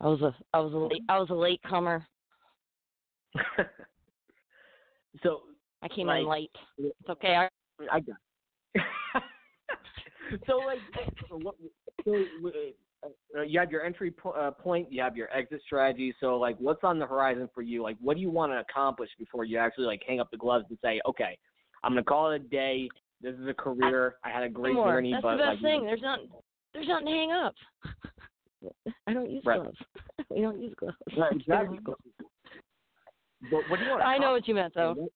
I 0.00 0.06
was 0.06 0.22
a 0.22 0.34
I 0.54 0.60
was 0.60 0.72
a 0.72 0.76
late 0.76 1.02
I 1.08 1.18
was 1.18 1.30
a 1.30 1.34
late 1.34 1.60
comer. 1.62 2.06
so 5.22 5.42
I 5.82 5.88
came 5.88 6.06
Like- 6.06 6.20
in 6.22 6.28
late. 6.28 6.50
It's 6.78 7.08
okay. 7.08 7.36
I, 7.36 7.48
I 7.90 8.00
got. 8.00 8.16
It. 8.74 8.82
so 10.46 10.58
like, 10.58 10.78
so 11.28 11.36
what? 11.38 11.54
So 12.04 12.24
uh, 13.36 13.42
you 13.42 13.58
have 13.58 13.70
your 13.70 13.84
entry 13.84 14.10
po- 14.10 14.30
uh, 14.32 14.50
point, 14.50 14.92
you 14.92 15.00
have 15.02 15.16
your 15.16 15.32
exit 15.34 15.62
strategy. 15.64 16.14
So 16.20 16.36
like, 16.38 16.56
what's 16.58 16.84
on 16.84 16.98
the 16.98 17.06
horizon 17.06 17.48
for 17.54 17.62
you? 17.62 17.82
Like, 17.82 17.96
what 18.00 18.14
do 18.16 18.20
you 18.20 18.30
want 18.30 18.52
to 18.52 18.58
accomplish 18.58 19.08
before 19.18 19.44
you 19.44 19.58
actually 19.58 19.86
like 19.86 20.02
hang 20.06 20.20
up 20.20 20.30
the 20.30 20.36
gloves 20.36 20.66
and 20.68 20.78
say, 20.82 21.00
okay, 21.06 21.38
I'm 21.82 21.92
gonna 21.92 22.04
call 22.04 22.30
it 22.32 22.36
a 22.36 22.44
day. 22.44 22.88
This 23.22 23.34
is 23.34 23.46
a 23.48 23.54
career. 23.54 24.16
I, 24.24 24.30
had 24.30 24.42
a 24.42 24.48
great 24.48 24.74
more. 24.74 24.92
journey, 24.92 25.12
That's 25.12 25.22
but 25.22 25.32
the 25.32 25.42
best 25.42 25.62
like, 25.62 25.62
thing. 25.62 25.84
There's 25.86 26.02
not 26.02 26.20
there's 26.74 26.88
nothing 26.88 27.06
to 27.06 27.12
hang 27.12 27.32
up. 27.32 27.54
I 29.06 29.12
don't 29.14 29.30
use 29.30 29.42
Right. 29.44 29.60
gloves. 29.60 29.78
we 30.30 30.42
don't 30.42 30.60
use 30.60 30.74
gloves. 30.78 30.96
Right, 31.16 31.32
exactly. 31.32 31.78
But 31.84 31.96
what 33.68 33.78
do 33.78 33.84
you 33.84 33.90
want? 33.90 34.02
to 34.02 34.06
I 34.06 34.18
know 34.18 34.32
what 34.32 34.46
you 34.46 34.54
meant 34.54 34.74
though. 34.74 35.08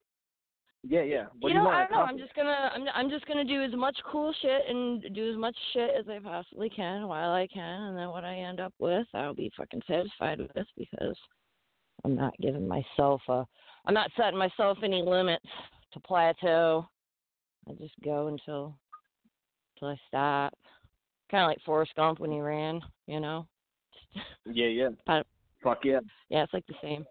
Yeah, 0.86 1.02
yeah. 1.02 1.24
What 1.40 1.48
you 1.48 1.54
do 1.54 1.64
know, 1.64 1.70
you 1.70 1.76
I 1.76 1.86
don't 1.86 1.92
know. 1.92 2.02
I'm 2.02 2.18
just 2.18 2.34
gonna, 2.34 2.70
I'm, 2.74 2.82
I'm 2.94 3.10
just 3.10 3.26
gonna 3.26 3.44
do 3.44 3.62
as 3.62 3.72
much 3.74 3.96
cool 4.10 4.34
shit 4.42 4.62
and 4.68 5.04
do 5.14 5.30
as 5.30 5.36
much 5.36 5.56
shit 5.72 5.90
as 5.98 6.06
I 6.08 6.18
possibly 6.18 6.68
can 6.68 7.08
while 7.08 7.32
I 7.32 7.46
can, 7.52 7.82
and 7.82 7.98
then 7.98 8.10
what 8.10 8.24
I 8.24 8.34
end 8.34 8.60
up 8.60 8.74
with, 8.78 9.06
I'll 9.14 9.34
be 9.34 9.50
fucking 9.56 9.82
satisfied 9.86 10.40
with 10.40 10.66
because 10.76 11.16
I'm 12.04 12.14
not 12.14 12.34
giving 12.40 12.68
myself 12.68 13.22
a, 13.28 13.46
I'm 13.86 13.94
not 13.94 14.10
setting 14.16 14.38
myself 14.38 14.78
any 14.82 15.02
limits 15.02 15.46
to 15.92 16.00
plateau. 16.00 16.86
I 17.68 17.72
just 17.74 17.94
go 18.04 18.26
until, 18.26 18.76
until 19.76 19.88
I 19.88 19.96
stop. 20.06 20.52
Kind 21.30 21.44
of 21.44 21.48
like 21.48 21.62
Forrest 21.64 21.92
Gump 21.96 22.20
when 22.20 22.30
he 22.30 22.40
ran, 22.40 22.80
you 23.06 23.20
know. 23.20 23.46
Yeah, 24.44 24.66
yeah. 24.66 24.88
Fuck 25.62 25.78
yeah. 25.84 26.00
Yeah, 26.28 26.42
it's 26.42 26.52
like 26.52 26.66
the 26.66 26.74
same. 26.82 27.06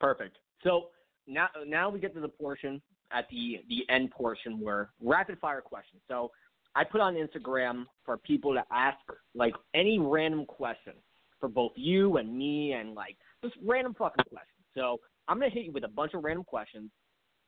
Perfect. 0.00 0.38
So 0.64 0.88
now 1.26 1.48
now 1.66 1.88
we 1.90 2.00
get 2.00 2.14
to 2.14 2.20
the 2.20 2.28
portion 2.28 2.80
at 3.12 3.28
the 3.30 3.60
the 3.68 3.84
end 3.92 4.10
portion 4.10 4.60
where 4.60 4.90
rapid 5.00 5.38
fire 5.38 5.60
questions. 5.60 6.02
So 6.08 6.30
I 6.74 6.84
put 6.84 7.00
on 7.00 7.14
Instagram 7.14 7.86
for 8.04 8.18
people 8.18 8.52
to 8.54 8.62
ask 8.70 8.98
like 9.34 9.54
any 9.74 9.98
random 9.98 10.44
question 10.46 10.94
for 11.40 11.48
both 11.48 11.72
you 11.74 12.16
and 12.16 12.36
me 12.36 12.72
and 12.72 12.94
like 12.94 13.16
just 13.42 13.54
random 13.64 13.94
fucking 13.94 14.24
questions. 14.28 14.64
So 14.74 15.00
I'm 15.28 15.38
gonna 15.38 15.50
hit 15.50 15.64
you 15.64 15.72
with 15.72 15.84
a 15.84 15.88
bunch 15.88 16.14
of 16.14 16.24
random 16.24 16.44
questions. 16.44 16.90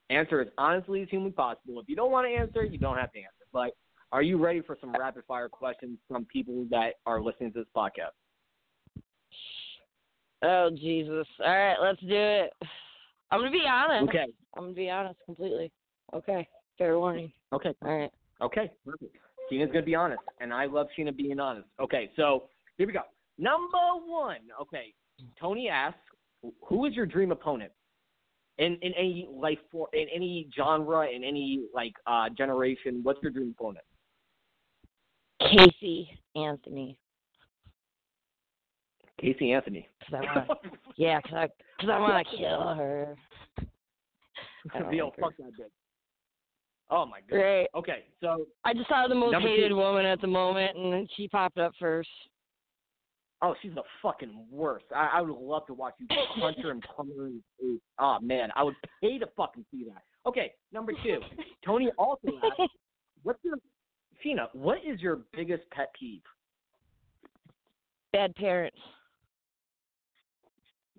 Answer 0.09 0.41
as 0.41 0.47
honestly 0.57 1.03
as 1.03 1.09
humanly 1.09 1.31
possible. 1.31 1.79
If 1.79 1.87
you 1.87 1.95
don't 1.95 2.11
want 2.11 2.27
to 2.27 2.33
answer, 2.33 2.63
you 2.63 2.79
don't 2.79 2.97
have 2.97 3.11
to 3.11 3.19
answer. 3.19 3.45
But 3.53 3.73
are 4.11 4.23
you 4.23 4.37
ready 4.37 4.61
for 4.61 4.75
some 4.81 4.91
rapid 4.93 5.23
fire 5.27 5.49
questions 5.49 5.99
from 6.07 6.25
people 6.25 6.65
that 6.71 6.95
are 7.05 7.21
listening 7.21 7.53
to 7.53 7.59
this 7.59 7.67
podcast? 7.75 8.17
Oh 10.41 10.69
Jesus! 10.71 11.27
All 11.45 11.55
right, 11.55 11.75
let's 11.81 11.99
do 12.01 12.07
it. 12.09 12.53
I'm 13.31 13.39
gonna 13.39 13.51
be 13.51 13.65
honest. 13.69 14.09
Okay. 14.09 14.25
I'm 14.55 14.63
gonna 14.63 14.73
be 14.73 14.89
honest 14.89 15.19
completely. 15.25 15.71
Okay. 16.13 16.47
Fair 16.77 16.97
warning. 16.97 17.31
Okay. 17.53 17.73
All 17.83 17.97
right. 17.97 18.11
Okay, 18.41 18.71
perfect. 18.85 19.15
Sheena's 19.51 19.71
gonna 19.71 19.83
be 19.83 19.95
honest, 19.95 20.21
and 20.39 20.53
I 20.53 20.65
love 20.65 20.87
Sheena 20.97 21.15
being 21.15 21.39
honest. 21.39 21.67
Okay, 21.79 22.11
so 22.15 22.43
here 22.77 22.87
we 22.87 22.93
go. 22.93 23.01
Number 23.37 23.77
one. 24.05 24.37
Okay, 24.61 24.93
Tony 25.39 25.69
asks, 25.69 25.99
"Who 26.67 26.85
is 26.85 26.93
your 26.93 27.05
dream 27.05 27.31
opponent 27.31 27.71
in 28.57 28.77
in 28.77 28.93
any 28.93 29.27
life 29.29 29.59
for 29.71 29.89
in 29.93 30.07
any 30.13 30.49
genre 30.55 31.07
in 31.09 31.23
any 31.23 31.67
like 31.73 31.93
uh 32.07 32.29
generation? 32.29 33.01
What's 33.03 33.21
your 33.21 33.31
dream 33.31 33.55
opponent?" 33.57 33.85
Casey 35.41 36.19
Anthony. 36.35 36.97
Casey 39.19 39.51
Anthony. 39.51 39.87
Cause 40.09 40.21
I 40.21 40.35
want. 40.35 40.59
yeah, 40.97 41.21
cause 41.21 41.33
I 41.33 41.47
cause 41.79 41.89
I 41.91 41.99
want 41.99 42.27
to 42.27 42.37
kill 42.37 42.73
her. 42.75 43.15
I 44.73 44.79
don't 44.79 44.95
like 44.95 45.19
fuck 45.19 45.37
that 45.37 45.53
bitch. 45.59 45.69
Oh 46.91 47.05
my 47.05 47.19
god. 47.19 47.29
Great. 47.29 47.67
Okay, 47.75 48.05
so 48.21 48.45
I 48.63 48.73
just 48.73 48.89
saw 48.89 49.07
the 49.07 49.15
most 49.15 49.31
Number 49.31 49.47
two. 49.47 49.55
hated 49.55 49.73
woman 49.73 50.05
at 50.05 50.21
the 50.21 50.27
moment, 50.27 50.77
and 50.77 51.09
she 51.15 51.27
popped 51.27 51.57
up 51.57 51.73
first. 51.79 52.09
Oh, 53.41 53.55
she's 53.61 53.73
the 53.73 53.83
fucking 54.01 54.47
worst. 54.51 54.85
I, 54.93 55.11
I 55.13 55.21
would 55.21 55.37
love 55.37 55.65
to 55.67 55.73
watch 55.73 55.93
you 55.99 56.07
punch 56.39 56.57
her 56.61 56.71
and 56.71 56.83
punch 56.95 57.09
her 57.17 57.27
in 57.27 57.41
the 57.59 57.73
face. 57.73 57.81
Oh 57.99 58.17
man, 58.21 58.49
I 58.55 58.63
would 58.63 58.75
pay 59.01 59.17
to 59.19 59.27
fucking 59.37 59.65
see 59.71 59.85
that. 59.85 60.03
Okay, 60.27 60.53
number 60.73 60.91
two. 61.03 61.19
Tony 61.65 61.89
also 61.97 62.27
asked, 62.43 62.71
"What's 63.23 63.39
your 63.43 63.55
Sheena? 64.25 64.47
What 64.53 64.79
is 64.85 64.99
your 64.99 65.21
biggest 65.33 65.63
pet 65.71 65.91
peeve?" 65.97 66.21
Bad 68.11 68.35
parents. 68.35 68.77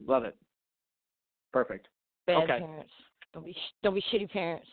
Love 0.07 0.25
it. 0.25 0.37
Perfect. 1.53 1.89
Bad 2.27 2.45
Okay. 2.45 2.59
parents. 2.61 2.93
Don't 3.33 3.45
be 3.45 3.57
don't 3.83 3.95
be 3.95 4.05
shitty 4.13 4.31
parents. 4.31 4.69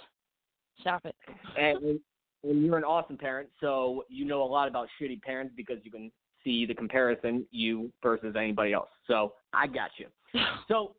Stop 0.82 1.06
it. 1.06 1.16
And, 1.58 2.00
and 2.44 2.66
you're 2.66 2.78
an 2.78 2.84
awesome 2.84 3.18
parent, 3.18 3.50
so 3.60 4.04
you 4.10 4.26
know 4.26 4.44
a 4.44 4.46
lot 4.46 4.68
about 4.68 4.88
shitty 5.00 5.22
parents 5.22 5.54
because 5.56 5.78
you 5.84 5.92
can 5.92 6.12
see 6.44 6.66
the 6.66 6.74
comparison 6.74 7.46
you 7.52 7.92
versus 8.02 8.36
anybody 8.38 8.74
else. 8.74 8.90
So 9.08 9.34
I 9.54 9.68
got 9.68 9.92
you. 9.98 10.08
So, 10.68 10.96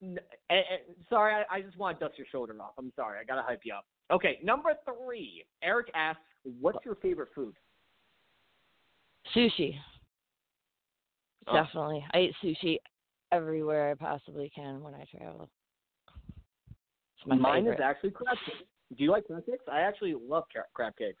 and, 0.00 0.18
and, 0.48 0.64
sorry, 1.10 1.34
I, 1.34 1.56
I 1.56 1.60
just 1.60 1.76
want 1.76 1.98
to 1.98 2.06
dust 2.06 2.16
your 2.16 2.26
shoulder 2.32 2.54
off. 2.60 2.72
I'm 2.78 2.92
sorry. 2.96 3.18
I 3.20 3.24
gotta 3.24 3.42
hype 3.42 3.60
you 3.64 3.74
up. 3.74 3.84
Okay, 4.10 4.38
number 4.42 4.70
three. 4.84 5.44
Eric 5.62 5.90
asks, 5.94 6.22
"What's 6.60 6.84
your 6.84 6.94
favorite 6.96 7.28
food?" 7.34 7.54
Sushi. 9.34 9.76
Oh. 11.46 11.52
Definitely. 11.52 12.04
I 12.12 12.18
eat 12.18 12.34
sushi 12.42 12.78
everywhere 13.32 13.90
I 13.90 13.94
possibly 13.94 14.50
can 14.54 14.82
when 14.82 14.94
I 14.94 15.04
travel. 15.10 15.48
Mine 17.26 17.64
favorite. 17.64 17.74
is 17.74 17.80
actually 17.82 18.10
crab 18.10 18.36
cakes. 18.46 18.58
Do 18.96 19.04
you 19.04 19.10
like 19.10 19.26
crab 19.26 19.44
cakes? 19.44 19.64
I 19.70 19.80
actually 19.80 20.14
love 20.14 20.44
cra- 20.50 20.64
crab 20.74 20.94
cakes. 20.96 21.18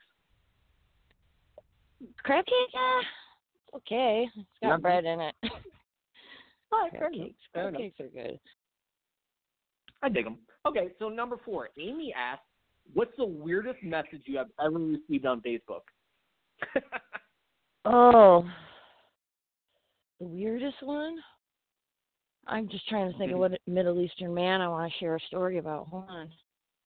crab 2.22 2.44
cake. 2.46 2.54
Yeah, 2.72 3.00
it's 3.54 3.76
okay. 3.76 4.28
It's 4.34 4.48
got 4.62 4.82
bread 4.82 5.04
in 5.04 5.20
it. 5.20 5.34
Oh, 6.72 6.88
crab 6.96 7.12
cakes. 7.12 7.34
Crab 7.52 7.68
enough. 7.70 7.80
cakes 7.80 7.98
are 7.98 8.06
good. 8.06 8.38
I 10.04 10.08
dig 10.08 10.24
them. 10.24 10.38
Okay, 10.66 10.90
so 11.00 11.08
number 11.08 11.36
four. 11.44 11.70
Amy 11.76 12.14
asks, 12.16 12.44
"What's 12.94 13.10
the 13.18 13.24
weirdest 13.24 13.82
message 13.82 14.22
you 14.26 14.38
have 14.38 14.46
ever 14.64 14.78
received 14.78 15.26
on 15.26 15.40
Facebook?" 15.42 15.80
Oh, 17.86 18.44
the 20.20 20.26
weirdest 20.26 20.76
one. 20.82 21.16
I'm 22.50 22.68
just 22.68 22.86
trying 22.88 23.10
to 23.10 23.16
think 23.16 23.32
of 23.32 23.38
what 23.38 23.52
Middle 23.66 24.00
Eastern 24.00 24.34
man 24.34 24.60
I 24.60 24.68
want 24.68 24.92
to 24.92 24.98
share 24.98 25.14
a 25.14 25.20
story 25.28 25.58
about. 25.58 25.86
Hold 25.88 26.04
on. 26.08 26.28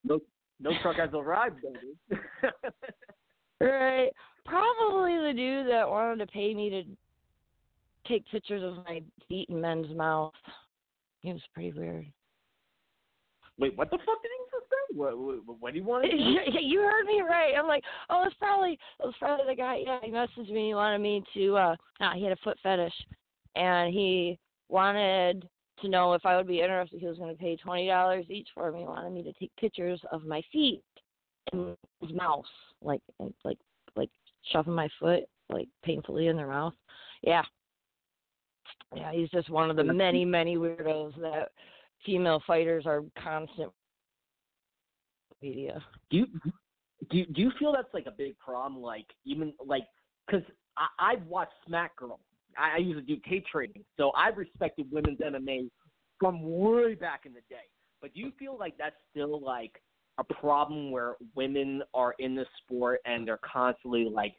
no, 0.04 0.20
no 0.60 0.70
truck 0.82 0.96
has 0.96 1.10
arrived, 1.14 1.56
baby. 1.62 2.20
Right. 3.60 4.10
Probably 4.44 5.16
the 5.16 5.32
dude 5.34 5.68
that 5.68 5.88
wanted 5.88 6.18
to 6.18 6.32
pay 6.32 6.52
me 6.54 6.68
to 6.70 6.82
take 8.06 8.28
pictures 8.30 8.62
of 8.62 8.84
my 8.84 9.02
feet 9.28 9.48
in 9.48 9.60
men's 9.60 9.94
mouth. 9.96 10.34
He 11.20 11.32
was 11.32 11.40
pretty 11.54 11.72
weird. 11.72 12.06
Wait, 13.58 13.76
what 13.78 13.90
the 13.90 13.98
fuck 13.98 14.20
did 14.20 14.30
he 14.36 14.44
just 14.50 14.68
say? 14.68 14.98
What, 14.98 15.16
what, 15.16 15.60
what 15.60 15.72
do 15.72 15.78
you 15.78 15.84
want 15.84 16.04
to 16.04 16.10
do? 16.10 16.16
you 16.60 16.80
heard 16.80 17.06
me 17.06 17.22
right. 17.22 17.54
I'm 17.58 17.68
like, 17.68 17.84
oh, 18.10 18.24
it's 18.26 18.36
probably 18.38 18.72
it 18.72 18.78
was 19.06 19.14
probably 19.18 19.46
the 19.48 19.56
guy. 19.56 19.78
Yeah, 19.86 19.98
he 20.02 20.10
messaged 20.10 20.52
me. 20.52 20.68
He 20.68 20.74
wanted 20.74 20.98
me 20.98 21.22
to. 21.34 21.56
uh 21.56 21.76
ah, 22.00 22.12
He 22.14 22.24
had 22.24 22.32
a 22.32 22.42
foot 22.44 22.58
fetish, 22.62 22.92
and 23.54 23.94
he 23.94 24.38
wanted 24.68 25.48
to 25.84 25.90
know 25.90 26.14
if 26.14 26.24
I 26.26 26.36
would 26.36 26.46
be 26.46 26.60
interested. 26.60 27.00
He 27.00 27.06
was 27.06 27.18
going 27.18 27.34
to 27.34 27.40
pay 27.40 27.56
twenty 27.56 27.86
dollars 27.86 28.26
each 28.28 28.48
for 28.54 28.70
me. 28.72 28.80
He 28.80 28.84
wanted 28.84 29.12
me 29.12 29.22
to 29.22 29.32
take 29.34 29.54
pictures 29.56 30.00
of 30.10 30.24
my 30.24 30.42
feet 30.52 30.82
in 31.52 31.76
his 32.00 32.12
mouth, 32.12 32.44
like 32.82 33.02
like 33.44 33.58
like 33.96 34.10
shoving 34.52 34.74
my 34.74 34.88
foot 34.98 35.24
like 35.50 35.68
painfully 35.84 36.28
in 36.28 36.36
their 36.36 36.48
mouth. 36.48 36.74
Yeah, 37.22 37.42
yeah. 38.94 39.12
He's 39.12 39.30
just 39.30 39.50
one 39.50 39.70
of 39.70 39.76
the 39.76 39.84
many 39.84 40.24
many 40.24 40.56
weirdos 40.56 41.20
that 41.20 41.50
female 42.04 42.42
fighters 42.46 42.86
are 42.86 43.02
constant 43.22 43.70
media. 45.42 45.82
Do 46.10 46.18
you 46.18 46.26
do 47.10 47.18
you, 47.18 47.26
do 47.26 47.42
you 47.42 47.52
feel 47.58 47.72
that's 47.72 47.92
like 47.92 48.06
a 48.06 48.12
big 48.12 48.38
problem? 48.38 48.82
Like 48.82 49.06
even 49.24 49.52
like 49.64 49.84
because 50.26 50.44
I've 50.98 51.24
watched 51.26 51.52
Smack 51.66 51.94
Girl. 51.96 52.20
I, 52.56 52.76
I 52.76 52.78
used 52.78 53.06
to 53.06 53.14
do 53.14 53.20
tape 53.28 53.44
trading, 53.50 53.84
so 53.96 54.12
I've 54.16 54.36
respected 54.36 54.86
women's 54.90 55.18
MMA 55.18 55.68
from 56.18 56.42
way 56.42 56.94
back 56.94 57.22
in 57.26 57.32
the 57.32 57.40
day. 57.48 57.66
But 58.00 58.14
do 58.14 58.20
you 58.20 58.32
feel 58.38 58.58
like 58.58 58.74
that's 58.78 58.96
still 59.10 59.40
like 59.40 59.80
a 60.18 60.24
problem 60.24 60.90
where 60.90 61.16
women 61.34 61.82
are 61.92 62.14
in 62.18 62.34
the 62.34 62.44
sport 62.62 63.00
and 63.04 63.26
they're 63.26 63.40
constantly 63.50 64.08
like. 64.08 64.34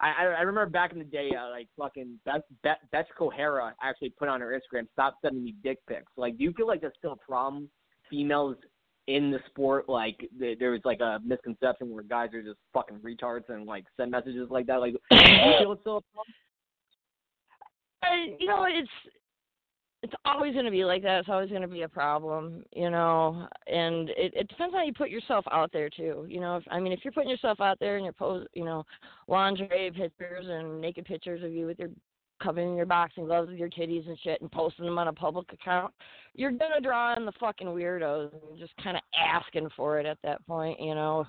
I, 0.00 0.08
I 0.08 0.22
I 0.24 0.40
remember 0.40 0.70
back 0.70 0.92
in 0.92 0.98
the 0.98 1.04
day, 1.04 1.30
uh, 1.38 1.50
like 1.50 1.68
fucking 1.78 2.18
Beth, 2.24 2.42
Beth, 2.64 2.78
Beth 2.90 3.06
Kohara 3.18 3.72
actually 3.80 4.10
put 4.18 4.28
on 4.28 4.40
her 4.40 4.58
Instagram, 4.58 4.88
"Stop 4.92 5.18
sending 5.22 5.44
me 5.44 5.54
dick 5.62 5.78
pics." 5.88 6.10
Like, 6.16 6.36
do 6.36 6.42
you 6.42 6.52
feel 6.52 6.66
like 6.66 6.80
that's 6.80 6.96
still 6.98 7.12
a 7.12 7.16
problem? 7.16 7.70
Females 8.10 8.56
in 9.06 9.30
the 9.30 9.38
sport, 9.50 9.88
like 9.88 10.18
th- 10.38 10.58
there 10.58 10.72
was 10.72 10.80
like 10.84 11.00
a 11.00 11.20
misconception 11.24 11.90
where 11.90 12.02
guys 12.02 12.34
are 12.34 12.42
just 12.42 12.58
fucking 12.72 12.98
retards 12.98 13.48
and 13.48 13.66
like 13.66 13.84
send 13.96 14.10
messages 14.10 14.48
like 14.50 14.66
that. 14.66 14.80
Like, 14.80 14.94
do 15.10 15.16
you 15.16 15.20
feel 15.60 15.72
it's 15.72 15.82
still 15.82 15.98
a 15.98 16.02
problem? 16.12 16.34
I, 18.04 18.36
you 18.38 18.46
know, 18.46 18.66
it's 18.68 18.88
it's 20.04 20.12
always 20.26 20.52
going 20.52 20.66
to 20.66 20.70
be 20.70 20.84
like 20.84 21.02
that. 21.02 21.20
It's 21.20 21.30
always 21.30 21.48
going 21.48 21.62
to 21.62 21.68
be 21.68 21.82
a 21.82 21.88
problem, 21.88 22.62
you 22.76 22.90
know. 22.90 23.48
And 23.66 24.10
it 24.10 24.34
it 24.34 24.48
depends 24.48 24.74
how 24.74 24.84
you 24.84 24.92
put 24.92 25.08
yourself 25.08 25.46
out 25.50 25.70
there 25.72 25.88
too. 25.88 26.26
You 26.28 26.40
know, 26.40 26.56
if, 26.56 26.64
I 26.70 26.78
mean, 26.78 26.92
if 26.92 27.00
you're 27.02 27.12
putting 27.12 27.30
yourself 27.30 27.58
out 27.60 27.80
there 27.80 27.96
and 27.96 28.04
you're 28.04 28.12
pose, 28.12 28.46
you 28.52 28.66
know, 28.66 28.84
lingerie 29.28 29.90
pictures 29.96 30.44
and 30.46 30.78
naked 30.78 31.06
pictures 31.06 31.42
of 31.42 31.52
you 31.52 31.64
with 31.66 31.78
your 31.78 31.88
covering 32.42 32.76
your 32.76 32.84
boxing 32.84 33.24
gloves 33.24 33.48
with 33.48 33.58
your 33.58 33.70
titties 33.70 34.06
and 34.06 34.18
shit 34.22 34.42
and 34.42 34.52
posting 34.52 34.84
them 34.84 34.98
on 34.98 35.08
a 35.08 35.12
public 35.12 35.50
account, 35.54 35.94
you're 36.34 36.50
gonna 36.50 36.82
draw 36.82 37.16
in 37.16 37.24
the 37.24 37.32
fucking 37.40 37.68
weirdos 37.68 38.30
and 38.32 38.58
just 38.58 38.76
kind 38.82 38.98
of 38.98 39.02
asking 39.18 39.70
for 39.74 39.98
it 39.98 40.04
at 40.04 40.18
that 40.22 40.46
point, 40.46 40.78
you 40.80 40.94
know. 40.94 41.24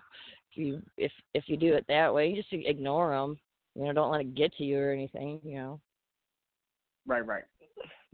If 0.52 0.58
you 0.58 0.82
if 0.98 1.12
if 1.34 1.46
you 1.48 1.56
do 1.56 1.74
it 1.76 1.86
that 1.88 2.14
way, 2.14 2.28
you 2.28 2.36
just 2.36 2.52
ignore 2.52 3.12
them. 3.12 3.40
You 3.76 3.86
know, 3.86 3.94
don't 3.94 4.12
let 4.12 4.22
it 4.22 4.36
get 4.36 4.54
to 4.56 4.64
you 4.64 4.80
or 4.80 4.92
anything. 4.92 5.40
You 5.44 5.56
know. 5.56 5.80
Right, 7.08 7.26
right. 7.26 7.44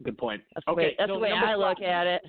Good 0.04 0.18
point. 0.18 0.42
That's 0.54 0.66
the 0.66 0.72
okay, 0.72 0.82
way, 0.82 0.96
that's 0.98 1.10
so 1.10 1.14
the 1.16 1.20
way 1.20 1.32
I 1.32 1.56
look 1.56 1.78
five- 1.80 1.88
at 1.88 2.08
it. 2.08 2.22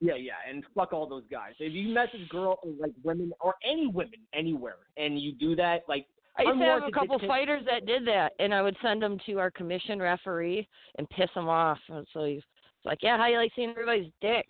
Yeah, 0.00 0.16
yeah, 0.16 0.32
and 0.48 0.64
fuck 0.74 0.92
all 0.92 1.08
those 1.08 1.22
guys. 1.30 1.52
If 1.60 1.72
you 1.72 1.94
message 1.94 2.28
girl 2.28 2.58
like 2.78 2.92
women 3.04 3.32
or 3.40 3.54
any 3.64 3.86
women 3.86 4.18
anywhere, 4.34 4.76
and 4.96 5.18
you 5.18 5.32
do 5.32 5.54
that, 5.56 5.82
like 5.88 6.06
I 6.36 6.42
used 6.42 6.58
to 6.58 6.64
have 6.64 6.82
a 6.82 6.90
couple 6.90 7.18
pic- 7.18 7.28
fighters 7.28 7.62
that 7.66 7.86
did 7.86 8.06
that, 8.08 8.32
and 8.40 8.52
I 8.52 8.60
would 8.60 8.76
send 8.82 9.00
them 9.00 9.18
to 9.26 9.38
our 9.38 9.50
commission 9.52 10.00
referee 10.00 10.68
and 10.98 11.08
piss 11.10 11.30
him 11.34 11.48
off. 11.48 11.78
And 11.88 12.06
so 12.12 12.24
he's 12.24 12.42
like, 12.84 12.98
"Yeah, 13.02 13.16
how 13.16 13.28
you 13.28 13.38
like 13.38 13.52
seeing 13.54 13.70
everybody's 13.70 14.12
dick? 14.20 14.46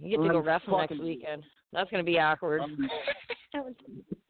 You 0.00 0.16
get 0.16 0.22
to 0.22 0.32
go 0.32 0.38
ref 0.38 0.62
next 0.68 0.98
weekend. 0.98 1.42
That's 1.72 1.90
gonna 1.90 2.02
be 2.04 2.18
awkward." 2.18 2.62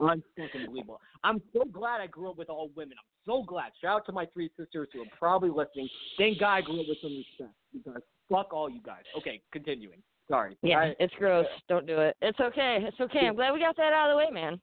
Unbelievable. 0.01 1.01
I'm 1.23 1.43
so 1.53 1.65
glad 1.71 2.01
I 2.01 2.07
grew 2.07 2.31
up 2.31 2.39
with 2.39 2.49
all 2.49 2.71
women. 2.75 2.95
I'm 2.99 3.05
so 3.27 3.43
glad. 3.43 3.73
Shout 3.81 3.97
out 3.97 4.07
to 4.07 4.13
my 4.13 4.27
three 4.33 4.51
sisters 4.59 4.89
who 4.93 5.03
are 5.03 5.11
probably 5.19 5.51
listening. 5.51 5.89
Thank 6.17 6.41
God 6.41 6.55
I 6.55 6.61
grew 6.63 6.81
up 6.81 6.87
with 6.89 6.99
some 7.03 7.17
respect 7.17 7.55
because 7.73 8.03
fuck 8.31 8.53
all 8.53 8.71
you 8.71 8.81
guys. 8.83 9.03
Okay, 9.17 9.43
continuing. 9.53 10.03
Sorry. 10.29 10.57
yeah, 10.63 10.79
I, 10.79 10.95
it's 11.01 11.13
gross. 11.19 11.47
Don't 11.69 11.87
do 11.87 11.99
it. 11.99 12.17
It's 12.23 12.39
okay. 12.39 12.79
It's 12.83 13.01
okay. 13.01 13.27
I'm 13.27 13.35
glad 13.35 13.53
we 13.53 13.59
got 13.59 13.77
that 13.77 13.93
out 13.93 14.11
of 14.11 14.15
the 14.15 14.19
way, 14.19 14.31
man. 14.31 14.61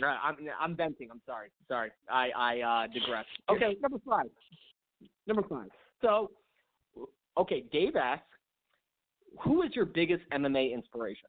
Right, 0.00 0.18
I'm 0.22 0.36
I'm 0.58 0.76
venting. 0.76 1.08
I'm 1.10 1.20
sorry. 1.26 1.48
Sorry. 1.68 1.90
I 2.10 2.30
I 2.34 2.60
uh, 2.60 2.86
digress. 2.86 3.26
Okay, 3.50 3.76
number 3.82 3.98
five. 4.08 4.30
Number 5.26 5.42
five. 5.48 5.68
So, 6.00 6.30
okay, 7.36 7.64
Dave 7.72 7.96
asks, 7.96 8.24
who 9.40 9.62
is 9.62 9.70
your 9.74 9.84
biggest 9.84 10.22
MMA 10.32 10.72
inspiration? 10.72 11.28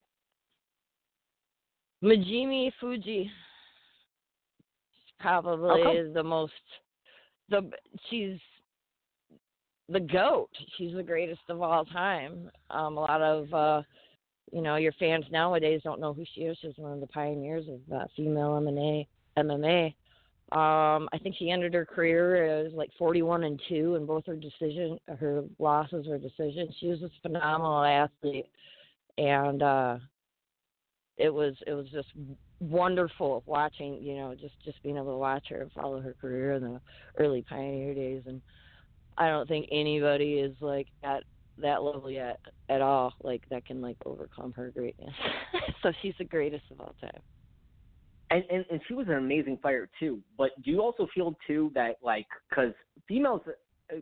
Megumi 2.04 2.70
Fujii 2.82 3.30
probably 5.20 5.82
is 5.97 6.14
the 6.14 6.24
most 6.24 6.51
the 7.49 7.70
she's 8.10 8.38
the 9.88 10.01
goat. 10.01 10.49
She's 10.78 10.93
the 10.93 11.04
greatest 11.04 11.41
of 11.49 11.62
all 11.62 11.86
time. 11.86 12.49
Um, 12.70 12.97
a 12.97 13.01
lot 13.01 13.22
of 13.22 13.54
uh, 13.54 13.82
you 14.51 14.62
know 14.62 14.76
your 14.76 14.91
fans 14.93 15.26
nowadays 15.32 15.82
don't 15.84 16.01
know 16.01 16.14
who 16.14 16.26
she 16.36 16.41
is. 16.41 16.58
She's 16.62 16.74
one 16.76 16.91
of 16.91 16.99
the 16.99 17.08
pioneers 17.08 17.66
of 17.70 17.95
uh, 17.95 18.06
female 18.16 18.60
MMA. 18.62 19.08
MMA. 19.38 19.93
Um, 20.51 21.10
I 21.12 21.18
think 21.24 21.36
she 21.39 21.49
ended 21.49 21.74
her 21.74 21.86
career 21.86 22.66
as 22.66 22.74
like 22.74 22.91
41 22.99 23.45
and 23.45 23.60
two, 23.70 23.95
and 23.95 24.06
both 24.06 24.26
her 24.28 24.36
decision, 24.36 24.99
her 25.18 25.45
losses 25.58 26.06
were 26.06 26.20
decisions. 26.20 26.76
She 26.80 26.88
was 26.88 27.01
a 27.01 27.10
phenomenal 27.22 27.84
athlete, 27.84 28.45
and 29.18 29.64
uh, 29.64 29.97
it 31.18 31.34
was 31.34 31.55
it 31.68 31.74
was 31.74 31.88
just 31.91 32.09
wonderful 32.59 33.43
watching. 33.45 34.01
You 34.01 34.16
know, 34.16 34.36
just 34.36 34.55
just 34.66 34.82
being 34.84 34.97
able 34.97 35.14
to 35.14 35.18
watch 35.18 35.45
her 35.49 35.61
and 35.61 35.72
follow 35.74 36.01
her 36.01 36.16
career 36.20 36.53
in 36.53 36.64
the 36.64 36.82
early 37.18 37.43
pioneer 37.47 37.93
days. 37.93 38.24
And 38.26 38.41
I 39.18 39.30
don't 39.30 39.47
think 39.47 39.68
anybody 39.72 40.36
is 40.36 40.55
like 40.61 40.88
at 41.03 41.24
that 41.59 41.84
level 41.84 42.09
yet 42.09 42.39
at 42.70 42.82
all. 42.82 43.14
Like 43.24 43.43
that 43.49 43.66
can 43.66 43.82
like 43.82 43.97
overcome 44.05 44.53
her 44.53 44.72
greatness. 44.72 45.14
so 45.84 45.91
she's 46.01 46.16
the 46.18 46.26
greatest 46.26 46.64
of 46.72 46.80
all 46.82 46.95
time. 47.01 47.22
and, 48.32 48.43
and 48.49 48.66
and 48.72 48.82
she 48.88 48.93
was 48.95 49.07
an 49.07 49.14
amazing 49.16 49.59
fighter 49.61 49.89
too. 49.99 50.20
But 50.38 50.51
do 50.64 50.72
you 50.72 50.82
also 50.82 51.07
feel 51.14 51.36
too 51.45 51.72
that 51.76 51.97
like 52.03 52.28
because 52.49 52.74
females 53.07 53.41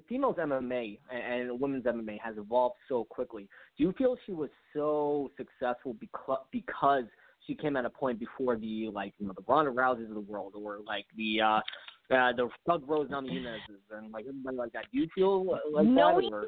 females 0.08 0.36
MMA 0.38 1.00
and, 1.12 1.50
and 1.50 1.60
women's 1.60 1.86
MMA 1.86 2.20
has 2.24 2.38
evolved 2.38 2.76
so 2.88 3.04
quickly. 3.06 3.48
Do 3.78 3.84
you 3.84 3.94
feel 3.98 4.18
she 4.26 4.32
was 4.32 4.50
so 4.74 5.32
successful 5.38 5.96
because 6.00 6.40
because 6.52 7.04
she 7.48 7.56
came 7.56 7.76
at 7.76 7.86
a 7.86 7.90
point 7.90 8.20
before 8.20 8.58
the 8.58 8.90
like 8.94 9.14
you 9.20 9.28
know 9.28 9.34
the 9.36 9.44
Ronda 9.48 9.72
Rouseys 9.72 10.10
of 10.10 10.16
the 10.16 10.22
world 10.22 10.54
or 10.56 10.80
like 10.86 11.06
the 11.18 11.42
uh 11.42 11.60
uh 12.14 12.34
the 12.34 12.50
Thug 12.68 12.84
Rose 12.88 13.10
Namajunas 13.10 13.60
and 13.98 14.12
like 14.12 14.26
everybody 14.28 14.58
like 14.58 14.74
that. 14.74 14.86
Do 14.92 15.00
you 15.00 15.08
feel 15.14 15.46
like 15.72 15.88
No, 15.88 16.20
that 16.20 16.32
or 16.32 16.48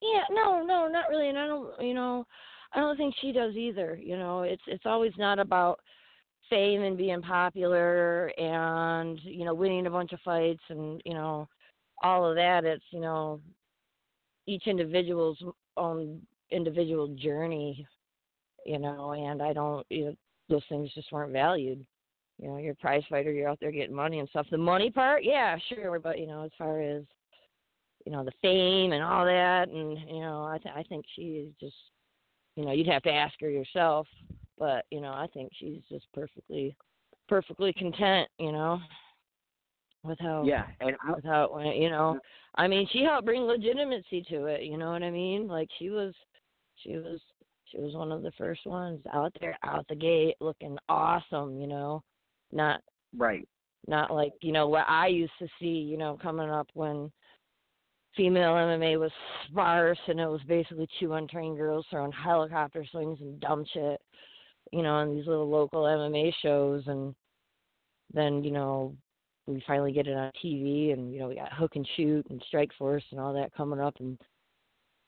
Yeah, 0.00 0.24
no, 0.30 0.62
no, 0.64 0.88
not 0.88 1.08
really. 1.08 1.28
And 1.28 1.38
I 1.38 1.46
don't, 1.46 1.80
you 1.80 1.94
know, 1.94 2.24
I 2.72 2.80
don't 2.80 2.96
think 2.96 3.14
she 3.20 3.32
does 3.32 3.54
either. 3.56 3.98
You 4.00 4.16
know, 4.16 4.42
it's 4.42 4.62
it's 4.66 4.86
always 4.86 5.12
not 5.18 5.38
about 5.38 5.80
fame 6.48 6.82
and 6.82 6.96
being 6.96 7.20
popular 7.20 8.28
and 8.38 9.20
you 9.22 9.44
know 9.44 9.54
winning 9.54 9.86
a 9.86 9.90
bunch 9.90 10.12
of 10.12 10.20
fights 10.20 10.62
and 10.70 11.00
you 11.04 11.12
know 11.12 11.48
all 12.02 12.28
of 12.28 12.36
that. 12.36 12.64
It's 12.64 12.84
you 12.90 13.00
know 13.00 13.40
each 14.46 14.66
individual's 14.66 15.42
own 15.76 16.20
individual 16.50 17.08
journey. 17.16 17.86
You 18.66 18.78
know, 18.78 19.12
and 19.12 19.42
I 19.42 19.52
don't. 19.52 19.86
You 19.90 20.04
know, 20.06 20.14
those 20.48 20.64
things 20.68 20.90
just 20.94 21.12
weren't 21.12 21.32
valued. 21.32 21.84
You 22.38 22.48
know, 22.48 22.56
you're 22.58 22.72
a 22.72 22.76
prize 22.76 23.02
fighter. 23.10 23.32
You're 23.32 23.48
out 23.48 23.58
there 23.60 23.72
getting 23.72 23.94
money 23.94 24.20
and 24.20 24.28
stuff. 24.28 24.46
The 24.50 24.58
money 24.58 24.90
part, 24.90 25.24
yeah, 25.24 25.56
sure, 25.68 25.98
but 25.98 26.18
you 26.18 26.26
know, 26.26 26.44
as 26.44 26.50
far 26.56 26.80
as 26.80 27.02
you 28.08 28.12
know 28.12 28.24
the 28.24 28.32
fame 28.40 28.92
and 28.92 29.02
all 29.02 29.26
that 29.26 29.68
and 29.68 29.98
you 30.08 30.20
know 30.20 30.44
i 30.44 30.56
th- 30.56 30.74
i 30.74 30.82
think 30.84 31.04
she 31.14 31.46
is 31.46 31.52
just 31.60 31.76
you 32.56 32.64
know 32.64 32.72
you'd 32.72 32.86
have 32.86 33.02
to 33.02 33.12
ask 33.12 33.34
her 33.38 33.50
yourself 33.50 34.06
but 34.58 34.86
you 34.90 35.02
know 35.02 35.12
i 35.12 35.26
think 35.34 35.50
she's 35.58 35.82
just 35.90 36.06
perfectly 36.14 36.74
perfectly 37.28 37.70
content 37.74 38.26
you 38.38 38.50
know 38.50 38.80
with 40.04 40.18
how 40.20 40.44
yeah? 40.44 40.64
And 40.80 40.96
I, 41.06 41.14
with 41.14 41.24
how 41.24 41.44
it 41.44 41.52
went 41.52 41.76
you 41.76 41.90
know 41.90 42.18
i 42.54 42.68
mean 42.68 42.88
she 42.92 43.02
helped 43.02 43.26
bring 43.26 43.42
legitimacy 43.42 44.24
to 44.30 44.46
it 44.46 44.62
you 44.62 44.76
know 44.78 44.92
what 44.92 45.02
i 45.02 45.10
mean 45.10 45.48
like 45.48 45.68
she 45.78 45.90
was 45.90 46.14
she 46.76 46.96
was 46.96 47.20
she 47.64 47.78
was 47.78 47.94
one 47.94 48.12
of 48.12 48.22
the 48.22 48.32
first 48.38 48.64
ones 48.64 49.00
out 49.12 49.32
there 49.40 49.58
out 49.64 49.86
the 49.88 49.96
gate 49.96 50.36
looking 50.40 50.78
awesome 50.88 51.60
you 51.60 51.66
know 51.66 52.02
not 52.52 52.80
right. 53.16 53.46
not 53.86 54.12
like 54.12 54.32
you 54.40 54.52
know 54.52 54.68
what 54.68 54.86
I 54.88 55.08
used 55.08 55.32
to 55.38 55.48
see, 55.60 55.66
you 55.66 55.96
know, 55.96 56.18
coming 56.20 56.50
up 56.50 56.68
when 56.74 57.10
female 58.16 58.52
MMA 58.52 58.98
was 58.98 59.12
sparse 59.48 59.98
and 60.08 60.18
it 60.18 60.26
was 60.26 60.40
basically 60.48 60.88
two 60.98 61.12
untrained 61.14 61.56
girls 61.56 61.86
throwing 61.90 62.12
helicopter 62.12 62.84
swings 62.90 63.18
and 63.20 63.40
dumb 63.40 63.64
shit, 63.72 64.00
you 64.72 64.82
know, 64.82 64.94
on 64.94 65.14
these 65.14 65.26
little 65.26 65.48
local 65.48 65.82
MMA 65.82 66.32
shows 66.42 66.82
and 66.86 67.14
then, 68.12 68.42
you 68.42 68.50
know, 68.50 68.94
we 69.54 69.62
finally 69.66 69.92
get 69.92 70.06
it 70.06 70.16
on 70.16 70.30
TV 70.44 70.92
and, 70.92 71.12
you 71.12 71.18
know, 71.18 71.28
we 71.28 71.36
got 71.36 71.52
Hook 71.52 71.72
and 71.76 71.88
Shoot 71.96 72.26
and 72.30 72.42
Strikeforce 72.52 73.02
and 73.10 73.20
all 73.20 73.32
that 73.32 73.54
coming 73.54 73.80
up 73.80 73.94
and 73.98 74.18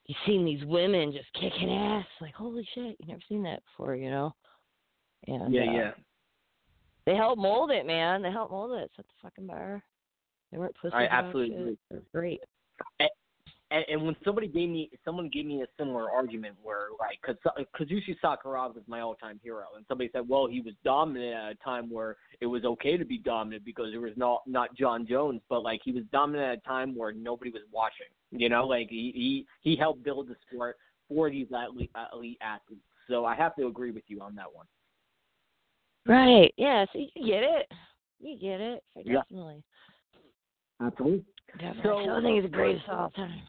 you 0.07 0.14
seen 0.26 0.45
these 0.45 0.64
women 0.64 1.12
just 1.12 1.32
kicking 1.34 1.70
ass, 1.70 2.07
like, 2.20 2.34
holy 2.34 2.66
shit, 2.74 2.97
you 2.99 3.07
never 3.07 3.20
seen 3.28 3.43
that 3.45 3.62
before, 3.64 3.95
you 3.95 4.11
know? 4.11 4.34
And 5.26 5.53
Yeah, 5.53 5.62
uh, 5.62 5.72
yeah. 5.72 5.91
they 7.07 7.14
helped 7.14 7.41
mold 7.41 7.70
it, 7.70 7.86
man. 7.86 8.22
They 8.22 8.30
helped 8.30 8.51
mold 8.51 8.72
it. 8.72 8.91
Set 8.97 9.07
the 9.07 9.14
fucking 9.22 9.47
bar. 9.47 9.82
They 10.51 10.59
weren't 10.59 10.74
pussies. 10.80 10.97
I 10.97 11.07
absolutely 11.07 11.76
agree. 11.91 12.03
Great. 12.12 12.41
And, 13.73 13.85
and 13.89 14.03
when 14.05 14.16
somebody 14.25 14.49
gave 14.49 14.68
me 14.68 14.91
someone 15.05 15.29
gave 15.29 15.47
me 15.47 15.62
a 15.62 15.66
similar 15.79 16.11
argument 16.11 16.57
where 16.62 16.87
like 16.99 17.18
because 17.23 17.37
Kazushi 17.79 18.16
Sakuraba 18.23 18.77
is 18.77 18.83
my 18.89 19.01
all-time 19.01 19.39
hero, 19.45 19.64
and 19.77 19.85
somebody 19.89 20.11
said, 20.12 20.29
well, 20.29 20.49
he 20.49 20.61
was 20.61 20.75
dominant 20.85 21.35
at 21.35 21.53
a 21.53 21.55
time 21.57 21.89
where 21.91 22.16
it 22.41 22.47
was 22.47 22.64
okay 22.64 22.97
to 22.97 23.05
be 23.05 23.18
dominant 23.18 23.64
because 23.64 23.93
there 23.93 24.01
was 24.01 24.12
not 24.16 24.43
not 24.47 24.75
Jon 24.75 25.07
Jones, 25.07 25.41
but 25.49 25.62
like 25.62 25.81
he 25.85 25.93
was 25.93 26.03
dominant 26.11 26.45
at 26.53 26.59
a 26.59 26.68
time 26.68 26.97
where 26.97 27.12
nobody 27.12 27.51
was 27.51 27.62
watching. 27.73 28.07
You 28.33 28.49
know, 28.49 28.66
like 28.66 28.89
he 28.91 29.12
he, 29.14 29.47
he 29.71 29.77
helped 29.77 30.03
build 30.03 30.29
the 30.29 30.37
sport 30.51 30.77
for 31.09 31.31
these 31.31 31.47
elite, 31.53 31.91
elite 32.12 32.39
athletes. 32.41 32.83
So 33.09 33.25
I 33.25 33.35
have 33.37 33.55
to 33.57 33.66
agree 33.66 33.91
with 33.93 34.05
you 34.09 34.21
on 34.21 34.35
that 34.37 34.53
one. 34.53 34.66
Right. 36.07 36.53
Yeah. 36.57 36.87
So 36.93 36.99
you 36.99 37.09
get 37.27 37.43
it. 37.43 37.66
You 38.21 38.39
get 38.39 38.61
it. 38.61 38.83
Yeah. 39.05 39.21
Definitely. 39.23 39.62
Absolutely. 40.81 41.25
Definitely. 41.59 41.83
So- 41.83 42.05
So, 42.07 42.11
I 42.16 42.23
think 42.23 42.43
he's 42.43 42.51
the 42.51 42.57
uh, 42.57 42.61
greatest 42.61 42.89
of 42.89 42.99
all 42.99 43.11
time. 43.11 43.41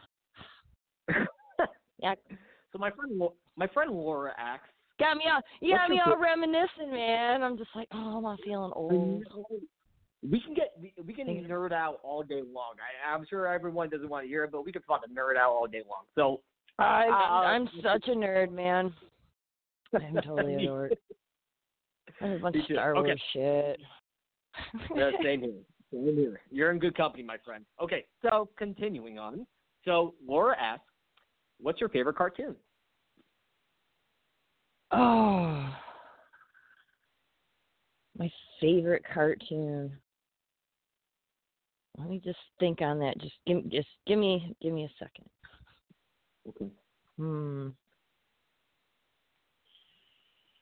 Yeah. 2.01 2.15
So 2.71 2.79
my 2.79 2.89
friend 2.91 3.21
my 3.55 3.67
friend 3.67 3.91
Laura 3.91 4.33
asks, 4.37 4.65
Got 4.99 5.17
me 5.17 5.23
all. 5.33 5.41
You 5.61 5.75
got 5.75 5.89
me 5.89 5.99
all 6.05 6.17
reminiscing, 6.17 6.91
man. 6.91 7.41
I'm 7.41 7.57
just 7.57 7.69
like, 7.75 7.87
oh, 7.93 8.17
I'm 8.17 8.23
not 8.23 8.39
feeling 8.45 8.71
old? 8.75 9.23
We 10.23 10.39
can 10.39 10.53
get 10.53 10.71
we, 10.79 10.93
we 11.03 11.13
can 11.13 11.27
nerd 11.27 11.71
out 11.73 11.99
all 12.03 12.21
day 12.21 12.41
long. 12.53 12.75
I, 12.79 13.11
I'm 13.13 13.25
sure 13.27 13.47
everyone 13.47 13.89
doesn't 13.89 14.07
want 14.09 14.25
to 14.25 14.27
hear 14.27 14.43
it, 14.43 14.51
but 14.51 14.63
we 14.63 14.71
can 14.71 14.83
fucking 14.87 15.15
nerd 15.15 15.37
out 15.37 15.49
all 15.49 15.65
day 15.67 15.81
long. 15.89 16.03
So 16.15 16.41
I, 16.77 17.07
Uh, 17.07 17.45
I'm 17.47 17.67
such 17.81 18.07
a 18.07 18.11
nerd, 18.11 18.51
man. 18.51 18.93
I'm 19.93 20.15
totally 20.23 20.53
a 20.53 20.57
nerd. 20.69 20.89
There's 22.19 22.39
a 22.39 22.41
bunch 22.41 22.55
of. 22.57 22.61
Star 22.65 22.95
Okay. 22.97 23.07
Wars 23.07 23.21
shit. 23.33 23.79
yeah, 24.95 25.11
same 25.23 25.41
here. 25.41 25.51
Same 25.91 26.15
here. 26.15 26.41
You're 26.51 26.71
in 26.71 26.77
good 26.77 26.95
company, 26.95 27.23
my 27.23 27.37
friend. 27.43 27.65
Okay, 27.81 28.05
so 28.21 28.49
continuing 28.57 29.17
on. 29.17 29.47
So 29.83 30.13
Laura 30.25 30.55
asks, 30.61 30.85
"What's 31.61 31.79
your 31.79 31.89
favorite 31.89 32.15
cartoon?" 32.15 32.55
Oh, 34.91 35.73
my 38.17 38.29
favorite 38.59 39.03
cartoon. 39.13 39.97
Let 41.97 42.09
me 42.09 42.21
just 42.23 42.39
think 42.59 42.81
on 42.81 42.99
that. 42.99 43.17
Just 43.19 43.35
give 43.45 43.69
just 43.69 43.87
give 44.07 44.19
me 44.19 44.55
give 44.61 44.73
me 44.73 44.85
a 44.85 44.89
second. 44.99 45.29
Okay. 46.47 46.71
Hmm. 47.17 47.69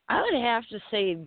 I 0.10 0.22
would 0.22 0.42
have 0.42 0.68
to 0.70 0.80
say, 0.90 1.18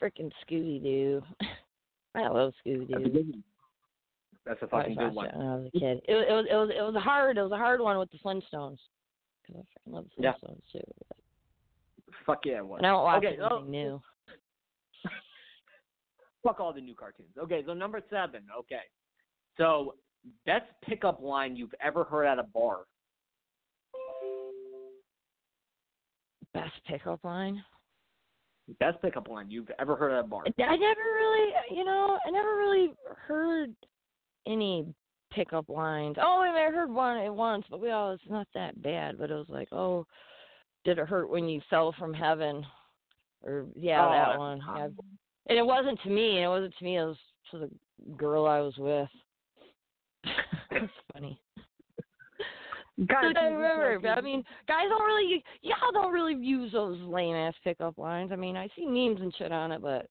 frickin' 0.00 0.30
Scooby 0.44 0.82
Doo. 0.82 1.22
I 2.14 2.28
love 2.28 2.52
Scooby 2.64 2.88
Doo. 2.88 3.42
That's 4.46 4.62
a 4.62 4.66
fucking 4.68 4.96
good 4.96 5.14
one. 5.14 5.28
When 5.34 5.46
I 5.46 5.56
was 5.56 5.66
a 5.74 5.78
kid, 5.78 6.00
it, 6.08 6.14
was- 6.14 6.26
it 6.28 6.32
was 6.32 6.46
it 6.50 6.54
was 6.54 6.70
it 6.78 6.82
was 6.82 6.94
a 6.94 7.00
hard 7.00 7.36
it 7.36 7.42
was 7.42 7.52
a 7.52 7.56
hard 7.56 7.80
one 7.80 7.98
with 7.98 8.10
the 8.10 8.18
Flintstones. 8.18 8.78
Cause 9.46 9.56
I 9.56 9.58
freaking 9.58 9.94
love 9.94 10.06
the 10.16 10.22
Yeah. 10.22 10.32
Flintstones 10.32 10.62
too. 10.72 10.80
Fuck 12.26 12.40
yeah, 12.44 12.58
it 12.58 12.66
was. 12.66 12.78
And 12.78 12.86
I 12.86 12.90
don't 12.90 13.04
watch 13.04 13.24
okay, 13.24 13.38
oh, 13.40 13.56
anything 13.56 13.66
oh, 13.66 13.70
new. 13.70 14.02
Fuck 16.42 16.60
all 16.60 16.72
the 16.72 16.80
new 16.80 16.94
cartoons. 16.94 17.28
Okay, 17.38 17.62
so 17.66 17.74
number 17.74 18.00
seven. 18.10 18.42
Okay, 18.58 18.82
so 19.56 19.94
best 20.46 20.66
pickup 20.82 21.22
line 21.22 21.56
you've 21.56 21.74
ever 21.82 22.04
heard 22.04 22.26
at 22.26 22.38
a 22.38 22.42
bar. 22.42 22.80
Best 26.52 26.72
pickup 26.88 27.22
line. 27.24 27.62
Best 28.78 29.00
pickup 29.02 29.28
line 29.28 29.50
you've 29.50 29.70
ever 29.78 29.96
heard 29.96 30.12
at 30.12 30.24
a 30.24 30.26
bar. 30.26 30.44
I 30.46 30.76
never 30.76 31.00
really, 31.00 31.52
you 31.70 31.84
know, 31.84 32.18
I 32.26 32.30
never 32.30 32.56
really 32.56 32.92
heard 33.26 33.74
any 34.46 34.86
pickup 35.32 35.68
lines. 35.68 36.16
Oh, 36.20 36.40
I 36.42 36.48
mean, 36.48 36.56
I 36.56 36.70
heard 36.70 36.90
one 36.90 37.18
at 37.18 37.34
once, 37.34 37.64
but 37.70 37.80
we 37.80 37.90
all 37.90 38.12
it's 38.12 38.22
not 38.28 38.48
that 38.54 38.80
bad. 38.82 39.18
But 39.18 39.30
it 39.30 39.34
was 39.34 39.48
like, 39.48 39.68
oh, 39.72 40.06
did 40.84 40.98
it 40.98 41.08
hurt 41.08 41.30
when 41.30 41.48
you 41.48 41.60
fell 41.70 41.94
from 41.98 42.12
heaven? 42.12 42.64
Or 43.42 43.66
yeah, 43.76 44.06
Oh, 44.06 44.10
that 44.10 44.38
one. 44.38 44.60
Yeah. 44.76 44.88
And 45.48 45.58
it 45.58 45.66
wasn't 45.66 46.00
to 46.02 46.10
me. 46.10 46.42
It 46.42 46.48
wasn't 46.48 46.74
to 46.78 46.84
me. 46.84 46.98
It 46.98 47.04
was 47.04 47.16
to 47.50 47.58
the 47.58 47.70
girl 48.16 48.46
I 48.46 48.60
was 48.60 48.76
with. 48.76 49.08
It's 50.72 50.92
funny. 51.12 51.36
Guys, 53.06 53.34
I 53.36 53.46
remember, 53.46 54.08
I 54.08 54.20
mean, 54.20 54.44
guys 54.68 54.84
don't 54.88 55.02
really, 55.02 55.42
y'all 55.62 55.92
don't 55.92 56.12
really 56.12 56.34
use 56.34 56.70
those 56.70 57.00
lame 57.00 57.34
ass 57.34 57.54
pickup 57.64 57.98
lines. 57.98 58.30
I 58.30 58.36
mean, 58.36 58.56
I 58.56 58.68
see 58.76 58.86
memes 58.86 59.20
and 59.20 59.34
shit 59.36 59.50
on 59.50 59.72
it, 59.72 59.82
but 59.82 60.06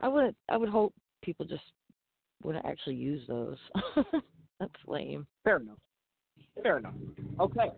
I 0.00 0.08
would, 0.08 0.34
I 0.48 0.56
would 0.56 0.70
hope 0.70 0.92
people 1.22 1.46
just 1.46 1.62
wouldn't 2.44 2.64
actually 2.64 2.96
use 2.96 3.22
those. 3.28 3.56
That's 4.60 4.72
lame. 4.86 5.26
Fair 5.44 5.56
enough. 5.56 5.78
Fair 6.62 6.78
enough. 6.78 6.94
Okay. 7.40 7.70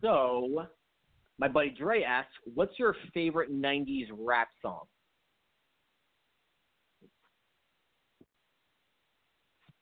So, 0.00 0.66
my 1.38 1.48
buddy 1.48 1.70
Dre 1.70 2.02
asks, 2.02 2.32
"What's 2.54 2.78
your 2.78 2.94
favorite 3.14 3.52
'90s 3.52 4.08
rap 4.16 4.48
song?" 4.60 4.84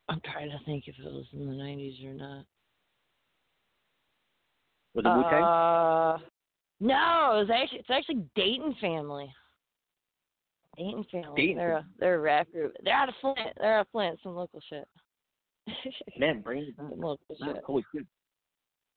I'm 0.08 0.20
trying 0.24 0.50
to 0.50 0.58
think 0.66 0.88
if 0.88 0.96
it 0.98 1.04
was 1.04 1.26
in 1.32 1.46
the 1.46 1.54
'90s 1.54 2.04
or 2.04 2.14
not. 2.14 2.44
Was 4.94 5.04
it 5.04 5.08
Wu 5.08 5.22
Tang? 5.30 5.42
Uh, 5.44 6.18
no, 6.80 7.36
it 7.36 7.40
was 7.40 7.50
actually, 7.54 7.78
it's 7.78 7.90
actually 7.90 8.24
Dayton 8.34 8.74
Family. 8.80 9.32
Dayton 10.80 11.04
Family. 11.12 11.40
Dayton 11.42 11.56
They're 11.58 11.72
a, 11.76 11.86
they're 11.98 12.14
a 12.14 12.20
rap 12.20 12.50
group. 12.52 12.74
They're 12.82 12.94
out 12.94 13.08
of 13.08 13.14
Flint. 13.20 13.38
They're 13.58 13.76
out 13.78 13.80
of 13.82 13.88
Flint. 13.92 14.18
Some 14.22 14.34
local 14.34 14.60
shit. 14.68 14.88
Man, 16.18 16.40
bring 16.40 16.62
it 16.62 16.76
back. 16.76 16.86
Some 16.90 17.00
local 17.00 17.36
shit. 17.44 17.62
Holy 17.66 17.84
shit. 17.94 18.06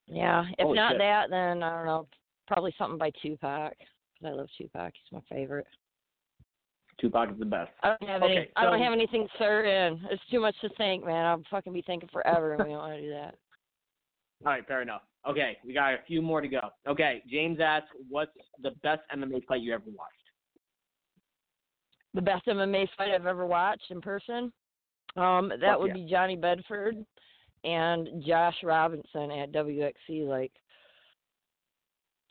Yeah, 0.08 0.46
if 0.58 0.64
Holy 0.64 0.76
not 0.76 0.94
shit. 0.94 1.00
that, 1.00 1.30
then 1.30 1.62
I 1.64 1.76
don't 1.78 1.86
know. 1.86 2.08
Probably 2.48 2.74
something 2.78 2.98
by 2.98 3.12
Tupac. 3.22 3.74
'cause 3.78 4.26
I 4.26 4.30
love 4.30 4.48
Tupac. 4.58 4.94
He's 4.96 5.12
my 5.12 5.22
favorite. 5.30 5.68
Tupac 7.00 7.32
is 7.32 7.40
the 7.40 7.46
best. 7.46 7.72
I 7.82 7.90
don't 8.00 8.10
have 8.10 8.24
Okay, 8.24 8.38
any. 8.38 8.50
I 8.56 8.64
don't 8.66 8.80
have 8.80 8.94
anything 8.94 9.28
certain. 9.38 10.00
It's 10.10 10.22
too 10.32 10.40
much 10.40 10.56
to 10.62 10.70
think, 10.78 11.06
man. 11.06 11.26
I'll 11.26 11.44
fucking 11.50 11.74
be 11.74 11.82
thinking 11.82 12.10
forever, 12.14 12.54
and 12.54 12.64
we 12.64 12.70
don't 12.70 12.78
want 12.80 12.94
to 12.96 13.02
do 13.02 13.10
that. 13.10 13.36
All 14.46 14.52
right, 14.52 14.66
fair 14.68 14.82
enough. 14.82 15.02
Okay, 15.28 15.58
we 15.66 15.74
got 15.74 15.94
a 15.94 15.98
few 16.06 16.22
more 16.22 16.40
to 16.42 16.48
go. 16.48 16.60
Okay, 16.88 17.24
James 17.30 17.60
asks, 17.62 17.88
what's 18.10 18.32
the 18.62 18.72
best 18.84 19.02
MMA 19.16 19.46
fight 19.48 19.62
you 19.62 19.74
ever 19.74 19.84
watched? 19.88 20.23
The 22.14 22.22
best 22.22 22.46
MMA 22.46 22.88
fight 22.98 23.12
I've 23.12 23.26
ever 23.26 23.46
watched 23.46 23.90
in 23.90 24.02
person. 24.02 24.52
Um, 25.16 25.52
that 25.62 25.80
would 25.80 25.90
yeah. 25.90 25.94
be 25.94 26.08
Johnny 26.10 26.36
Bedford 26.36 27.06
and 27.64 28.24
Josh 28.26 28.56
Robinson 28.64 29.32
at 29.32 29.52
WXC 29.52 30.28
like 30.28 30.52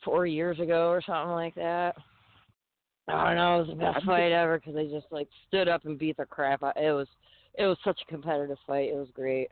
four 0.05 0.27
years 0.27 0.59
ago 0.59 0.89
or 0.89 1.03
something 1.03 1.33
like 1.33 1.55
that. 1.55 1.95
I 3.09 3.29
don't 3.29 3.37
know. 3.37 3.57
It 3.57 3.67
was 3.67 3.69
the 3.69 3.85
best 3.85 4.05
fight 4.07 4.33
ever 4.33 4.59
because 4.59 4.75
they 4.75 4.87
just 4.87 5.07
like 5.11 5.29
stood 5.49 5.69
up 5.69 5.85
and 5.85 5.99
beat 5.99 6.17
the 6.17 6.25
crap 6.25 6.63
out. 6.63 6.77
It 6.77 6.93
was 6.93 7.09
it 7.55 7.67
was 7.67 7.77
such 7.85 8.01
a 8.01 8.11
competitive 8.11 8.59
fight. 8.67 8.91
It 8.91 8.97
was 8.97 9.09
great. 9.15 9.49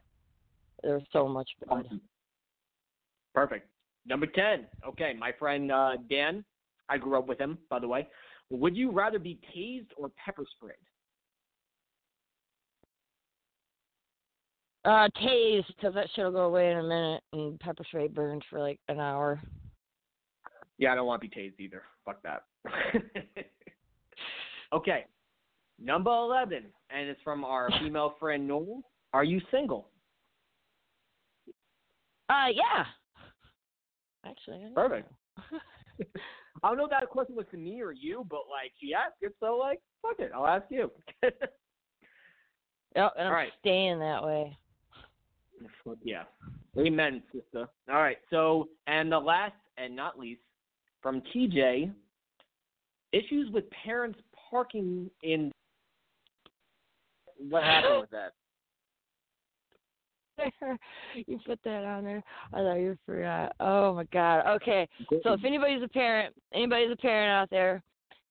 There 0.83 0.95
was 0.95 1.03
so 1.12 1.28
much 1.28 1.49
blood. 1.66 1.89
Perfect. 3.35 3.68
Number 4.07 4.26
10. 4.26 4.66
Okay, 4.89 5.14
my 5.18 5.33
friend 5.33 5.70
uh, 5.70 5.93
Dan, 6.09 6.45
I 6.89 6.97
grew 6.97 7.18
up 7.18 7.28
with 7.28 7.39
him, 7.39 7.59
by 7.68 7.78
the 7.78 7.89
way. 7.89 8.09
Would 8.51 8.77
you 8.77 8.91
rather 8.91 9.19
be 9.19 9.39
tased 9.57 9.89
or 9.97 10.11
pepper 10.25 10.45
sprayed? 10.57 10.75
Uh, 14.85 15.09
tase 15.23 15.65
because 15.77 15.95
that 15.95 16.09
shit'll 16.15 16.33
go 16.33 16.47
away 16.47 16.71
in 16.71 16.79
a 16.79 16.83
minute, 16.83 17.23
and 17.33 17.61
pepper 17.61 17.85
spray 17.85 18.09
burns 18.09 18.43
for 18.49 18.59
like 18.59 18.81
an 18.89 18.99
hour. 18.99 19.41
Yeah, 20.79 20.93
I 20.93 20.95
don't 20.95 21.07
want 21.07 21.21
to 21.21 21.29
be 21.29 21.35
tased 21.35 21.61
either. 21.61 21.83
Fuck 22.07 22.23
that. 22.23 22.45
okay, 24.73 25.05
number 25.79 26.11
11, 26.11 26.65
and 26.89 27.09
it's 27.09 27.21
from 27.23 27.45
our 27.45 27.69
female 27.81 28.17
friend 28.19 28.49
Noel. 28.49 28.83
Are 29.13 29.25
you 29.25 29.41
single? 29.51 29.89
Uh, 32.31 32.47
yeah. 32.55 32.87
Actually, 34.25 34.65
I 34.65 34.75
Perfect. 34.75 35.13
I 36.63 36.69
don't 36.69 36.77
know 36.77 36.85
if 36.85 36.91
that 36.91 37.09
question 37.09 37.37
was 37.37 37.47
to 37.53 37.57
me 37.57 37.81
or 37.81 37.93
you, 37.93 38.27
but 38.29 38.41
like 38.51 38.73
she 38.81 38.93
asked 38.95 39.17
it, 39.23 39.35
so 39.41 39.57
like 39.57 39.81
fuck 40.03 40.19
it, 40.19 40.31
I'll 40.35 40.47
ask 40.47 40.65
you. 40.71 40.91
Yep, 42.97 43.13
and 43.19 43.29
I'm 43.29 43.35
right. 43.35 43.53
staying 43.61 44.01
that 44.01 44.25
way. 44.25 44.57
Yeah. 46.03 46.25
Amen, 46.79 47.23
sister. 47.33 47.69
All 47.89 47.97
right. 48.01 48.19
So, 48.31 48.69
and 48.87 49.11
the 49.11 49.19
last 49.19 49.55
and 49.79 49.95
not 49.95 50.19
least, 50.19 50.41
from 51.03 51.23
TJ, 51.35 51.93
issues 53.13 53.51
with 53.53 53.65
parents 53.71 54.19
parking 54.51 55.11
in. 55.23 55.53
What 57.49 57.63
happened 57.63 58.01
with 58.01 58.11
that? 58.11 58.33
you 61.26 61.38
put 61.47 61.59
that 61.64 61.84
on 61.84 62.05
there. 62.05 62.22
I 62.53 62.59
thought 62.59 62.74
you 62.74 62.99
forgot. 63.07 63.53
Oh 63.61 63.95
my 63.95 64.05
god. 64.05 64.47
Okay. 64.57 64.88
So 65.22 65.32
if 65.32 65.45
anybody's 65.45 65.82
a 65.82 65.88
parent, 65.88 66.34
anybody's 66.53 66.93
a 66.93 66.97
parent 66.97 67.30
out 67.30 67.51
there, 67.51 67.82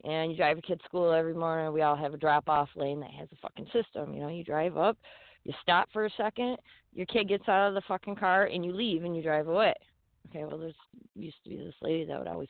and 0.04 0.32
you 0.32 0.38
drive 0.38 0.58
your 0.58 0.62
kid 0.62 0.80
to 0.80 0.86
school 0.86 1.12
every 1.12 1.34
morning, 1.34 1.74
we 1.74 1.82
all 1.82 1.96
have 1.96 2.14
a 2.14 2.18
drop-off 2.18 2.70
lane 2.76 3.00
that 3.02 3.12
has 3.12 3.28
a 3.32 3.36
fucking 3.42 3.68
system. 3.74 4.14
You 4.14 4.22
know, 4.22 4.30
you 4.30 4.44
drive 4.44 4.78
up, 4.78 4.98
you 5.44 5.54
stop 5.62 5.90
for 5.92 6.06
a 6.06 6.10
second, 6.18 6.58
your 6.94 7.06
kid 7.06 7.28
gets 7.28 7.48
out 7.48 7.68
of 7.68 7.74
the 7.74 7.82
fucking 7.88 8.16
car, 8.16 8.46
and 8.46 8.66
you 8.66 8.74
leave 8.74 9.04
and 9.04 9.16
you 9.16 9.22
drive 9.22 9.48
away. 9.48 9.74
Okay. 10.30 10.46
Well, 10.46 10.58
there's 10.58 10.76
used 11.16 11.38
to 11.44 11.50
be 11.50 11.58
this 11.58 11.76
lady 11.82 12.06
that 12.06 12.18
would 12.18 12.28
always 12.28 12.50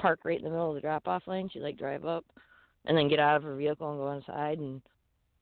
park 0.00 0.20
right 0.24 0.38
in 0.38 0.44
the 0.44 0.50
middle 0.50 0.70
of 0.70 0.74
the 0.74 0.80
drop-off 0.80 1.26
lane. 1.26 1.48
She'd 1.52 1.60
like 1.60 1.78
drive 1.78 2.04
up, 2.04 2.24
and 2.86 2.96
then 2.96 3.08
get 3.08 3.20
out 3.20 3.36
of 3.36 3.42
her 3.42 3.56
vehicle 3.56 3.90
and 3.90 3.98
go 3.98 4.12
inside, 4.12 4.58
and 4.58 4.82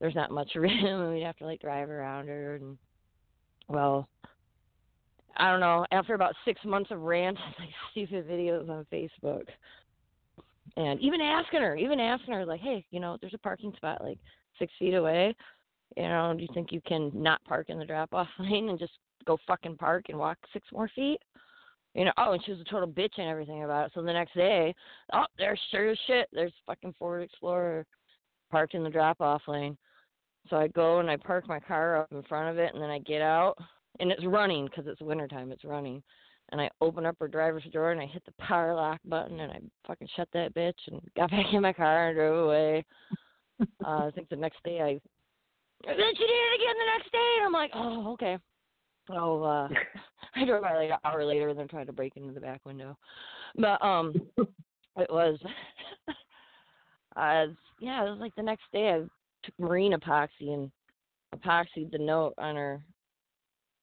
there's 0.00 0.14
not 0.14 0.30
much 0.30 0.52
room, 0.54 0.70
and 0.84 1.12
we'd 1.12 1.22
have 1.22 1.36
to 1.36 1.46
like 1.46 1.60
drive 1.60 1.90
around 1.90 2.28
her 2.28 2.56
and 2.56 2.78
well, 3.70 4.08
I 5.36 5.50
don't 5.50 5.60
know. 5.60 5.86
After 5.92 6.14
about 6.14 6.34
six 6.44 6.60
months 6.64 6.90
of 6.90 7.00
rants, 7.00 7.40
like 7.58 7.68
stupid 7.92 8.28
videos 8.28 8.68
on 8.68 8.86
Facebook, 8.92 9.44
and 10.76 11.00
even 11.00 11.20
asking 11.20 11.60
her, 11.60 11.76
even 11.76 12.00
asking 12.00 12.34
her, 12.34 12.44
like, 12.44 12.60
hey, 12.60 12.84
you 12.90 13.00
know, 13.00 13.16
there's 13.20 13.34
a 13.34 13.38
parking 13.38 13.72
spot 13.76 14.02
like 14.02 14.18
six 14.58 14.72
feet 14.78 14.94
away. 14.94 15.34
You 15.96 16.04
know, 16.04 16.34
do 16.36 16.42
you 16.42 16.48
think 16.54 16.70
you 16.70 16.80
can 16.86 17.10
not 17.14 17.42
park 17.44 17.70
in 17.70 17.78
the 17.78 17.84
drop-off 17.84 18.28
lane 18.38 18.68
and 18.68 18.78
just 18.78 18.92
go 19.26 19.38
fucking 19.46 19.76
park 19.76 20.04
and 20.08 20.18
walk 20.18 20.38
six 20.52 20.66
more 20.72 20.90
feet? 20.94 21.18
You 21.94 22.04
know, 22.04 22.12
oh, 22.18 22.32
and 22.32 22.44
she 22.44 22.52
was 22.52 22.60
a 22.60 22.70
total 22.70 22.88
bitch 22.88 23.18
and 23.18 23.28
everything 23.28 23.64
about 23.64 23.86
it. 23.86 23.92
So 23.94 24.02
the 24.02 24.12
next 24.12 24.34
day, 24.34 24.74
oh, 25.12 25.24
there's 25.38 25.58
sure 25.72 25.90
as 25.90 25.98
shit, 26.06 26.28
there's 26.32 26.52
fucking 26.64 26.94
Ford 26.98 27.24
Explorer 27.24 27.84
parked 28.50 28.74
in 28.74 28.84
the 28.84 28.90
drop-off 28.90 29.42
lane. 29.48 29.76
So 30.48 30.56
I 30.56 30.68
go 30.68 31.00
and 31.00 31.10
I 31.10 31.16
park 31.16 31.46
my 31.48 31.60
car 31.60 32.02
up 32.02 32.12
in 32.12 32.22
front 32.24 32.48
of 32.48 32.58
it, 32.58 32.72
and 32.72 32.82
then 32.82 32.90
I 32.90 32.98
get 33.00 33.20
out, 33.20 33.56
and 34.00 34.10
it's 34.10 34.24
running 34.24 34.66
because 34.66 34.86
it's 34.86 35.00
wintertime. 35.00 35.52
It's 35.52 35.64
running, 35.64 36.02
and 36.52 36.60
I 36.60 36.68
open 36.80 37.06
up 37.06 37.16
her 37.20 37.28
driver's 37.28 37.64
door 37.72 37.92
and 37.92 38.00
I 38.00 38.06
hit 38.06 38.24
the 38.24 38.32
power 38.44 38.74
lock 38.74 39.00
button 39.04 39.40
and 39.40 39.52
I 39.52 39.60
fucking 39.86 40.08
shut 40.16 40.28
that 40.32 40.54
bitch 40.54 40.72
and 40.88 41.00
got 41.16 41.30
back 41.30 41.46
in 41.52 41.62
my 41.62 41.72
car 41.72 42.08
and 42.08 42.16
drove 42.16 42.46
away. 42.46 42.84
uh, 43.84 44.06
I 44.06 44.10
think 44.14 44.28
the 44.28 44.36
next 44.36 44.62
day 44.64 44.80
I, 44.80 45.00
then 45.86 45.96
she 46.14 46.26
did 46.26 46.30
it 46.30 46.60
again 46.60 46.74
the 46.78 46.98
next 46.98 47.12
day, 47.12 47.34
and 47.38 47.46
I'm 47.46 47.52
like, 47.52 47.70
oh 47.74 48.12
okay. 48.12 48.38
So 49.08 49.42
uh, 49.42 49.68
I 50.36 50.44
drove 50.44 50.62
by 50.62 50.74
like 50.74 50.90
an 50.90 50.98
hour 51.04 51.24
later 51.24 51.48
and 51.48 51.58
then 51.58 51.68
tried 51.68 51.86
to 51.86 51.92
break 51.92 52.16
into 52.16 52.34
the 52.34 52.40
back 52.40 52.60
window, 52.64 52.96
but 53.56 53.82
um, 53.84 54.14
it 54.38 55.10
was, 55.10 55.38
uh, 57.16 57.46
yeah, 57.80 58.06
it 58.06 58.10
was 58.10 58.18
like 58.20 58.34
the 58.36 58.42
next 58.42 58.64
day 58.72 58.90
I 58.90 59.02
took 59.44 59.58
marine 59.58 59.92
epoxy 59.92 60.52
and 60.54 60.70
epoxied 61.34 61.90
the 61.90 61.98
note 61.98 62.34
on 62.38 62.56
her 62.56 62.82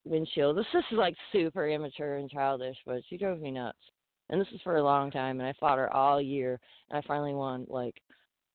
windshield. 0.05 0.57
This, 0.57 0.65
this 0.73 0.83
is 0.91 0.97
like 0.97 1.15
super 1.31 1.67
immature 1.67 2.17
and 2.17 2.29
childish, 2.29 2.77
but 2.85 3.01
she 3.09 3.17
drove 3.17 3.39
me 3.39 3.51
nuts. 3.51 3.77
And 4.29 4.41
this 4.41 4.47
is 4.53 4.59
for 4.61 4.75
a 4.75 4.83
long 4.83 5.09
time, 5.09 5.39
and 5.39 5.47
I 5.47 5.53
fought 5.59 5.77
her 5.77 5.93
all 5.93 6.21
year, 6.21 6.59
and 6.89 6.97
I 7.01 7.07
finally 7.07 7.33
won 7.33 7.65
like 7.69 7.95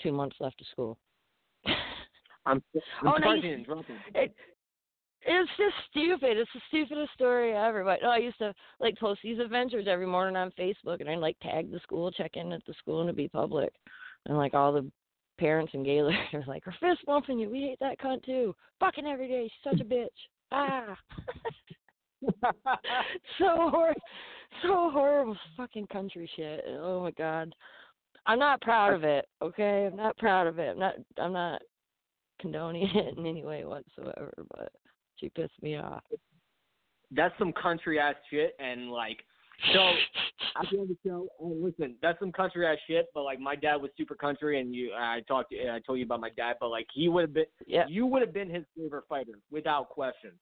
two 0.03 0.13
months 0.13 0.37
left 0.39 0.61
of 0.61 0.67
school. 0.69 0.99
I'm, 1.67 2.63
I'm 3.03 3.09
Oh, 3.09 3.17
no, 3.19 3.31
you- 3.31 3.37
you 3.37 3.43
didn't 3.43 3.65
drop 3.67 3.85
it. 3.89 4.15
it 4.17 4.35
it's 5.25 5.51
just 5.57 5.75
stupid. 5.91 6.37
It's 6.37 6.51
the 6.53 6.61
stupidest 6.69 7.13
story 7.15 7.53
ever. 7.55 7.85
But 7.85 8.01
no, 8.03 8.11
I 8.11 8.17
used 8.19 8.39
to 8.39 8.53
like 8.81 8.99
post 8.99 9.21
these 9.23 9.39
adventures 9.39 9.87
every 9.89 10.07
morning 10.07 10.35
on 10.37 10.51
Facebook, 10.59 11.01
and 11.01 11.09
I'd 11.09 11.19
like 11.19 11.37
tag 11.41 11.71
the 11.71 11.79
school, 11.81 12.11
check 12.11 12.33
in 12.35 12.53
at 12.53 12.65
the 12.67 12.75
school, 12.75 13.01
and 13.01 13.09
it'd 13.09 13.17
be 13.17 13.29
public. 13.29 13.73
And 14.27 14.37
like 14.37 14.53
all 14.55 14.73
the 14.73 14.91
parents 15.43 15.75
and 15.75 15.85
Gaylord 15.85 16.15
are 16.33 16.45
like, 16.47 16.65
"Her 16.65 16.75
fist 16.81 17.05
bumping 17.05 17.39
you. 17.39 17.51
We 17.51 17.63
hate 17.63 17.79
that 17.81 17.99
cunt 17.99 18.25
too. 18.25 18.55
Fucking 18.79 19.07
every 19.07 19.29
day. 19.29 19.45
She's 19.49 19.73
such 19.73 19.81
a 19.81 19.85
bitch." 19.85 20.07
Ah. 20.53 20.97
so 23.39 23.71
hor- 23.71 23.95
so 24.63 24.91
horrible 24.93 25.37
fucking 25.57 25.89
country 25.89 26.31
shit. 26.37 26.65
Oh 26.69 27.03
my 27.03 27.11
god. 27.13 27.53
I'm 28.25 28.39
not 28.39 28.61
proud 28.61 28.95
of 28.95 29.03
it, 29.03 29.27
okay? 29.43 29.89
I'm 29.91 29.97
not 29.97 30.17
proud 30.17 30.47
of 30.47 30.61
it. 30.61 30.69
I'm 30.71 30.79
not 30.79 30.95
I'm 31.19 31.33
not 31.33 31.61
condoning 32.41 32.89
it 32.95 33.19
in 33.19 33.27
any 33.27 33.45
way 33.45 33.65
whatsoever, 33.65 34.33
but 34.55 34.71
she 35.17 35.29
pissed 35.31 35.61
me 35.61 35.77
off. 35.77 36.05
That's 37.11 37.35
some 37.39 37.53
country 37.53 37.99
ass 37.99 38.15
shit, 38.31 38.55
and 38.61 38.91
like, 38.91 39.25
so 39.73 39.81
end 39.81 40.83
of 40.83 40.89
the 40.89 40.97
show, 41.05 41.29
oh, 41.41 41.57
listen, 41.61 41.95
that's 42.03 42.19
some 42.19 42.33
country 42.33 42.67
ass 42.67 42.79
shit. 42.87 43.07
But 43.15 43.23
like, 43.23 43.39
my 43.39 43.55
dad 43.57 43.77
was 43.77 43.91
super 43.97 44.15
country, 44.15 44.61
and 44.61 44.75
you, 44.75 44.93
I 44.93 45.21
talked, 45.29 45.51
to, 45.53 45.71
I 45.71 45.81
told 45.81 45.99
you 45.99 46.05
about 46.05 46.21
my 46.21 46.31
dad, 46.31 46.57
but 46.61 46.69
like, 46.69 46.87
he 46.93 47.09
would 47.09 47.23
have 47.23 47.35
been, 47.35 47.47
Yeah. 47.67 47.85
you 47.89 48.07
would 48.07 48.23
have 48.23 48.33
been 48.33 48.51
his 48.51 48.65
favorite 48.77 49.05
fighter 49.09 49.39
without 49.51 49.89
question. 49.89 50.33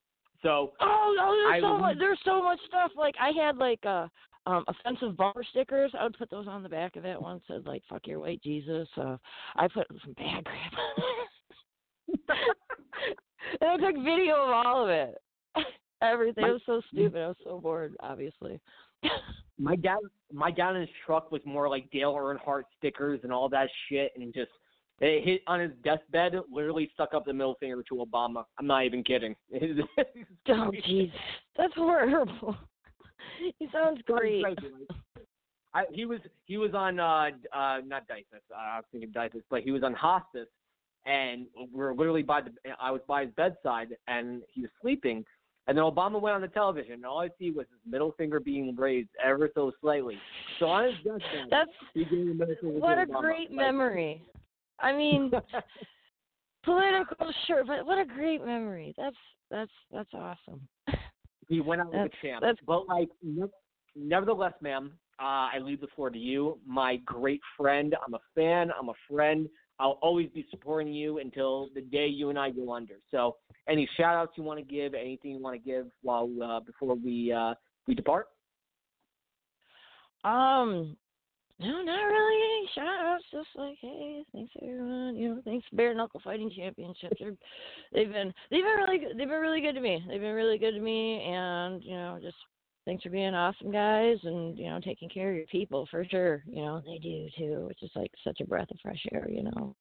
So 0.43 0.73
Oh 0.81 1.15
no, 1.17 1.37
there's 1.37 1.53
I 1.53 1.61
so 1.61 1.79
much 1.79 1.99
there's 1.99 2.19
so 2.25 2.43
much 2.43 2.59
stuff. 2.67 2.93
Like 2.97 3.15
I 3.21 3.31
had 3.39 3.59
like 3.59 3.81
uh 3.85 4.09
um 4.47 4.65
offensive 4.69 5.17
bumper 5.17 5.45
stickers. 5.51 5.93
I 5.99 6.05
would 6.05 6.17
put 6.17 6.31
those 6.31 6.49
on 6.49 6.63
the 6.63 6.69
back 6.69 6.97
of 6.97 7.05
it. 7.05 7.21
One 7.21 7.43
said 7.47 7.67
like 7.67 7.83
fuck 7.91 8.07
your 8.07 8.21
white 8.21 8.43
Jesus. 8.43 8.89
Uh 8.97 9.19
I 9.57 9.69
put 9.69 9.87
some 10.03 10.15
bad 10.15 10.45
crap 10.45 10.73
on 10.73 11.05
it. 12.09 12.21
and 13.61 13.71
I 13.71 13.77
took 13.77 14.03
video 14.03 14.37
of 14.37 14.51
all 14.51 14.85
of 14.85 14.91
it. 14.91 15.17
Everything. 16.03 16.45
It 16.45 16.53
was 16.53 16.63
so 16.65 16.81
stupid. 16.91 17.21
I 17.21 17.29
was 17.29 17.37
so 17.45 17.61
bored, 17.61 17.95
obviously. 18.01 18.59
My 19.59 19.76
dad, 19.76 19.98
my 20.32 20.51
dad 20.51 20.74
in 20.74 20.82
his 20.82 20.90
truck 21.05 21.30
was 21.30 21.42
more 21.44 21.68
like 21.68 21.90
Dale 21.90 22.14
Earnhardt 22.14 22.64
stickers 22.78 23.20
and 23.22 23.32
all 23.32 23.48
that 23.48 23.68
shit, 23.88 24.12
and 24.16 24.32
just 24.32 24.51
it 25.01 25.24
hit 25.24 25.42
on 25.46 25.61
his 25.61 25.70
deathbed, 25.82 26.34
literally 26.53 26.90
stuck 26.92 27.14
up 27.14 27.24
the 27.24 27.32
middle 27.32 27.57
finger 27.59 27.82
to 27.88 27.94
Obama. 27.94 28.44
I'm 28.59 28.66
not 28.66 28.84
even 28.84 29.03
kidding. 29.03 29.34
oh 29.55 30.70
jeez. 30.88 31.12
That's 31.57 31.74
horrible. 31.74 32.57
he 33.59 33.68
sounds 33.72 34.01
great. 34.07 34.44
I, 35.72 35.84
he 35.92 36.05
was 36.05 36.20
he 36.46 36.59
was 36.59 36.74
on 36.74 36.98
uh 36.98 37.30
uh 37.55 37.78
not 37.86 38.07
Dysus, 38.09 38.42
uh, 38.53 38.59
I 38.59 38.76
was 38.76 38.84
thinking 38.90 39.11
Dysus, 39.11 39.42
but 39.51 39.62
he 39.62 39.70
was 39.70 39.82
on 39.82 39.94
hospice, 39.94 40.48
and 41.07 41.46
we 41.72 41.82
are 41.82 41.94
literally 41.94 42.22
by 42.22 42.40
the 42.42 42.51
I 42.80 42.90
was 42.90 43.01
by 43.07 43.24
his 43.24 43.30
bedside, 43.36 43.96
and 44.09 44.42
he 44.53 44.62
was 44.62 44.70
sleeping, 44.82 45.24
and 45.71 45.79
then 45.79 45.85
Obama 45.85 46.21
went 46.21 46.35
on 46.35 46.41
the 46.41 46.49
television, 46.49 46.95
and 46.95 47.07
all 47.07 47.21
I 47.21 47.29
see 47.39 47.53
was 47.53 47.64
his 47.71 47.79
middle 47.93 48.11
finger 48.18 48.41
being 48.41 48.75
raised 48.75 49.09
ever 49.25 49.49
so 49.55 49.71
slightly. 49.81 50.18
So 50.59 50.66
on 50.66 50.87
his 50.87 50.95
deathbed, 51.05 51.47
That's 51.49 51.71
he 51.95 52.01
gave 52.07 52.27
the 52.27 52.35
middle 52.35 52.57
finger 52.61 52.79
what 52.81 52.99
a 52.99 53.07
Obama. 53.07 53.21
great 53.21 53.51
Like, 53.53 53.57
memory. 53.57 54.25
I 54.81 54.93
mean, 54.93 55.31
political, 56.64 57.33
sure, 57.47 57.64
but 57.64 57.87
what 57.87 57.99
a 57.99 58.05
great 58.05 58.45
memory. 58.45 58.93
That's 58.97 59.14
that's 59.49 59.71
that's 59.93 60.11
awesome. 60.12 60.61
he 61.49 61.61
went 61.61 61.81
out 61.83 61.93
That's- 61.93 62.11
a 62.21 62.27
champ. 62.27 62.41
that's- 62.43 62.59
But 62.66 62.89
like, 62.89 63.09
nevertheless, 63.95 64.55
ma'am, 64.61 64.93
uh, 65.21 65.49
I 65.55 65.59
leave 65.61 65.81
the 65.81 65.87
floor 65.95 66.11
to 66.11 66.18
you, 66.18 66.59
my 66.66 66.97
great 67.05 67.41
friend. 67.57 67.95
I'm 68.05 68.14
a 68.14 68.21
fan. 68.35 68.71
I'm 68.77 68.89
a 68.89 68.95
friend. 69.09 69.49
I'll 69.81 69.99
always 70.03 70.28
be 70.28 70.47
supporting 70.51 70.93
you 70.93 71.18
until 71.18 71.70
the 71.74 71.81
day 71.81 72.07
you 72.07 72.28
and 72.28 72.39
I 72.39 72.51
go 72.51 72.72
under. 72.72 72.95
So, 73.11 73.37
any 73.66 73.89
shout 73.97 74.14
outs 74.14 74.33
you 74.37 74.43
want 74.43 74.59
to 74.59 74.64
give, 74.64 74.95
anything 74.95 75.33
you 75.33 75.39
want 75.39 75.61
to 75.61 75.68
give 75.68 75.87
while 76.03 76.28
uh, 76.43 76.61
before 76.61 76.95
we 76.95 77.33
uh, 77.33 77.55
we 77.87 77.95
depart? 77.95 78.26
Um, 80.22 80.97
no, 81.59 81.83
not 81.83 82.03
really 82.03 82.43
any 82.43 82.70
shout 82.74 83.07
outs. 83.07 83.24
Just 83.33 83.49
like, 83.55 83.78
hey, 83.81 84.22
thanks 84.33 84.53
everyone. 84.62 85.16
You 85.16 85.28
know, 85.28 85.43
thanks 85.45 85.66
Bare 85.72 85.95
Knuckle 85.95 86.20
Fighting 86.22 86.51
Championships. 86.55 87.16
They're, 87.18 87.33
they've 87.93 88.12
been 88.12 88.35
they've 88.51 88.62
been 88.62 88.76
really 88.76 88.99
good. 88.99 89.18
They've 89.18 89.28
been 89.28 89.41
really 89.41 89.62
good 89.62 89.74
to 89.74 89.81
me. 89.81 90.05
They've 90.09 90.20
been 90.20 90.35
really 90.35 90.59
good 90.59 90.72
to 90.72 90.81
me, 90.81 91.22
and 91.22 91.83
you 91.83 91.93
know, 91.93 92.18
just 92.20 92.37
thanks 92.91 93.05
for 93.05 93.11
being 93.11 93.34
awesome 93.36 93.70
guys, 93.70 94.16
and 94.24 94.59
you 94.59 94.64
know, 94.68 94.80
taking 94.82 95.09
care 95.09 95.30
of 95.30 95.36
your 95.36 95.47
people 95.47 95.86
for 95.93 96.05
sure. 96.05 96.43
You 96.45 96.62
know, 96.62 96.82
they 96.84 96.99
do 96.99 97.28
too, 97.38 97.66
which 97.68 97.80
is 97.84 97.91
like 97.95 98.11
such 98.24 98.41
a 98.41 98.45
breath 98.45 98.68
of 98.72 98.78
fresh 98.82 99.01
air. 99.12 99.28
You 99.30 99.45
know, 99.45 99.76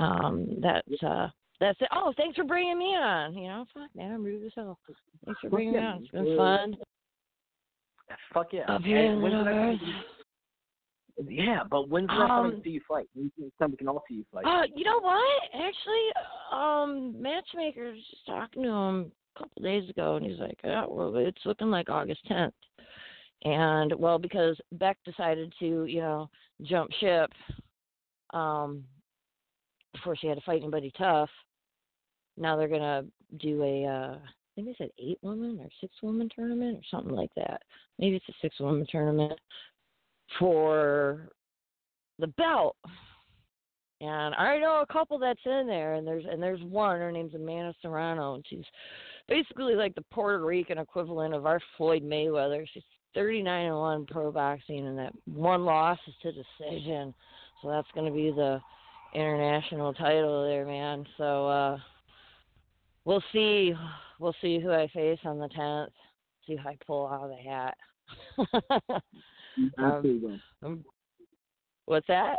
um, 0.00 0.48
that's 0.60 1.02
uh. 1.02 1.28
That's 1.60 1.80
it. 1.80 1.86
Oh, 1.94 2.12
thanks 2.16 2.34
for 2.36 2.42
bringing 2.42 2.76
me 2.76 2.86
on. 2.86 3.34
You 3.34 3.46
know, 3.46 3.64
fuck 3.72 3.88
man, 3.94 4.12
I'm 4.12 4.24
rude 4.24 4.44
as 4.44 4.50
hell. 4.56 4.80
Thanks 5.24 5.40
for 5.40 5.48
bringing 5.48 5.74
me 5.74 5.78
on. 5.78 6.02
It's 6.02 6.10
been 6.10 6.36
fun. 6.36 6.76
Fuck 8.34 8.48
yeah. 8.50 8.62
Up 8.62 8.82
here 8.82 8.98
And 8.98 9.22
when's 9.22 9.34
the 9.34 9.44
next 9.44 9.56
Earth. 9.56 9.78
time 9.78 11.26
we- 11.28 11.36
Yeah, 11.36 11.62
but 11.70 11.88
when's 11.88 12.08
the 12.08 12.18
next 12.18 12.28
time 12.28 12.60
see 12.64 12.70
you 12.70 12.80
fight? 12.88 13.08
When's 13.14 13.30
the 13.38 13.48
time 13.60 13.70
we 13.70 13.76
can 13.76 13.86
all 13.86 14.02
see 14.08 14.14
you 14.16 14.24
fight? 14.32 14.44
Uh, 14.44 14.66
you 14.74 14.82
know 14.84 14.98
what? 14.98 15.42
Actually, 15.54 16.08
um, 16.50 17.22
matchmaker 17.22 17.92
was 17.92 18.04
just 18.10 18.26
talking 18.26 18.64
to 18.64 18.68
him 18.68 19.12
couple 19.38 19.62
days 19.62 19.88
ago, 19.88 20.16
and 20.16 20.26
he's 20.26 20.38
like, 20.38 20.58
"Yeah, 20.64 20.84
well, 20.88 21.14
it's 21.16 21.44
looking 21.44 21.70
like 21.70 21.88
August 21.90 22.20
10th." 22.28 22.52
And 23.44 23.92
well, 23.98 24.18
because 24.18 24.56
Beck 24.72 24.98
decided 25.04 25.52
to, 25.58 25.84
you 25.84 26.00
know, 26.00 26.30
jump 26.62 26.90
ship, 27.00 27.32
um, 28.32 28.84
before 29.92 30.16
she 30.16 30.26
had 30.26 30.38
to 30.38 30.44
fight 30.44 30.62
anybody 30.62 30.92
tough. 30.96 31.30
Now 32.36 32.56
they're 32.56 32.68
gonna 32.68 33.04
do 33.38 33.62
a, 33.62 33.84
uh, 33.84 34.14
I 34.16 34.54
think 34.54 34.68
they 34.68 34.74
said 34.78 34.90
eight 34.98 35.18
woman 35.22 35.58
or 35.60 35.68
six 35.80 35.94
woman 36.02 36.28
tournament 36.34 36.78
or 36.78 36.82
something 36.90 37.14
like 37.14 37.34
that. 37.36 37.62
Maybe 37.98 38.16
it's 38.16 38.28
a 38.28 38.32
six 38.40 38.58
woman 38.60 38.86
tournament 38.90 39.38
for 40.38 41.28
the 42.18 42.28
belt. 42.28 42.76
And 44.02 44.34
I 44.34 44.58
know 44.58 44.82
a 44.82 44.92
couple 44.92 45.16
that's 45.16 45.38
in 45.46 45.66
there, 45.68 45.94
and 45.94 46.04
there's 46.04 46.24
and 46.28 46.42
there's 46.42 46.60
one. 46.64 46.98
Her 46.98 47.12
name's 47.12 47.34
Amanda 47.34 47.72
Serrano, 47.80 48.34
and 48.34 48.44
she's 48.50 48.64
basically 49.28 49.76
like 49.76 49.94
the 49.94 50.02
Puerto 50.12 50.44
Rican 50.44 50.78
equivalent 50.78 51.34
of 51.34 51.46
our 51.46 51.60
Floyd 51.76 52.02
Mayweather. 52.02 52.66
She's 52.74 52.82
39 53.14 53.66
and 53.66 53.76
one 53.76 54.06
pro 54.06 54.32
boxing, 54.32 54.88
and 54.88 54.98
that 54.98 55.12
one 55.26 55.64
loss 55.64 55.98
is 56.08 56.14
to 56.22 56.32
decision. 56.32 57.14
So 57.60 57.68
that's 57.68 57.86
going 57.94 58.06
to 58.06 58.12
be 58.12 58.32
the 58.32 58.60
international 59.14 59.94
title 59.94 60.48
there, 60.48 60.66
man. 60.66 61.06
So 61.16 61.46
uh 61.46 61.78
we'll 63.04 63.22
see. 63.32 63.72
We'll 64.18 64.34
see 64.40 64.58
who 64.58 64.72
I 64.72 64.88
face 64.88 65.18
on 65.24 65.38
the 65.38 65.48
10th. 65.48 65.90
See 66.46 66.56
who 66.56 66.68
I 66.68 66.76
pull 66.86 67.06
out 67.06 67.24
of 67.24 67.30
the 67.30 67.36
hat. 67.36 67.76
um, 69.78 70.40
um, 70.62 70.84
what's 71.86 72.06
that? 72.08 72.36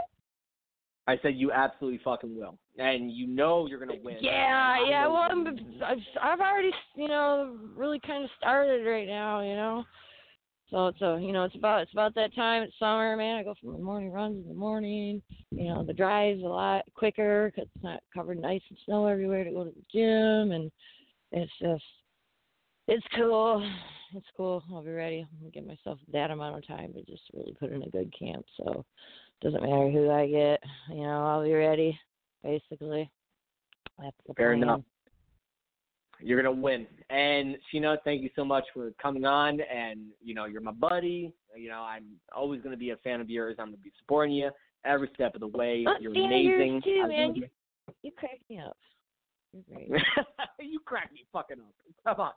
I 1.06 1.18
said 1.22 1.36
you 1.36 1.52
absolutely 1.52 2.00
fucking 2.04 2.38
will, 2.38 2.58
and 2.78 3.12
you 3.12 3.28
know 3.28 3.66
you're 3.66 3.80
gonna 3.80 4.00
win. 4.02 4.18
Yeah, 4.22 4.32
I 4.32 4.88
yeah. 4.90 5.08
Well, 5.08 5.28
I'm, 5.30 5.48
I've 5.86 5.98
I've 6.22 6.40
already 6.40 6.72
you 6.96 7.08
know 7.10 7.58
really 7.76 8.00
kind 8.00 8.24
of 8.24 8.30
started 8.38 8.86
right 8.86 9.08
now, 9.08 9.42
you 9.42 9.56
know. 9.56 9.84
So 10.70 10.88
it's 10.88 11.02
a 11.02 11.20
you 11.22 11.34
know 11.34 11.44
it's 11.44 11.56
about 11.56 11.82
it's 11.82 11.92
about 11.92 12.16
that 12.16 12.34
time. 12.34 12.64
It's 12.64 12.80
summer, 12.80 13.18
man. 13.18 13.38
I 13.38 13.44
go 13.44 13.54
for 13.62 13.74
my 13.74 13.80
morning 13.80 14.12
runs 14.12 14.42
in 14.42 14.48
the 14.48 14.56
morning. 14.56 15.22
You 15.52 15.66
know 15.66 15.84
the 15.84 15.94
drive's 15.94 16.42
a 16.42 16.48
lot 16.48 16.84
quicker 16.96 17.52
'cause 17.54 17.66
it's 17.74 17.84
not 17.84 18.02
covered 18.14 18.38
in 18.38 18.46
ice 18.46 18.62
and 18.70 18.80
snow 18.86 19.06
everywhere 19.06 19.44
to 19.44 19.52
go 19.52 19.66
to 19.66 19.72
the 19.72 19.86
gym, 19.92 20.52
and 20.52 20.72
it's 21.34 21.52
just 21.60 21.84
it's 22.88 23.06
cool. 23.16 23.70
It's 24.16 24.28
cool. 24.38 24.64
I'll 24.72 24.84
be 24.84 24.92
ready. 24.92 25.22
I'm 25.22 25.40
gonna 25.40 25.52
give 25.52 25.66
myself 25.66 26.00
that 26.12 26.32
amount 26.32 26.58
of 26.58 26.68
time 26.68 26.94
to 26.94 27.02
just 27.04 27.24
really 27.34 27.56
put 27.60 27.72
in 27.72 27.84
a 27.84 27.90
good 27.90 28.14
camp. 28.18 28.46
So 28.58 28.86
doesn't 29.44 29.62
matter 29.62 29.90
who 29.90 30.10
I 30.10 30.28
get. 30.28 30.64
You 30.90 31.04
know 31.04 31.26
I'll 31.26 31.44
be 31.44 31.54
ready. 31.54 31.98
Basically, 32.44 33.10
that's 34.00 34.16
the 34.28 34.34
Fair 34.34 34.52
plan. 34.52 34.64
enough. 34.64 34.82
You're 36.20 36.42
gonna 36.42 36.60
win. 36.60 36.88
And 37.10 37.58
Sheena, 37.72 37.98
thank 38.04 38.22
you 38.22 38.30
so 38.36 38.46
much 38.46 38.64
for 38.74 38.92
coming 39.02 39.26
on. 39.26 39.60
And 39.62 40.08
you 40.24 40.34
know, 40.34 40.46
you're 40.46 40.62
my 40.62 40.72
buddy. 40.72 41.34
You 41.56 41.70
know, 41.70 41.82
I'm 41.82 42.06
always 42.36 42.62
gonna 42.62 42.78
be 42.78 42.92
a 42.92 42.98
fan 42.98 43.22
of 43.22 43.30
yours. 43.30 43.58
I'm 43.60 43.68
gonna 43.68 43.78
be 43.78 43.92
supporting 44.00 44.34
you 44.34 44.50
every 44.86 45.10
step 45.14 45.36
of 45.36 45.42
the 45.42 45.48
way. 45.48 45.86
Oh, 45.88 45.94
you're 46.00 46.16
yours 46.16 46.26
amazing. 46.26 46.82
too, 46.84 47.08
man. 47.08 47.36
you. 47.36 47.48
You 48.02 48.12
crack 48.12 48.40
me 48.50 48.60
up. 48.60 48.78
You're 49.52 49.88
great. 49.88 50.02
you 50.60 50.80
crack 50.86 51.12
me 51.14 51.26
fucking 51.34 51.58
up. 51.60 52.16
Come 52.16 52.26
on. 52.26 52.32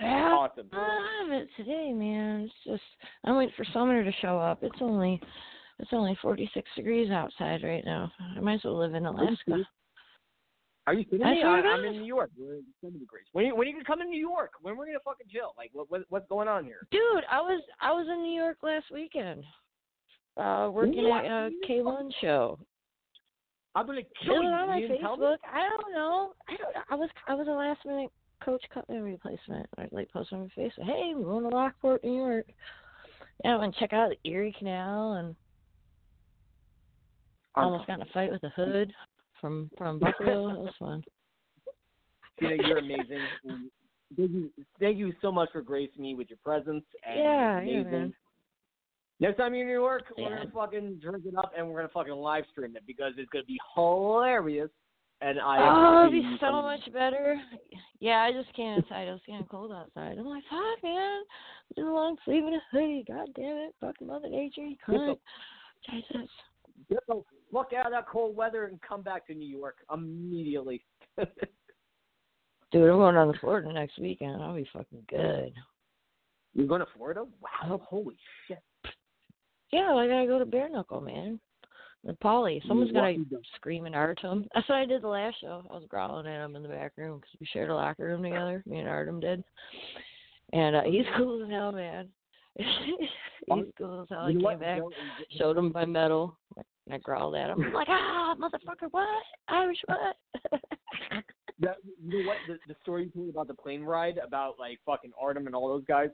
Yeah. 0.00 0.32
Awesome. 0.32 0.68
I 0.72 1.22
love 1.22 1.32
it 1.32 1.48
today, 1.56 1.92
man. 1.92 2.42
It's 2.42 2.54
just 2.64 2.82
I'm 3.24 3.36
waiting 3.36 3.54
for 3.56 3.64
summer 3.72 4.04
to 4.04 4.12
show 4.20 4.38
up. 4.38 4.62
It's 4.62 4.78
only 4.80 5.20
it's 5.80 5.90
only 5.92 6.16
46 6.22 6.68
degrees 6.76 7.10
outside 7.10 7.62
right 7.62 7.84
now. 7.84 8.10
I 8.36 8.40
might 8.40 8.54
as 8.54 8.60
well 8.64 8.78
live 8.78 8.94
in 8.94 9.06
Alaska. 9.06 9.64
Are 10.86 10.94
you 10.94 11.04
kidding 11.04 11.20
me? 11.26 11.42
I, 11.42 11.48
I'm 11.48 11.84
in 11.84 11.92
New 12.00 12.04
York. 12.04 12.30
We're 12.38 12.54
in 12.54 12.64
70 12.80 13.00
degrees. 13.00 13.24
When 13.32 13.44
are 13.44 13.48
you, 13.48 13.54
when 13.56 13.66
are 13.66 13.70
you 13.70 13.74
gonna 13.76 13.84
come 13.84 14.00
in 14.00 14.08
New 14.08 14.18
York? 14.20 14.52
When 14.62 14.76
we're 14.76 14.86
gonna 14.86 14.98
fucking 15.04 15.26
chill? 15.30 15.52
Like 15.58 15.70
what, 15.72 15.90
what 15.90 16.02
what's 16.08 16.28
going 16.28 16.48
on 16.48 16.64
here? 16.64 16.86
Dude, 16.90 17.24
I 17.30 17.40
was 17.40 17.62
I 17.80 17.92
was 17.92 18.06
in 18.08 18.22
New 18.22 18.34
York 18.40 18.58
last 18.62 18.86
weekend. 18.92 19.44
Uh 20.36 20.70
working 20.72 21.08
What? 21.08 21.24
at 21.24 21.30
a 21.30 21.50
K1 21.68 22.10
show. 22.20 22.58
I'm 23.74 23.86
gonna 23.86 24.00
kill 24.24 24.38
it 24.38 24.42
you. 24.44 24.48
on 24.48 24.68
my 24.68 24.78
You 24.78 24.88
didn't 24.88 25.02
tell 25.02 25.16
me? 25.16 25.26
Facebook? 25.26 25.36
I 25.52 25.68
don't 25.68 25.92
know. 25.92 26.32
I 26.48 26.56
don't 26.56 26.74
I 26.90 26.94
was 26.94 27.10
I 27.28 27.34
was 27.34 27.46
a 27.48 27.50
last 27.50 27.80
minute 27.84 28.10
coach 28.44 28.62
Cutler 28.72 29.02
replacement. 29.02 29.66
I 29.78 29.86
like 29.90 30.10
post 30.10 30.32
on 30.32 30.40
my 30.40 30.62
Facebook. 30.62 30.84
Hey, 30.84 31.12
we're 31.14 31.24
going 31.24 31.44
to 31.44 31.48
Lockport, 31.56 32.04
New 32.04 32.14
York. 32.14 32.46
Yeah, 33.44 33.56
I 33.56 33.64
and 33.64 33.74
check 33.76 33.92
out 33.92 34.10
the 34.10 34.30
Erie 34.30 34.54
Canal 34.58 35.14
and 35.14 35.34
almost 37.54 37.86
got 37.86 37.94
in 38.00 38.02
a 38.02 38.12
fight 38.12 38.30
with 38.30 38.42
a 38.44 38.48
hood 38.50 38.92
from 39.40 39.70
from 39.76 39.98
Buffalo. 40.00 40.48
that 40.48 40.58
was 40.58 40.74
fun. 40.78 41.02
Tina, 42.38 42.56
you're 42.66 42.78
amazing. 42.78 43.20
Thank 44.16 44.30
you, 44.30 44.50
thank 44.80 44.96
you 44.96 45.12
so 45.20 45.30
much 45.30 45.50
for 45.52 45.60
gracing 45.60 46.02
me 46.02 46.14
with 46.14 46.30
your 46.30 46.38
presence. 46.44 46.84
And 47.06 47.18
Yeah, 47.18 47.60
yeah, 47.60 47.80
amazing. 47.80 47.90
man. 47.92 48.14
Next 49.20 49.36
time 49.36 49.52
you're 49.54 49.62
in 49.62 49.68
New 49.68 49.74
York, 49.74 50.04
we're 50.16 50.28
gonna 50.36 50.50
fucking 50.54 51.00
drink 51.02 51.24
it 51.26 51.34
up 51.36 51.52
and 51.56 51.68
we're 51.68 51.76
gonna 51.76 51.88
fucking 51.92 52.12
live 52.12 52.44
stream 52.52 52.76
it 52.76 52.84
because 52.86 53.12
it's 53.18 53.28
gonna 53.30 53.44
be 53.44 53.58
hilarious. 53.74 54.70
And 55.20 55.40
I 55.40 55.58
Oh, 55.60 56.06
it'd 56.06 56.12
be 56.12 56.36
so 56.40 56.46
coming. 56.46 56.62
much 56.62 56.92
better. 56.92 57.40
Yeah, 58.00 58.22
I 58.22 58.32
just 58.32 58.54
can't 58.54 58.82
inside. 58.82 59.08
I 59.08 59.12
was 59.12 59.20
getting 59.26 59.46
cold 59.46 59.72
outside. 59.72 60.16
I'm 60.18 60.26
like, 60.26 60.44
fuck, 60.48 60.82
man. 60.84 61.22
Just 61.74 61.88
a 61.88 61.92
long 61.92 62.16
sleeve 62.24 62.44
and 62.44 62.54
a 62.54 62.60
hoodie. 62.70 63.04
God 63.06 63.28
damn 63.34 63.56
it. 63.56 63.74
Fucking 63.80 64.06
Mother 64.06 64.28
Nature, 64.28 64.64
you 64.64 64.76
cunt. 64.86 65.18
Jesus. 65.90 66.28
Get 66.88 67.00
the 67.08 67.22
fuck 67.52 67.72
out 67.76 67.86
of 67.86 67.92
that 67.92 68.08
cold 68.08 68.36
weather 68.36 68.66
and 68.66 68.80
come 68.80 69.02
back 69.02 69.26
to 69.26 69.34
New 69.34 69.48
York 69.48 69.78
immediately. 69.92 70.84
Dude, 71.18 72.88
I'm 72.88 72.96
going 72.98 73.14
down 73.16 73.32
to 73.32 73.38
Florida 73.40 73.72
next 73.72 73.98
weekend. 73.98 74.40
I'll 74.42 74.54
be 74.54 74.68
fucking 74.72 75.04
good. 75.08 75.52
You're 76.54 76.66
going 76.68 76.80
to 76.80 76.86
Florida? 76.96 77.24
Wow! 77.40 77.80
Holy 77.84 78.16
shit! 78.46 78.58
Yeah, 79.72 79.94
I 79.94 80.06
gotta 80.06 80.26
go 80.26 80.38
to 80.38 80.46
Bare 80.46 80.68
Knuckle, 80.68 81.00
man. 81.00 81.40
With 82.04 82.18
Paulie. 82.20 82.60
Someone's 82.66 82.92
What 82.92 83.02
gonna 83.02 83.42
scream 83.56 83.86
and 83.86 83.94
Artem. 83.94 84.46
That's 84.54 84.68
what 84.68 84.78
I 84.78 84.86
did 84.86 85.02
the 85.02 85.08
last 85.08 85.40
show. 85.40 85.64
I 85.68 85.74
was 85.74 85.84
growling 85.88 86.26
at 86.26 86.44
him 86.44 86.56
in 86.56 86.62
the 86.62 86.68
back 86.68 86.92
room 86.96 87.18
because 87.18 87.34
we 87.40 87.46
shared 87.46 87.70
a 87.70 87.74
locker 87.74 88.04
room 88.04 88.22
together. 88.22 88.62
Me 88.66 88.78
and 88.78 88.88
Artem 88.88 89.20
did. 89.20 89.42
And 90.52 90.76
uh, 90.76 90.82
he's 90.84 91.04
cool 91.16 91.42
as 91.42 91.50
hell, 91.50 91.72
man. 91.72 92.08
he's 92.56 92.66
cool 93.76 94.02
as 94.02 94.08
hell. 94.08 94.26
I 94.26 94.32
came 94.32 94.58
back, 94.58 94.80
showed 95.38 95.56
him 95.56 95.72
my 95.72 95.84
medal, 95.84 96.36
and 96.56 96.94
I 96.94 96.98
growled 96.98 97.34
at 97.34 97.50
him. 97.50 97.62
I'm 97.62 97.72
like, 97.72 97.88
ah, 97.90 98.34
motherfucker, 98.38 98.88
what? 98.90 99.08
Irish 99.48 99.78
what? 99.86 100.52
That, 101.60 101.78
you 102.06 102.22
know 102.22 102.28
what? 102.28 102.36
The, 102.46 102.58
the 102.72 102.76
story 102.82 103.06
you 103.06 103.10
told 103.10 103.24
me 103.24 103.30
about 103.30 103.48
the 103.48 103.54
plane 103.54 103.82
ride, 103.82 104.18
about 104.24 104.60
like 104.60 104.78
fucking 104.86 105.10
Artem 105.20 105.46
and 105.46 105.56
all 105.56 105.68
those 105.68 105.84
guys 105.86 106.08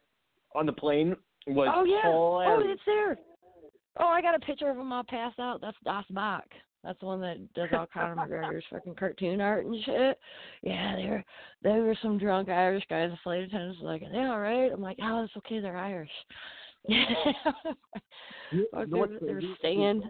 on 0.55 0.65
the 0.65 0.73
plane 0.73 1.15
was 1.47 1.69
oh 1.71 1.85
yeah. 1.85 2.01
Oh, 2.07 2.63
it's 2.65 2.81
there. 2.87 3.19
Oh, 3.99 4.07
I 4.07 4.21
got 4.23 4.35
a 4.35 4.41
picture 4.41 4.71
of 4.71 4.77
him 4.77 4.93
all 4.93 5.05
passed 5.05 5.39
out. 5.39 5.61
That's 5.61 5.77
Das 5.85 6.05
Bach. 6.11 6.45
That's 6.83 6.99
the 7.01 7.07
one 7.07 7.21
that 7.23 7.53
does 7.55 7.69
all 7.73 7.87
Conor 7.93 8.17
McGregor's 8.17 8.65
fucking 8.71 8.95
cartoon 8.97 9.41
art 9.41 9.65
and 9.65 9.83
shit. 9.85 10.19
Yeah, 10.63 10.97
they 10.97 11.07
were 11.09 11.25
they 11.63 11.79
were 11.81 11.97
some 12.03 12.19
drunk 12.19 12.49
Irish 12.49 12.85
guys. 12.91 13.11
The 13.11 13.17
flight 13.23 13.43
attendants 13.43 13.81
were 13.81 13.89
like, 13.89 14.03
"Are 14.03 14.11
they 14.13 14.19
all 14.19 14.41
right?" 14.41 14.71
I'm 14.73 14.83
like, 14.83 14.99
"Oh, 15.03 15.25
it's 15.25 15.37
okay. 15.39 15.61
They're 15.61 15.77
Irish." 15.77 16.11
You- 18.53 18.69
Fuck, 18.73 18.87
you 18.89 18.95
know 18.95 19.07
they, 19.07 19.13
were- 19.15 19.19
they 19.21 19.33
crazy? 19.33 19.55
staying. 19.59 20.03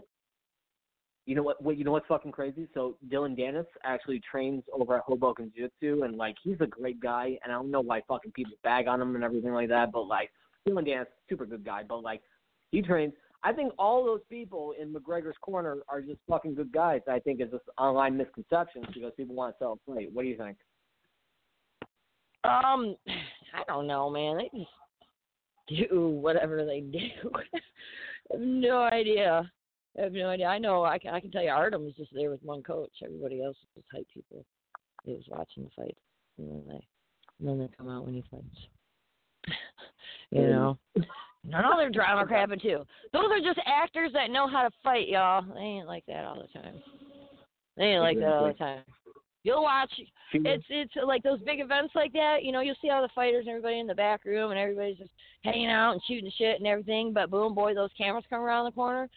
you 1.26 1.35
know 1.37 1.43
what? 1.43 1.62
What 1.62 1.76
you 1.78 1.85
know 1.85 1.93
what's 1.93 2.07
fucking 2.09 2.32
crazy? 2.32 2.66
So 2.74 2.97
Dillon 3.09 3.37
Danis 3.37 3.64
actually 3.85 4.20
trains 4.28 4.62
over 4.72 4.97
at 4.97 5.05
Hoboken 5.07 5.53
Jiu 5.55 5.68
Jitsu, 5.80 6.03
and 6.03 6.16
like 6.16 6.35
he's 6.43 6.61
a 6.61 6.66
great 6.66 7.01
guy. 7.01 7.39
And 7.43 7.53
I 7.53 7.57
don't 7.57 7.70
know 7.70 7.80
why 7.80 8.03
fucking 8.09 8.32
people 8.32 8.55
bag 8.64 8.89
on 8.89 9.01
him 9.01 9.14
and 9.14 9.24
everything 9.24 9.53
like 9.53 9.68
that, 9.68 9.93
but 9.93 10.03
like 10.09 10.30
Dillon 10.66 10.85
Danis, 10.85 11.07
super 11.28 11.47
good 11.47 11.64
guy. 11.64 11.82
But 11.89 12.03
like 12.03 12.20
he 12.70 12.82
trains. 12.82 13.14
I 13.45 13.53
think 13.53 13.73
all 13.79 14.05
those 14.05 14.23
people 14.31 14.73
in 14.81 14.93
McGregor's 14.93 15.37
corner 15.43 15.77
are 15.89 16.01
just 16.01 16.19
fucking 16.29 16.55
good 16.55 16.73
guys. 16.73 17.03
I 17.07 17.19
think 17.19 17.41
it's 17.41 17.53
just 17.53 17.65
online 17.77 18.17
misconceptions 18.17 18.87
because 18.95 19.13
people 19.19 19.37
want 19.37 19.55
to 19.55 19.59
sell 19.59 19.79
a 19.89 19.93
fight. 19.95 20.09
What 20.13 20.23
do 20.23 20.29
you 20.29 20.37
think? 20.39 20.57
Um, 22.45 22.97
I 23.07 23.63
don't 23.69 23.87
know, 23.87 24.09
man. 24.09 24.39
They 24.39 24.59
just 24.59 25.91
do 25.91 26.09
whatever 26.09 26.65
they 26.65 26.81
do. 26.81 26.99
I 27.35 28.33
have 28.33 28.41
no 28.41 28.83
idea. 28.83 29.51
I 29.99 30.03
have 30.03 30.13
no 30.13 30.29
idea. 30.29 30.47
I 30.47 30.59
know. 30.59 30.83
I 30.83 30.99
can. 30.99 31.15
I 31.15 31.21
can 31.21 31.31
tell 31.31 31.43
you, 31.43 31.51
Artem 31.51 31.85
was 31.85 31.95
just 31.95 32.13
there 32.15 32.31
with 32.31 32.43
one 32.43 32.63
coach. 32.63 32.91
Everybody 33.05 33.43
else 33.43 33.57
was 33.61 33.83
just 33.83 33.87
hype 33.93 34.07
people. 34.13 34.45
He 35.05 35.13
was 35.13 35.25
watching 35.29 35.65
the 35.65 35.71
fight, 35.77 35.97
and 36.39 36.51
then 36.51 36.63
they, 36.67 36.87
and 37.39 37.49
then 37.49 37.59
they 37.59 37.69
come 37.77 37.91
out 37.91 38.07
when 38.07 38.15
he 38.15 38.25
fights. 38.31 38.67
you 40.31 40.49
know, 40.49 40.79
none 41.45 41.65
of 41.65 41.79
their 41.79 41.91
drama 41.91 42.27
crapping 42.27 42.61
too. 42.61 42.85
Those 43.13 43.31
are 43.31 43.41
just 43.41 43.61
actors 43.67 44.11
that 44.15 44.31
know 44.31 44.49
how 44.49 44.63
to 44.63 44.71
fight, 44.83 45.09
y'all. 45.09 45.45
They 45.55 45.61
ain't 45.61 45.87
like 45.87 46.05
that 46.07 46.25
all 46.25 46.37
the 46.41 46.59
time. 46.59 46.75
They 47.77 47.85
ain't 47.85 48.03
like 48.03 48.19
that 48.19 48.33
all 48.33 48.47
the 48.47 48.55
time. 48.55 48.83
You'll 49.43 49.63
watch. 49.63 49.93
It's 50.33 50.65
it's 50.71 50.95
like 51.07 51.23
those 51.23 51.41
big 51.41 51.61
events 51.61 51.95
like 51.95 52.13
that. 52.15 52.39
You 52.43 52.51
know, 52.51 52.61
you'll 52.61 52.77
see 52.81 52.89
all 52.89 53.03
the 53.03 53.11
fighters 53.15 53.43
and 53.43 53.51
everybody 53.51 53.79
in 53.79 53.87
the 53.87 53.95
back 53.95 54.25
room, 54.25 54.51
and 54.51 54.59
everybody's 54.59 54.97
just 54.97 55.11
hanging 55.43 55.69
out 55.69 55.93
and 55.93 56.01
shooting 56.09 56.33
shit 56.37 56.59
and 56.59 56.67
everything. 56.67 57.13
But 57.13 57.31
boom, 57.31 57.55
boy, 57.55 57.75
those 57.75 57.91
cameras 57.97 58.25
come 58.31 58.41
around 58.41 58.65
the 58.65 58.73
corner, 58.73 59.09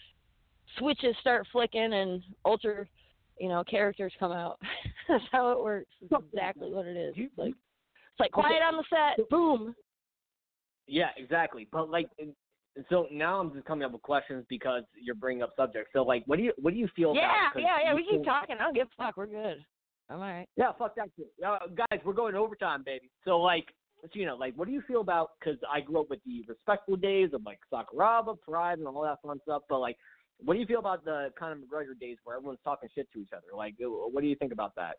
switches 0.78 1.16
start 1.22 1.48
flicking, 1.52 1.94
and 1.94 2.22
ultra, 2.44 2.86
you 3.40 3.48
know, 3.48 3.64
characters 3.64 4.12
come 4.20 4.34
out. 4.34 4.60
That's 5.08 5.24
how 5.32 5.52
it 5.52 5.64
works. 5.64 5.88
It's 6.02 6.24
exactly 6.34 6.74
what 6.74 6.86
it 6.86 6.98
is. 6.98 7.14
It's 7.16 7.38
like 7.38 7.54
it's 7.54 8.20
like 8.20 8.32
quiet 8.32 8.62
on 8.62 8.76
the 8.76 8.84
set, 8.90 9.30
boom. 9.30 9.74
Yeah, 10.88 11.10
exactly. 11.18 11.68
But 11.72 11.90
like, 11.90 12.08
so 12.90 13.08
now 13.12 13.40
I'm 13.40 13.54
just 13.54 13.66
coming 13.66 13.86
up 13.86 13.92
with 13.92 14.02
questions 14.02 14.46
because 14.50 14.84
you're 15.02 15.16
bringing 15.16 15.44
up 15.44 15.54
subjects. 15.56 15.92
So 15.94 16.04
like, 16.04 16.24
what 16.26 16.38
do 16.38 16.44
you 16.44 16.54
what 16.58 16.74
do 16.74 16.80
you 16.80 16.88
feel? 16.96 17.12
About? 17.12 17.22
Yeah, 17.22 17.52
about, 17.52 17.62
yeah, 17.62 17.78
yeah. 17.86 17.94
We 17.94 18.08
keep 18.10 18.24
talking. 18.24 18.56
I 18.60 18.64
don't 18.64 18.76
give 18.76 18.88
a 18.88 19.04
fuck. 19.04 19.18
We're 19.18 19.28
good. 19.28 19.58
I'm 20.10 20.20
all 20.20 20.22
right. 20.22 20.48
Yeah, 20.56 20.72
fuck 20.78 20.96
that 20.96 21.10
shit. 21.18 21.28
Uh, 21.46 21.60
guys, 21.76 22.00
we're 22.06 22.14
going 22.14 22.36
overtime, 22.36 22.84
baby. 22.86 23.10
So 23.26 23.40
like, 23.40 23.66
you 24.14 24.26
know, 24.26 24.36
like, 24.36 24.56
what 24.56 24.68
do 24.68 24.74
you 24.74 24.82
feel 24.88 25.02
about? 25.02 25.32
Because 25.40 25.60
I 25.70 25.82
grew 25.82 26.02
up 26.02 26.10
with 26.10 26.20
the 26.26 26.44
respectful 26.48 26.96
days 26.96 27.32
of 27.34 27.42
like 27.46 27.60
Sakuraba, 27.72 28.40
Pride, 28.40 28.80
and 28.80 28.88
all 28.88 29.04
that 29.04 29.18
fun 29.22 29.40
stuff. 29.44 29.64
But 29.68 29.80
like, 29.80 29.98
what 30.40 30.54
do 30.54 30.60
you 30.60 30.66
feel 30.66 30.80
about 30.80 31.04
the 31.04 31.32
Conor 31.38 31.56
McGregor 31.56 32.00
days 32.00 32.18
where 32.24 32.38
everyone's 32.38 32.60
talking 32.64 32.90
shit 32.94 33.12
to 33.14 33.20
each 33.20 33.32
other? 33.34 33.48
Like, 33.56 33.74
what 33.80 34.22
do 34.22 34.28
you 34.28 34.36
think 34.36 34.54
about 34.54 34.76
that? 34.76 34.98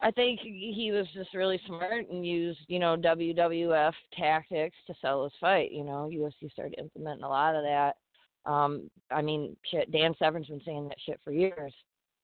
I 0.00 0.10
think 0.10 0.40
he 0.40 0.90
was 0.92 1.06
just 1.12 1.34
really 1.34 1.60
smart 1.66 2.08
and 2.10 2.26
used, 2.26 2.60
you 2.68 2.78
know, 2.78 2.96
WWF 2.96 3.92
tactics 4.16 4.76
to 4.86 4.94
sell 5.00 5.24
his 5.24 5.32
fight. 5.40 5.70
You 5.70 5.84
know, 5.84 6.10
UFC 6.12 6.50
started 6.50 6.78
implementing 6.78 7.24
a 7.24 7.28
lot 7.28 7.54
of 7.54 7.62
that. 7.62 7.96
Um, 8.50 8.90
I 9.10 9.22
mean, 9.22 9.56
shit, 9.70 9.92
Dan 9.92 10.14
Severn's 10.18 10.48
been 10.48 10.62
saying 10.64 10.88
that 10.88 10.98
shit 11.04 11.20
for 11.22 11.32
years. 11.32 11.72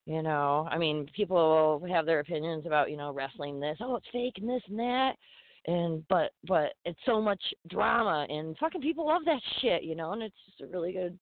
You 0.06 0.22
know, 0.22 0.66
I 0.70 0.78
mean, 0.78 1.06
people 1.14 1.84
have 1.86 2.06
their 2.06 2.20
opinions 2.20 2.64
about, 2.64 2.90
you 2.90 2.96
know, 2.96 3.12
wrestling 3.12 3.60
this, 3.60 3.76
oh, 3.80 3.96
it's 3.96 4.06
fake 4.10 4.38
and 4.38 4.48
this 4.48 4.62
and 4.68 4.78
that. 4.78 5.12
And 5.66 6.02
but 6.08 6.32
but 6.46 6.72
it's 6.86 6.98
so 7.04 7.20
much 7.20 7.42
drama 7.68 8.26
and 8.30 8.56
fucking 8.56 8.80
people 8.80 9.06
love 9.06 9.26
that 9.26 9.42
shit, 9.60 9.82
you 9.82 9.94
know, 9.94 10.12
and 10.12 10.22
it's 10.22 10.36
just 10.46 10.62
a 10.62 10.66
really 10.66 10.92
good 10.92 11.18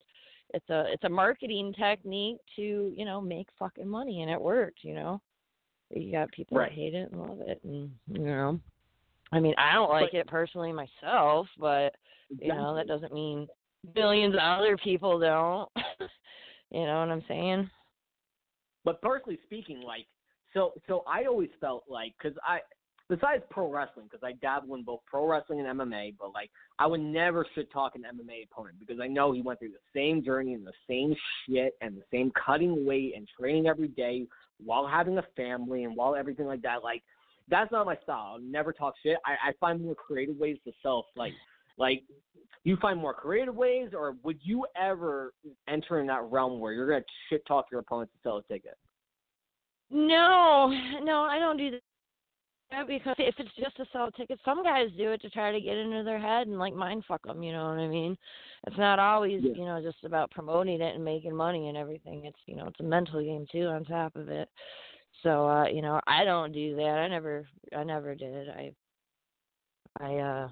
it's 0.55 0.71
a 0.71 0.85
it's 0.93 1.03
a 1.03 1.09
marketing 1.09 1.75
technique 1.77 2.39
to, 2.55 2.93
you 2.97 3.05
know, 3.05 3.21
make 3.21 3.49
fucking 3.59 3.89
money 3.89 4.23
and 4.23 4.31
it 4.31 4.41
worked, 4.41 4.85
you 4.85 4.95
know. 4.95 5.21
You 5.91 6.13
got 6.13 6.31
people 6.33 6.59
Right. 6.59 6.71
that 6.71 6.75
hate 6.75 6.95
it 6.95 7.11
and 7.13 7.21
love 7.21 7.41
it, 7.41 7.61
and 7.65 7.91
you 8.09 8.19
know, 8.19 8.61
I 9.33 9.41
mean, 9.41 9.55
I 9.59 9.73
don't 9.75 9.91
like 9.91 10.13
But- 10.13 10.19
it 10.21 10.27
personally 10.27 10.73
myself, 10.73 11.49
but 11.59 11.95
you 12.29 12.49
know, 12.49 12.75
that 12.75 12.89
doesn't 12.89 13.13
mean 13.13 13.49
billions 13.95 14.35
of 14.35 14.41
other 14.41 14.77
people 14.77 15.19
don't. 15.21 15.69
you 16.71 16.85
know 16.85 17.01
what 17.01 17.11
I'm 17.11 17.25
saying? 17.29 17.71
But 18.85 19.01
personally 19.03 19.39
speaking, 19.45 19.81
like, 19.81 20.07
so 20.55 20.73
so 20.89 21.03
I 21.07 21.25
always 21.25 21.51
felt 21.61 21.85
like, 21.89 22.15
because 22.21 22.37
I, 22.45 22.61
besides 23.09 23.45
pro 23.51 23.71
wrestling, 23.71 24.07
because 24.11 24.25
I 24.25 24.33
dabble 24.33 24.75
in 24.75 24.83
both 24.83 25.01
pro 25.07 25.27
wrestling 25.27 25.61
and 25.61 25.69
MMA, 25.81 26.15
but 26.19 26.33
like, 26.33 26.51
I 26.79 26.87
would 26.87 27.01
never 27.01 27.47
shit 27.55 27.71
talk 27.73 27.95
an 27.95 28.03
MMA 28.03 28.45
opponent 28.51 28.79
because 28.81 29.01
I 29.01 29.07
know 29.07 29.33
he 29.33 29.43
went 29.43 29.59
through 29.61 29.71
the 29.71 29.79
same 29.95 30.25
journey 30.25 30.55
and 30.55 30.67
the 30.67 30.73
same 30.89 31.15
shit 31.49 31.75
and 31.81 31.97
the 31.97 32.03
same 32.13 32.33
cutting 32.33 32.85
weight 32.87 33.15
and 33.17 33.29
training 33.39 33.67
every 33.67 33.89
day 33.89 34.27
while 34.65 34.87
having 34.87 35.19
a 35.19 35.25
family 35.37 35.85
and 35.85 35.97
while 35.97 36.15
everything 36.15 36.47
like 36.47 36.63
that. 36.63 36.83
Like, 36.83 37.03
that's 37.49 37.71
not 37.71 37.87
my 37.87 37.97
style. 38.03 38.33
I'll 38.35 38.41
never 38.41 38.73
talk 38.73 38.95
shit. 39.03 39.19
I, 39.25 39.51
I 39.51 39.53
find 39.61 39.81
more 39.81 39.95
creative 39.95 40.37
ways 40.37 40.59
to 40.65 40.73
sell 40.83 41.07
Like. 41.17 41.33
Like, 41.79 42.03
you 42.65 42.77
find 42.79 42.99
more 42.99 43.15
creative 43.15 43.55
ways, 43.55 43.91
or 43.97 44.17
would 44.23 44.39
you 44.43 44.67
ever 44.81 45.35
enter 45.69 46.01
in 46.01 46.07
that 46.07 46.23
realm 46.25 46.59
where 46.59 46.73
you're 46.73 46.89
gonna 46.89 47.05
shit 47.29 47.47
talk 47.47 47.67
your 47.71 47.81
opponent 47.81 48.11
to 48.13 48.19
sell 48.23 48.39
a 48.39 48.43
ticket? 48.53 48.77
No, 49.91 50.73
no, 51.03 51.21
I 51.21 51.39
don't 51.39 51.57
do 51.57 51.71
that 52.71 52.87
because 52.87 53.15
if 53.19 53.35
it's 53.39 53.51
just 53.59 53.77
to 53.77 53.85
sell 53.93 54.11
tickets, 54.11 54.41
some 54.45 54.63
guys 54.63 54.89
do 54.97 55.13
it 55.13 55.21
to 55.23 55.31
try 55.31 55.53
to 55.53 55.61
get 55.61 55.77
into 55.77 56.03
their 56.03 56.19
head 56.19 56.47
and 56.47 56.59
like 56.59 56.75
mind 56.75 57.05
fuck 57.07 57.23
them. 57.25 57.43
You 57.43 57.53
know 57.53 57.67
what 57.69 57.79
I 57.79 57.89
mean? 57.89 58.17
It's 58.67 58.79
not 58.79 58.99
always 58.99 59.43
Yeah. 59.43 59.55
you 59.55 59.65
know 59.65 59.81
just 59.83 60.05
about 60.05 60.31
promoting 60.31 60.81
it 60.81 60.95
and 60.95 61.05
making 61.05 61.35
money 61.35 61.69
and 61.69 61.77
everything. 61.77 62.25
It's 62.25 62.39
you 62.47 62.57
know 62.57 62.67
it's 62.67 62.81
a 62.81 62.85
mental 62.85 63.23
game 63.23 63.47
too 63.51 63.67
on 63.67 63.85
top 63.85 64.17
of 64.17 64.29
it. 64.29 64.49
So 65.23 65.49
uh, 65.49 65.67
you 65.67 65.83
know 65.83 66.01
I 66.07 66.25
don't 66.25 66.53
do 66.53 66.77
that. 66.77 66.83
I 66.83 67.09
never 67.09 67.47
I 67.77 67.85
never 67.85 68.15
did. 68.15 68.49
I 68.49 68.73
I 70.01 70.17
uh 70.17 70.49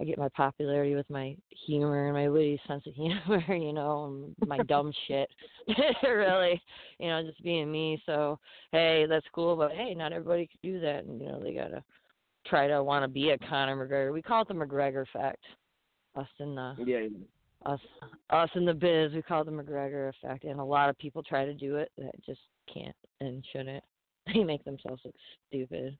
I 0.00 0.04
get 0.04 0.18
my 0.18 0.28
popularity 0.28 0.94
with 0.94 1.08
my 1.10 1.36
humor 1.66 2.06
and 2.06 2.14
my 2.14 2.28
witty 2.28 2.60
sense 2.68 2.86
of 2.86 2.94
humor, 2.94 3.42
you 3.48 3.72
know, 3.72 4.04
and 4.04 4.48
my 4.48 4.58
dumb 4.68 4.92
shit. 5.06 5.28
really, 6.02 6.60
you 6.98 7.08
know, 7.08 7.22
just 7.22 7.42
being 7.42 7.70
me. 7.70 8.00
So 8.06 8.38
hey, 8.72 9.06
that's 9.08 9.26
cool, 9.34 9.56
but 9.56 9.72
hey, 9.72 9.94
not 9.94 10.12
everybody 10.12 10.46
can 10.46 10.72
do 10.72 10.80
that, 10.80 11.04
and 11.04 11.20
you 11.20 11.28
know 11.28 11.40
they 11.42 11.54
gotta 11.54 11.82
try 12.46 12.68
to 12.68 12.82
want 12.82 13.04
to 13.04 13.08
be 13.08 13.30
a 13.30 13.38
Conor 13.38 13.76
McGregor. 13.76 14.12
We 14.12 14.22
call 14.22 14.42
it 14.42 14.48
the 14.48 14.54
McGregor 14.54 15.02
effect. 15.02 15.42
Us 16.16 16.28
in 16.38 16.54
the 16.54 16.74
Yeah. 16.78 17.08
us 17.66 17.80
us 18.30 18.50
in 18.54 18.64
the 18.64 18.74
biz, 18.74 19.12
we 19.14 19.22
call 19.22 19.42
it 19.42 19.46
the 19.46 19.50
McGregor 19.50 20.10
effect, 20.10 20.44
and 20.44 20.60
a 20.60 20.64
lot 20.64 20.88
of 20.88 20.98
people 20.98 21.22
try 21.22 21.44
to 21.44 21.54
do 21.54 21.76
it 21.76 21.90
that 21.98 22.14
just 22.24 22.40
can't 22.72 22.96
and 23.20 23.44
shouldn't. 23.52 23.84
They 24.26 24.44
make 24.44 24.62
themselves 24.64 25.00
look 25.04 25.14
stupid. 25.48 25.96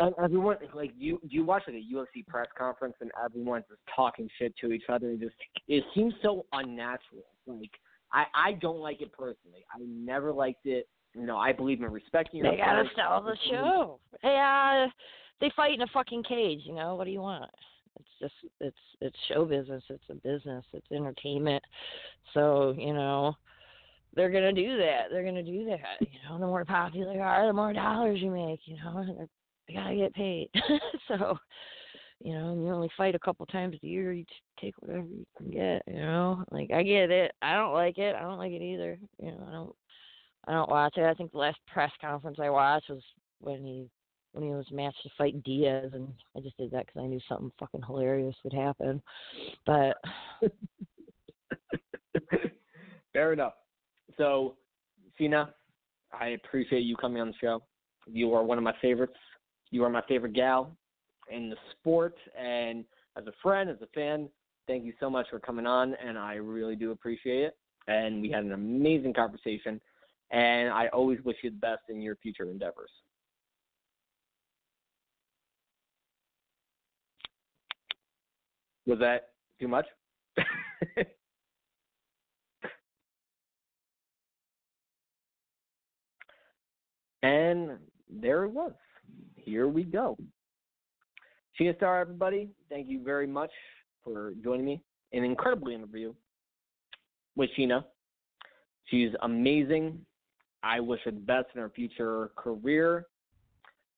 Uh, 0.00 0.10
everyone, 0.22 0.56
like, 0.74 0.92
you 0.98 1.20
do 1.22 1.28
you 1.36 1.44
watch 1.44 1.62
like 1.66 1.76
a 1.76 1.94
UFC 1.94 2.26
press 2.26 2.48
conference 2.58 2.94
and 3.00 3.10
everyone's 3.24 3.64
just 3.68 3.80
talking 3.94 4.28
shit 4.38 4.54
to 4.60 4.72
each 4.72 4.84
other? 4.88 5.10
It 5.10 5.20
just 5.20 5.34
it 5.68 5.84
seems 5.94 6.14
so 6.22 6.46
unnatural. 6.52 7.22
Like, 7.46 7.70
I 8.12 8.24
I 8.34 8.52
don't 8.54 8.78
like 8.80 9.00
it 9.00 9.12
personally. 9.12 9.64
I 9.72 9.78
never 9.86 10.32
liked 10.32 10.66
it. 10.66 10.88
You 11.14 11.26
know, 11.26 11.36
I 11.36 11.52
believe 11.52 11.80
in 11.80 11.90
respecting 11.92 12.40
your. 12.40 12.50
They 12.50 12.56
gotta 12.56 12.84
sell 12.96 13.22
the 13.22 13.36
show. 13.50 14.00
Yeah, 14.24 14.88
they 15.40 15.50
fight 15.54 15.74
in 15.74 15.82
a 15.82 15.86
fucking 15.92 16.24
cage. 16.24 16.60
You 16.64 16.74
know 16.74 16.96
what 16.96 17.04
do 17.04 17.10
you 17.10 17.20
want? 17.20 17.50
It's 18.00 18.08
just 18.20 18.52
it's 18.60 18.76
it's 19.00 19.16
show 19.28 19.44
business. 19.44 19.84
It's 19.90 20.02
a 20.10 20.14
business. 20.14 20.64
It's 20.72 20.90
entertainment. 20.90 21.62
So 22.34 22.74
you 22.76 22.94
know 22.94 23.36
they're 24.14 24.30
gonna 24.30 24.52
do 24.52 24.76
that. 24.78 25.04
They're 25.10 25.24
gonna 25.24 25.42
do 25.42 25.66
that. 25.66 26.00
You 26.00 26.18
know, 26.28 26.38
the 26.40 26.46
more 26.46 26.64
popular 26.64 27.12
you 27.12 27.20
are, 27.20 27.46
the 27.46 27.52
more 27.52 27.72
dollars 27.72 28.18
you 28.20 28.30
make. 28.30 28.60
You 28.64 28.76
know, 28.82 29.04
they're- 29.06 29.28
they 29.72 29.80
gotta 29.80 29.96
get 29.96 30.14
paid. 30.14 30.48
so 31.08 31.38
you 32.20 32.34
know, 32.34 32.54
you 32.54 32.68
only 32.70 32.90
fight 32.96 33.14
a 33.14 33.18
couple 33.18 33.44
times 33.46 33.76
a 33.82 33.86
year. 33.86 34.12
You 34.12 34.24
take 34.60 34.74
whatever 34.80 35.06
you 35.08 35.26
can 35.36 35.50
get. 35.50 35.82
You 35.86 36.00
know, 36.00 36.44
like 36.50 36.70
I 36.72 36.82
get 36.82 37.10
it. 37.10 37.32
I 37.42 37.54
don't 37.54 37.72
like 37.72 37.98
it. 37.98 38.14
I 38.14 38.20
don't 38.20 38.38
like 38.38 38.52
it 38.52 38.62
either. 38.62 38.98
You 39.18 39.32
know, 39.32 39.46
I 39.48 39.52
don't. 39.52 39.74
I 40.48 40.52
don't 40.52 40.70
watch 40.70 40.94
it. 40.96 41.04
I 41.04 41.14
think 41.14 41.32
the 41.32 41.38
last 41.38 41.58
press 41.72 41.92
conference 42.00 42.38
I 42.40 42.50
watched 42.50 42.90
was 42.90 43.02
when 43.40 43.64
he 43.64 43.88
when 44.32 44.44
he 44.44 44.50
was 44.50 44.66
matched 44.72 45.02
to 45.04 45.10
fight 45.16 45.42
Diaz, 45.44 45.90
and 45.94 46.08
I 46.36 46.40
just 46.40 46.56
did 46.56 46.70
that 46.72 46.86
because 46.86 47.02
I 47.02 47.06
knew 47.06 47.20
something 47.28 47.52
fucking 47.58 47.82
hilarious 47.86 48.34
would 48.44 48.52
happen. 48.52 49.02
But 49.66 49.96
Fair 53.12 53.32
enough. 53.32 53.54
So, 54.16 54.54
Sheena, 55.20 55.50
I 56.18 56.28
appreciate 56.28 56.80
you 56.80 56.96
coming 56.96 57.20
on 57.20 57.28
the 57.28 57.34
show. 57.40 57.62
You 58.06 58.32
are 58.34 58.42
one 58.42 58.58
of 58.58 58.64
my 58.64 58.74
favorites. 58.80 59.14
You 59.72 59.82
are 59.84 59.88
my 59.88 60.02
favorite 60.06 60.34
gal 60.34 60.76
in 61.30 61.48
the 61.48 61.56
sport, 61.72 62.14
and 62.38 62.84
as 63.16 63.26
a 63.26 63.32
friend, 63.42 63.70
as 63.70 63.80
a 63.80 63.86
fan, 63.94 64.28
thank 64.66 64.84
you 64.84 64.92
so 65.00 65.08
much 65.08 65.26
for 65.30 65.40
coming 65.40 65.66
on, 65.66 65.94
and 65.94 66.18
I 66.18 66.34
really 66.34 66.76
do 66.76 66.90
appreciate 66.90 67.44
it. 67.44 67.56
And 67.88 68.20
we 68.20 68.30
had 68.30 68.44
an 68.44 68.52
amazing 68.52 69.14
conversation, 69.14 69.80
and 70.30 70.68
I 70.68 70.88
always 70.88 71.20
wish 71.24 71.38
you 71.42 71.48
the 71.48 71.56
best 71.56 71.84
in 71.88 72.02
your 72.02 72.16
future 72.16 72.44
endeavors. 72.44 72.90
Was 78.84 78.98
that 78.98 79.30
too 79.58 79.68
much? 79.68 79.86
and 87.22 87.78
there 88.10 88.44
it 88.44 88.50
was. 88.50 88.74
Here 89.44 89.66
we 89.66 89.82
go. 89.82 90.16
Sheena 91.58 91.76
Star, 91.76 92.00
everybody, 92.00 92.48
thank 92.70 92.88
you 92.88 93.02
very 93.02 93.26
much 93.26 93.50
for 94.04 94.32
joining 94.42 94.64
me. 94.64 94.82
An 95.12 95.24
incredible 95.24 95.68
interview 95.68 96.14
with 97.36 97.50
Sheena. 97.58 97.84
She's 98.84 99.10
amazing. 99.22 99.98
I 100.62 100.80
wish 100.80 101.00
her 101.04 101.10
the 101.10 101.20
best 101.20 101.48
in 101.54 101.60
her 101.60 101.70
future 101.70 102.30
career. 102.36 103.06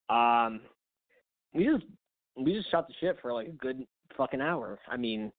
Um, 0.09 0.61
we 1.53 1.65
just 1.65 1.85
we 2.37 2.55
just 2.55 2.71
shot 2.71 2.89
the 2.89 2.95
shit 3.01 3.19
for 3.21 3.33
like 3.33 3.49
a 3.49 3.53
good 3.53 3.87
fucking 4.17 4.41
hour. 4.41 4.79
I 4.91 4.97
mean, 4.97 5.31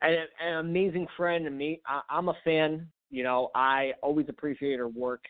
an, 0.00 0.16
an 0.44 0.58
amazing 0.58 1.06
friend 1.16 1.56
me. 1.56 1.80
I'm 2.08 2.28
a 2.28 2.36
fan. 2.44 2.88
You 3.10 3.24
know, 3.24 3.50
I 3.54 3.92
always 4.02 4.26
appreciate 4.28 4.78
her 4.78 4.88
work, 4.88 5.24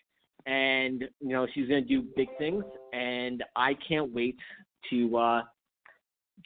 and 0.48 1.02
you 1.20 1.28
know 1.28 1.46
she's 1.54 1.68
gonna 1.68 1.82
do 1.82 2.02
big 2.16 2.28
things, 2.38 2.64
and 2.92 3.44
I 3.54 3.74
can't 3.86 4.12
wait 4.12 4.36
to. 4.90 5.16
uh 5.16 5.42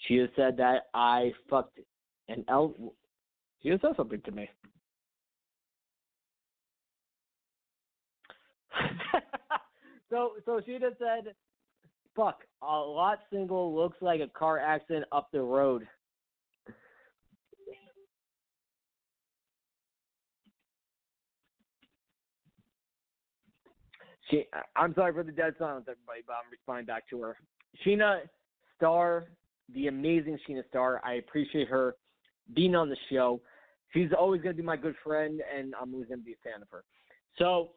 She 0.06 0.16
has 0.16 0.28
said 0.36 0.56
that 0.56 0.86
I 0.92 1.32
fucked 1.48 1.78
an 2.28 2.44
L. 2.48 2.74
She 3.62 3.68
has 3.68 3.80
said 3.80 3.92
something 3.96 4.20
to 4.22 4.32
me. 4.32 4.50
so 10.10 10.32
so 10.44 10.60
she 10.66 10.78
just 10.80 10.98
said, 10.98 11.34
"Fuck, 12.16 12.42
a 12.60 12.76
lot 12.76 13.20
single 13.30 13.72
looks 13.74 13.98
like 14.02 14.20
a 14.20 14.28
car 14.28 14.58
accident 14.58 15.06
up 15.12 15.30
the 15.32 15.40
road." 15.40 15.86
She, 24.32 24.46
I'm 24.76 24.94
sorry 24.94 25.12
for 25.12 25.22
the 25.22 25.30
dead 25.30 25.54
silence, 25.58 25.84
everybody, 25.88 26.22
but 26.26 26.32
I'm 26.32 26.50
responding 26.50 26.86
back 26.86 27.08
to 27.10 27.20
her. 27.20 27.36
Sheena 27.84 28.20
Star, 28.76 29.26
the 29.74 29.88
amazing 29.88 30.38
Sheena 30.48 30.66
Star. 30.68 31.02
I 31.04 31.14
appreciate 31.14 31.68
her 31.68 31.96
being 32.54 32.74
on 32.74 32.88
the 32.88 32.96
show. 33.10 33.42
She's 33.92 34.08
always 34.18 34.40
going 34.40 34.56
to 34.56 34.62
be 34.62 34.66
my 34.66 34.78
good 34.78 34.94
friend, 35.04 35.42
and 35.54 35.74
I'm 35.78 35.92
always 35.92 36.08
going 36.08 36.20
to 36.20 36.24
be 36.24 36.32
a 36.32 36.48
fan 36.50 36.62
of 36.62 36.68
her. 36.70 36.82
So, 37.38 37.72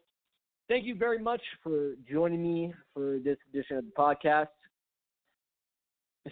thank 0.70 0.86
you 0.86 0.96
very 0.96 1.20
much 1.20 1.42
for 1.62 1.96
joining 2.10 2.42
me 2.42 2.74
for 2.94 3.20
this 3.20 3.38
edition 3.50 3.78
of 3.78 3.86
the 3.86 3.92
podcast. 3.92 4.48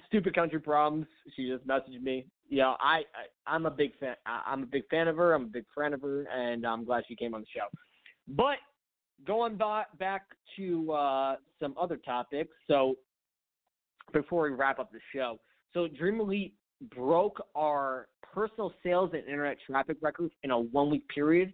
Stupid 0.07 0.33
country 0.33 0.59
problems. 0.59 1.05
She 1.35 1.49
just 1.49 1.67
messaged 1.67 2.01
me. 2.01 2.25
Yeah, 2.49 2.75
I, 2.79 2.99
I 2.99 3.03
I'm 3.45 3.65
a 3.65 3.71
big 3.71 3.97
fan. 3.99 4.15
I, 4.25 4.41
I'm 4.45 4.63
a 4.63 4.67
big 4.67 4.87
fan 4.89 5.09
of 5.09 5.17
her. 5.17 5.33
I'm 5.33 5.43
a 5.43 5.47
big 5.47 5.65
friend 5.75 5.93
of 5.93 6.01
her, 6.01 6.23
and 6.33 6.65
I'm 6.65 6.85
glad 6.85 7.03
she 7.09 7.15
came 7.15 7.33
on 7.33 7.41
the 7.41 7.47
show. 7.53 7.67
But 8.27 8.55
going 9.25 9.57
back 9.57 10.23
to 10.57 10.91
uh, 10.91 11.35
some 11.59 11.75
other 11.79 11.97
topics. 11.97 12.53
So 12.67 12.95
before 14.11 14.43
we 14.43 14.49
wrap 14.49 14.79
up 14.79 14.91
the 14.91 14.99
show, 15.13 15.39
so 15.73 15.87
Dream 15.87 16.19
Elite 16.19 16.53
broke 16.95 17.41
our 17.55 18.07
personal 18.33 18.73
sales 18.83 19.11
and 19.13 19.23
internet 19.23 19.57
traffic 19.65 19.97
records 20.01 20.33
in 20.43 20.51
a 20.51 20.59
one 20.59 20.89
week 20.89 21.07
period 21.07 21.53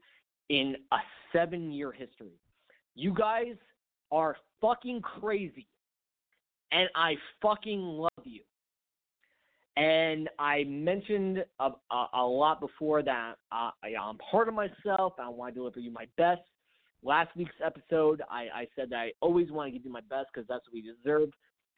in 0.50 0.76
a 0.92 0.98
seven 1.32 1.72
year 1.72 1.92
history. 1.92 2.40
You 2.96 3.14
guys 3.14 3.56
are 4.12 4.36
fucking 4.62 5.02
crazy, 5.02 5.68
and 6.72 6.90
I 6.96 7.16
fucking 7.42 7.82
love 7.82 8.10
you. 8.26 8.42
And 9.78 10.30
I 10.40 10.66
mentioned 10.66 11.46
a, 11.60 11.70
a, 11.92 12.08
a 12.14 12.26
lot 12.26 12.60
before 12.60 13.02
that 13.04 13.36
uh, 13.52 13.72
I, 13.84 13.96
I'm 14.00 14.18
hard 14.30 14.50
on 14.50 14.56
myself. 14.56 15.14
I 15.20 15.30
want 15.30 15.54
to 15.54 15.60
deliver 15.60 15.80
you 15.80 15.92
my 15.92 16.06
best. 16.18 16.42
Last 17.04 17.30
week's 17.36 17.56
episode, 17.66 18.22
I, 18.30 18.48
I 18.54 18.68
said 18.76 18.90
that 18.90 18.98
I 18.98 19.12
always 19.22 19.52
want 19.52 19.68
to 19.68 19.72
give 19.72 19.86
you 19.86 19.92
my 19.92 20.02
best 20.02 20.28
because 20.34 20.48
that's 20.48 20.66
what 20.68 20.74
we 20.74 20.82
deserve. 20.82 21.30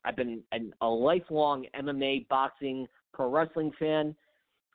I've 0.03 0.15
been 0.15 0.41
an, 0.51 0.73
a 0.81 0.87
lifelong 0.87 1.65
MMA, 1.79 2.27
boxing, 2.27 2.87
pro 3.13 3.29
wrestling 3.29 3.71
fan. 3.77 4.15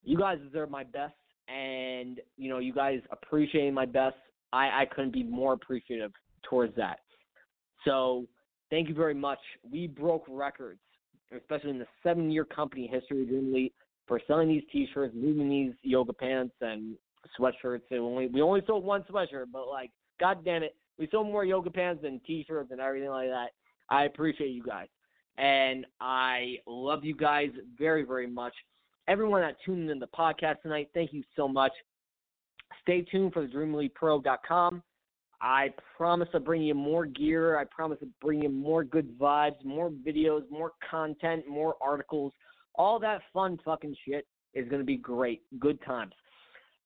You 0.05 0.17
guys 0.17 0.39
deserve 0.45 0.71
my 0.71 0.85
best, 0.85 1.15
and 1.49 2.21
you 2.37 2.49
know 2.49 2.59
you 2.59 2.73
guys 2.73 3.01
appreciating 3.11 3.75
my 3.75 3.87
best. 3.87 4.15
I, 4.53 4.83
I 4.83 4.87
couldn't 4.95 5.13
be 5.13 5.25
more 5.25 5.53
appreciative 5.55 6.13
towards 6.49 6.77
that. 6.77 7.01
So 7.85 8.27
thank 8.71 8.89
you 8.89 8.95
very 8.95 9.15
much. 9.15 9.41
We 9.69 9.89
broke 9.89 10.25
records, 10.29 10.81
especially 11.37 11.71
in 11.71 11.79
the 11.81 11.87
seven-year 12.03 12.45
company 12.45 12.87
history 12.87 13.27
Dream 13.27 13.71
for 14.07 14.21
selling 14.27 14.49
these 14.49 14.63
T-shirts, 14.73 15.15
moving 15.17 15.49
these 15.49 15.73
yoga 15.83 16.13
pants 16.13 16.55
and 16.61 16.97
sweatshirts. 17.39 17.83
And 17.91 18.01
only 18.01 18.29
we 18.29 18.41
only 18.43 18.63
sold 18.67 18.85
one 18.85 19.03
sweatshirt, 19.11 19.47
but 19.53 19.69
like, 19.69 19.91
god 20.19 20.45
damn 20.45 20.63
it, 20.63 20.75
we 20.99 21.09
sold 21.11 21.27
more 21.27 21.45
yoga 21.45 21.71
pants 21.71 22.03
than 22.03 22.21
T-shirts 22.27 22.71
and 22.71 22.81
everything 22.81 23.11
like 23.11 23.29
that. 23.29 23.51
I 23.91 24.05
appreciate 24.05 24.51
you 24.51 24.63
guys, 24.63 24.89
and 25.39 25.87
I 26.01 26.57
love 26.67 27.05
you 27.05 27.15
guys 27.15 27.51
very, 27.79 28.03
very 28.03 28.27
much. 28.27 28.55
Everyone 29.09 29.43
that 29.43 29.57
tuned 29.65 29.91
in 29.91 29.99
the 29.99 30.09
podcast 30.09 30.63
tonight, 30.63 30.91
thank 30.95 31.13
you 31.13 31.23
so 31.37 31.47
much. 31.47 31.73
Stay 32.83 33.03
tuned 33.03 33.33
for 33.33 33.43
the 33.43 33.49
DreamElitePro.com. 33.49 34.83
I 35.41 35.73
promise 35.97 36.29
to 36.33 36.41
bring 36.41 36.63
you 36.63 36.75
more 36.75 37.07
gear. 37.07 37.59
I 37.59 37.65
promise 37.65 37.99
to 38.01 38.09
bring 38.21 38.43
you 38.43 38.49
more 38.49 38.85
good 38.85 39.19
vibes, 39.19 39.63
more 39.65 39.91
videos, 39.91 40.43
more 40.51 40.73
content, 40.89 41.47
more 41.47 41.75
articles. 41.81 42.33
All 42.75 42.99
that 43.01 43.23
fun 43.33 43.59
fucking 43.65 43.97
shit 44.07 44.27
is 44.55 44.69
going 44.69 44.81
to 44.81 44.87
be 44.87 44.97
great. 44.97 45.43
Good 45.59 45.79
times. 45.85 46.13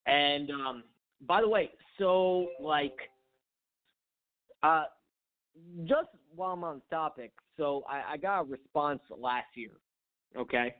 And 0.06 0.50
um, 0.50 0.82
by 1.26 1.40
the 1.40 1.48
way, 1.48 1.70
so 1.98 2.48
like, 2.60 2.96
uh, 4.62 4.84
just 5.84 6.08
while 6.34 6.52
I'm 6.52 6.64
on 6.64 6.82
topic, 6.90 7.32
so 7.56 7.82
I, 7.88 8.14
I 8.14 8.16
got 8.16 8.40
a 8.40 8.44
response 8.44 9.00
last 9.10 9.48
year, 9.54 9.72
okay, 10.36 10.74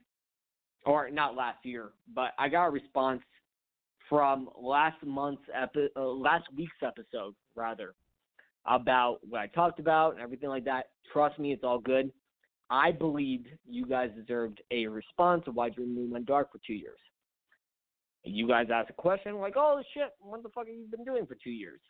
or 0.84 1.10
not 1.10 1.34
last 1.34 1.64
year, 1.64 1.90
but 2.14 2.32
I 2.38 2.48
got 2.48 2.66
a 2.66 2.70
response 2.70 3.22
from 4.08 4.50
last 4.60 4.96
month's 5.04 5.42
epi- 5.54 5.88
uh, 5.96 6.04
last 6.04 6.44
week's 6.56 6.82
episode 6.82 7.34
rather 7.54 7.94
about 8.66 9.18
what 9.28 9.40
I 9.40 9.46
talked 9.48 9.80
about 9.80 10.14
and 10.14 10.20
everything 10.20 10.48
like 10.48 10.64
that. 10.64 10.90
Trust 11.12 11.38
me, 11.38 11.52
it's 11.52 11.64
all 11.64 11.78
good. 11.78 12.12
I 12.68 12.92
believed 12.92 13.48
you 13.68 13.86
guys 13.86 14.10
deserved 14.16 14.62
a 14.70 14.86
response 14.86 15.44
of 15.46 15.54
why 15.54 15.70
Dream 15.70 15.94
Moon 15.94 16.10
went 16.10 16.26
dark 16.26 16.52
for 16.52 16.60
two 16.64 16.74
years. 16.74 16.98
You 18.22 18.46
guys 18.46 18.66
asked 18.72 18.90
a 18.90 18.94
question 18.94 19.36
like, 19.38 19.54
"Oh 19.56 19.82
shit, 19.94 20.10
what 20.20 20.42
the 20.42 20.50
fuck 20.50 20.66
have 20.66 20.74
you 20.74 20.86
been 20.90 21.04
doing 21.04 21.26
for 21.26 21.36
two 21.42 21.50
years?" 21.50 21.80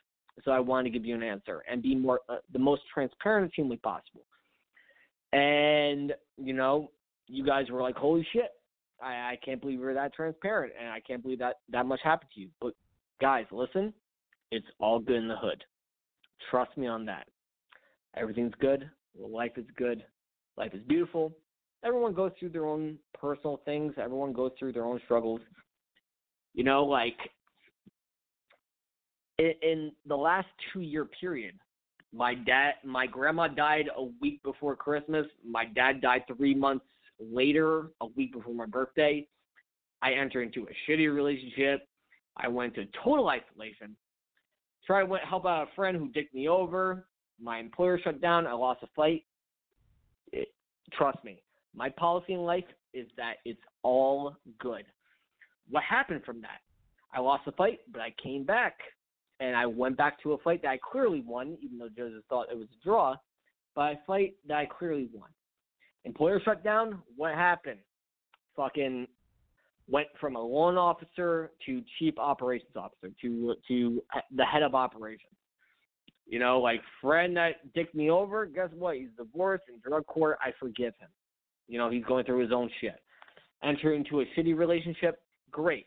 So 0.45 0.51
I 0.51 0.61
wanted 0.61 0.91
to 0.93 0.99
give 0.99 1.07
you 1.07 1.14
an 1.14 1.22
answer 1.22 1.62
and 1.70 1.83
be 1.83 1.95
more 1.95 2.20
uh, 2.28 2.37
the 2.53 2.59
most 2.59 2.83
transparent 2.93 3.47
as 3.47 3.53
humanly 3.55 3.78
possible. 3.78 4.24
And 5.33 6.12
you 6.37 6.53
know, 6.53 6.91
you 7.26 7.45
guys 7.45 7.70
were 7.70 7.83
like, 7.83 7.97
"Holy 7.97 8.26
shit, 8.33 8.51
I, 9.03 9.12
I 9.33 9.39
can't 9.45 9.61
believe 9.61 9.81
you're 9.81 9.95
that 9.95 10.14
transparent, 10.14 10.72
and 10.81 10.89
I 10.89 11.01
can't 11.01 11.22
believe 11.22 11.39
that 11.41 11.57
that 11.70 11.87
much 11.87 12.01
happened 12.03 12.31
to 12.35 12.41
you." 12.41 12.49
But 12.61 12.74
guys, 13.20 13.47
listen, 13.53 13.93
it's 14.51 14.66
all 14.78 14.99
good 14.99 15.16
in 15.16 15.28
the 15.28 15.37
hood. 15.37 15.62
Trust 16.51 16.76
me 16.76 16.87
on 16.87 17.05
that. 17.07 17.26
Everything's 18.16 18.55
good. 18.61 18.91
Life 19.18 19.53
is 19.57 19.66
good. 19.76 20.05
Life 20.57 20.74
is 20.74 20.83
beautiful. 20.89 21.33
Everyone 21.85 22.14
goes 22.14 22.33
through 22.39 22.51
their 22.51 22.66
own 22.66 22.99
personal 23.14 23.61
things. 23.64 23.95
Everyone 23.97 24.33
goes 24.33 24.53
through 24.59 24.72
their 24.72 24.85
own 24.85 25.01
struggles. 25.05 25.41
You 26.55 26.64
know, 26.64 26.85
like 26.85 27.16
in, 29.41 29.55
in 29.62 29.93
the 30.07 30.16
last 30.16 30.49
two 30.72 30.80
year 30.80 31.05
period, 31.05 31.55
my 32.12 32.34
dad, 32.34 32.74
my 32.84 33.07
grandma 33.07 33.49
died 33.49 33.88
a 33.97 34.05
week 34.20 34.43
before 34.43 34.76
Christmas. 34.76 35.26
My 35.49 35.64
dad 35.64 36.01
died 36.01 36.24
three 36.26 36.55
months 36.55 36.84
later, 37.18 37.91
a 38.01 38.07
week 38.16 38.32
before 38.32 38.55
my 38.55 38.66
birthday. 38.66 39.26
I 40.03 40.12
entered 40.12 40.43
into 40.43 40.66
a 40.66 40.91
shitty 40.91 41.14
relationship. 41.14 41.86
I 42.36 42.49
went 42.49 42.74
to 42.74 42.84
total 43.05 43.28
isolation. 43.28 43.97
Tried 44.86 45.07
to 45.07 45.16
help 45.26 45.47
out 45.47 45.68
a 45.68 45.74
friend 45.76 45.97
who 45.97 46.09
dicked 46.09 46.34
me 46.34 46.49
over. 46.49 47.07
My 47.41 47.59
employer 47.59 47.99
shut 48.03 48.20
down. 48.20 48.47
I 48.47 48.53
lost 48.53 48.82
a 48.82 48.88
fight. 48.97 49.24
It, 50.32 50.49
trust 50.93 51.22
me, 51.24 51.43
my 51.74 51.91
policy 51.91 52.32
in 52.32 52.41
life 52.41 52.64
is 52.93 53.07
that 53.16 53.34
it's 53.45 53.61
all 53.82 54.36
good. 54.59 54.84
What 55.68 55.84
happened 55.84 56.22
from 56.24 56.41
that? 56.43 56.61
I 57.14 57.20
lost 57.20 57.47
a 57.47 57.53
fight, 57.53 57.80
but 57.93 58.01
I 58.01 58.12
came 58.22 58.45
back 58.45 58.74
and 59.41 59.57
I 59.57 59.66
went 59.66 59.97
back 59.97 60.22
to 60.22 60.32
a 60.32 60.38
fight 60.38 60.62
that 60.62 60.68
I 60.68 60.78
clearly 60.78 61.22
won, 61.26 61.57
even 61.62 61.78
though 61.78 61.88
Joseph 61.88 62.24
thought 62.28 62.47
it 62.51 62.57
was 62.57 62.68
a 62.68 62.84
draw. 62.84 63.16
But 63.74 63.93
a 63.93 63.99
fight 64.07 64.34
that 64.47 64.57
I 64.57 64.66
clearly 64.66 65.09
won. 65.12 65.30
Employer 66.05 66.41
shut 66.45 66.62
down. 66.62 67.03
What 67.16 67.34
happened? 67.34 67.80
Fucking 68.57 69.07
went 69.88 70.09
from 70.20 70.36
a 70.36 70.41
loan 70.41 70.76
officer 70.76 71.51
to 71.66 71.82
chief 71.99 72.14
operations 72.18 72.76
officer 72.76 73.12
to 73.22 73.55
to 73.68 74.03
the 74.36 74.45
head 74.45 74.62
of 74.62 74.74
operations. 74.74 75.32
You 76.26 76.38
know, 76.38 76.61
like 76.61 76.80
friend 77.01 77.36
that 77.36 77.72
dicked 77.74 77.95
me 77.95 78.11
over. 78.11 78.47
Guess 78.47 78.70
what? 78.76 78.97
He's 78.97 79.09
divorced 79.16 79.64
in 79.68 79.80
drug 79.80 80.07
court. 80.07 80.38
I 80.41 80.51
forgive 80.61 80.95
him. 81.01 81.09
You 81.66 81.78
know, 81.78 81.91
he's 81.91 82.05
going 82.05 82.24
through 82.24 82.41
his 82.41 82.53
own 82.53 82.70
shit. 82.80 83.01
Enter 83.62 83.95
into 83.95 84.20
a 84.20 84.24
shitty 84.36 84.57
relationship. 84.57 85.22
Great. 85.51 85.86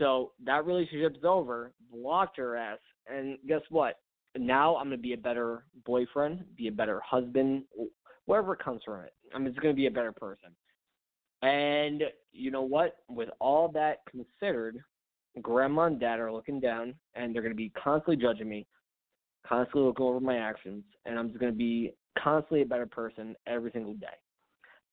So 0.00 0.32
that 0.44 0.66
relationship's 0.66 1.24
over. 1.24 1.72
Blocked 1.92 2.38
her 2.38 2.56
ass, 2.56 2.78
and 3.06 3.38
guess 3.46 3.62
what? 3.68 4.00
now 4.38 4.76
I'm 4.76 4.86
gonna 4.86 4.96
be 4.96 5.12
a 5.12 5.18
better 5.18 5.64
boyfriend, 5.84 6.44
be 6.56 6.68
a 6.68 6.72
better 6.72 7.00
husband, 7.00 7.64
wherever 8.26 8.54
it 8.54 8.64
comes 8.64 8.82
from 8.84 9.00
it. 9.00 9.12
I'm 9.34 9.44
just 9.44 9.60
gonna 9.60 9.74
be 9.74 9.86
a 9.86 9.90
better 9.90 10.12
person. 10.12 10.50
And 11.42 12.04
you 12.32 12.50
know 12.50 12.62
what? 12.62 12.98
With 13.08 13.30
all 13.40 13.68
that 13.68 13.98
considered, 14.08 14.78
grandma 15.42 15.84
and 15.84 15.98
dad 15.98 16.20
are 16.20 16.32
looking 16.32 16.60
down 16.60 16.94
and 17.14 17.34
they're 17.34 17.42
gonna 17.42 17.54
be 17.54 17.70
constantly 17.70 18.16
judging 18.16 18.48
me, 18.48 18.66
constantly 19.46 19.82
looking 19.82 20.06
over 20.06 20.20
my 20.20 20.36
actions, 20.36 20.84
and 21.06 21.18
I'm 21.18 21.28
just 21.28 21.40
gonna 21.40 21.52
be 21.52 21.92
constantly 22.18 22.62
a 22.62 22.66
better 22.66 22.86
person 22.86 23.34
every 23.46 23.70
single 23.72 23.94
day. 23.94 24.06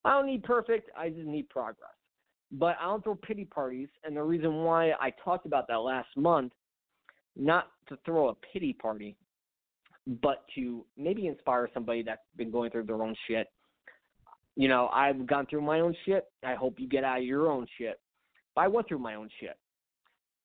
I 0.03 0.13
don't 0.13 0.27
need 0.27 0.43
perfect, 0.43 0.89
I 0.97 1.09
just 1.09 1.27
need 1.27 1.49
progress. 1.49 1.91
But 2.51 2.77
I 2.79 2.85
don't 2.85 3.03
throw 3.03 3.15
pity 3.15 3.45
parties, 3.45 3.89
and 4.03 4.15
the 4.15 4.23
reason 4.23 4.63
why 4.63 4.91
I 4.91 5.11
talked 5.23 5.45
about 5.45 5.67
that 5.67 5.75
last 5.75 6.07
month, 6.15 6.53
not 7.35 7.67
to 7.89 7.97
throw 8.05 8.29
a 8.29 8.35
pity 8.53 8.73
party, 8.73 9.17
but 10.21 10.45
to 10.55 10.85
maybe 10.97 11.27
inspire 11.27 11.69
somebody 11.73 12.01
that's 12.03 12.21
been 12.37 12.49
going 12.49 12.71
through 12.71 12.83
their 12.83 13.03
own 13.03 13.15
shit. 13.27 13.47
You 14.55 14.69
know, 14.69 14.89
I've 14.93 15.27
gone 15.27 15.45
through 15.47 15.61
my 15.61 15.81
own 15.81 15.95
shit. 16.05 16.25
I 16.43 16.55
hope 16.55 16.79
you 16.79 16.87
get 16.87 17.03
out 17.03 17.19
of 17.19 17.25
your 17.25 17.51
own 17.51 17.67
shit. 17.77 17.99
But 18.55 18.61
I 18.61 18.67
went 18.69 18.87
through 18.87 18.99
my 18.99 19.15
own 19.15 19.29
shit. 19.39 19.57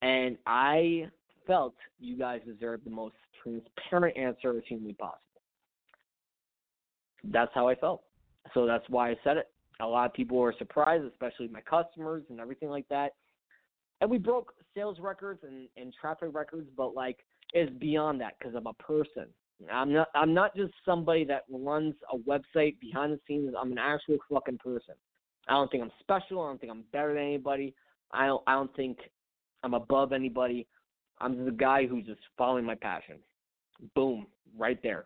And 0.03 0.37
I 0.47 1.09
felt 1.47 1.75
you 2.01 2.19
guys 2.19 2.41
deserved 2.45 2.85
the 2.85 2.91
most 2.91 3.15
transparent 3.43 4.17
answer 4.17 4.57
as 4.57 4.65
humanly 4.69 4.95
possible. 4.95 5.19
That's 7.25 7.53
how 7.55 7.69
I 7.69 7.77
felt. 7.77 8.03
So 8.53 8.67
that's 8.67 8.85
why 8.89 9.11
I 9.11 9.17
said 9.23 9.37
it. 9.37 9.49
A 9.83 9.87
lot 9.87 10.07
of 10.07 10.15
people 10.15 10.39
were 10.39 10.55
surprised, 10.59 11.05
especially 11.05 11.49
my 11.49 11.61
customers 11.61 12.23
and 12.31 12.41
everything 12.41 12.69
like 12.69 12.87
that. 12.89 13.13
And 14.01 14.11
we 14.11 14.19
broke 14.19 14.55
sales 14.75 14.99
records 15.01 15.41
and, 15.43 15.69
and 15.77 15.93
traffic 16.01 16.31
records, 16.33 16.69
but 16.77 16.95
like 16.95 17.19
it's 17.53 17.73
beyond 17.79 18.21
that 18.21 18.35
because 18.39 18.55
I'm 18.55 18.67
a 18.67 18.75
person. 18.75 19.27
I'm 19.73 19.93
not 19.93 20.09
I'm 20.15 20.35
not 20.35 20.57
just 20.57 20.73
somebody 20.85 21.25
that 21.27 21.43
runs 21.51 21.95
a 22.13 22.19
website 22.19 22.79
behind 22.81 23.13
the 23.13 23.21
scenes. 23.27 23.55
I'm 23.61 23.73
an 23.73 23.79
actual 23.79 24.19
fucking 24.33 24.59
person. 24.59 24.95
I 25.49 25.53
don't 25.53 25.71
think 25.71 25.83
I'm 25.83 25.93
special. 26.01 26.43
I 26.43 26.49
don't 26.49 26.61
think 26.61 26.73
I'm 26.73 26.85
better 26.93 27.15
than 27.15 27.23
anybody. 27.23 27.75
I 28.13 28.27
don't 28.27 28.43
I 28.47 28.55
don't 28.55 28.75
think 28.75 28.99
I'm 29.63 29.75
above 29.75 30.13
anybody. 30.13 30.67
I'm 31.21 31.37
just 31.37 31.49
a 31.49 31.53
guy 31.53 31.87
who's 31.87 32.07
just 32.07 32.21
following 32.37 32.65
my 32.65 32.75
passion. 32.75 33.17
Boom, 33.95 34.27
right 34.57 34.83
there. 34.83 35.05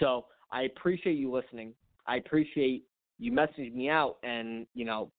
So 0.00 0.26
I 0.50 0.62
appreciate 0.62 1.14
you 1.14 1.32
listening. 1.32 1.74
I 2.06 2.16
appreciate 2.16 2.84
you 3.18 3.32
messaging 3.32 3.74
me 3.74 3.88
out 3.88 4.16
and, 4.22 4.66
you 4.74 4.84
know, 4.84 5.10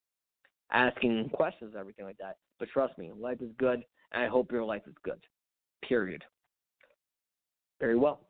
asking 0.71 1.29
questions 1.33 1.75
everything 1.77 2.05
like 2.05 2.17
that. 2.17 2.37
But 2.59 2.69
trust 2.69 2.97
me, 2.97 3.11
life 3.17 3.41
is 3.41 3.51
good, 3.57 3.83
and 4.11 4.23
I 4.23 4.27
hope 4.27 4.51
your 4.51 4.63
life 4.63 4.83
is 4.87 4.95
good. 5.03 5.19
Period. 5.87 6.23
Very 7.79 7.97
well. 7.97 8.21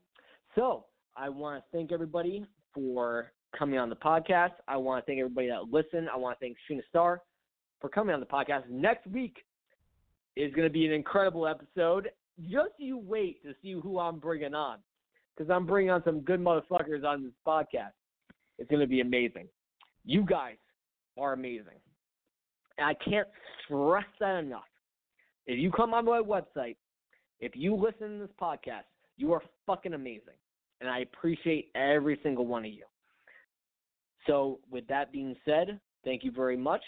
So 0.55 0.85
I 1.15 1.29
want 1.29 1.63
to 1.63 1.77
thank 1.77 1.91
everybody 1.91 2.45
for 2.73 3.31
coming 3.57 3.77
on 3.77 3.89
the 3.89 3.95
podcast. 3.95 4.53
I 4.67 4.77
want 4.77 5.03
to 5.03 5.05
thank 5.05 5.19
everybody 5.19 5.47
that 5.47 5.71
listened. 5.71 6.09
I 6.11 6.17
want 6.17 6.39
to 6.39 6.45
thank 6.45 6.57
Sheena 6.69 6.81
Star 6.89 7.21
for 7.79 7.89
coming 7.89 8.13
on 8.13 8.19
the 8.19 8.25
podcast. 8.25 8.69
Next 8.69 9.05
week 9.07 9.37
is 10.35 10.53
going 10.53 10.67
to 10.67 10.73
be 10.73 10.85
an 10.85 10.91
incredible 10.91 11.47
episode. 11.47 12.09
Just 12.41 12.71
you 12.77 12.97
wait 12.97 13.43
to 13.43 13.53
see 13.61 13.73
who 13.73 13.99
I'm 13.99 14.17
bringing 14.17 14.55
on 14.55 14.79
because 15.35 15.51
I'm 15.51 15.65
bringing 15.65 15.91
on 15.91 16.03
some 16.03 16.21
good 16.21 16.39
motherfuckers 16.39 17.03
on 17.03 17.23
this 17.23 17.33
podcast. 17.45 17.91
It's 18.57 18.69
going 18.69 18.81
to 18.81 18.87
be 18.87 19.01
amazing. 19.01 19.47
You 20.05 20.23
guys 20.23 20.57
are 21.17 21.33
amazing. 21.33 21.79
And 22.77 22.87
I 22.87 22.93
can't 22.93 23.27
stress 23.65 24.05
that 24.19 24.39
enough. 24.39 24.63
If 25.45 25.59
you 25.59 25.71
come 25.71 25.93
on 25.93 26.05
my 26.05 26.21
website, 26.21 26.75
if 27.39 27.55
you 27.55 27.75
listen 27.75 28.19
to 28.19 28.27
this 28.27 28.35
podcast, 28.41 28.83
you 29.17 29.33
are 29.33 29.41
fucking 29.65 29.93
amazing. 29.93 30.35
And 30.81 30.89
I 30.89 30.99
appreciate 30.99 31.69
every 31.75 32.19
single 32.23 32.45
one 32.45 32.65
of 32.65 32.71
you. 32.71 32.83
So, 34.27 34.59
with 34.71 34.87
that 34.87 35.11
being 35.11 35.35
said, 35.45 35.79
thank 36.05 36.23
you 36.23 36.31
very 36.31 36.55
much. 36.57 36.83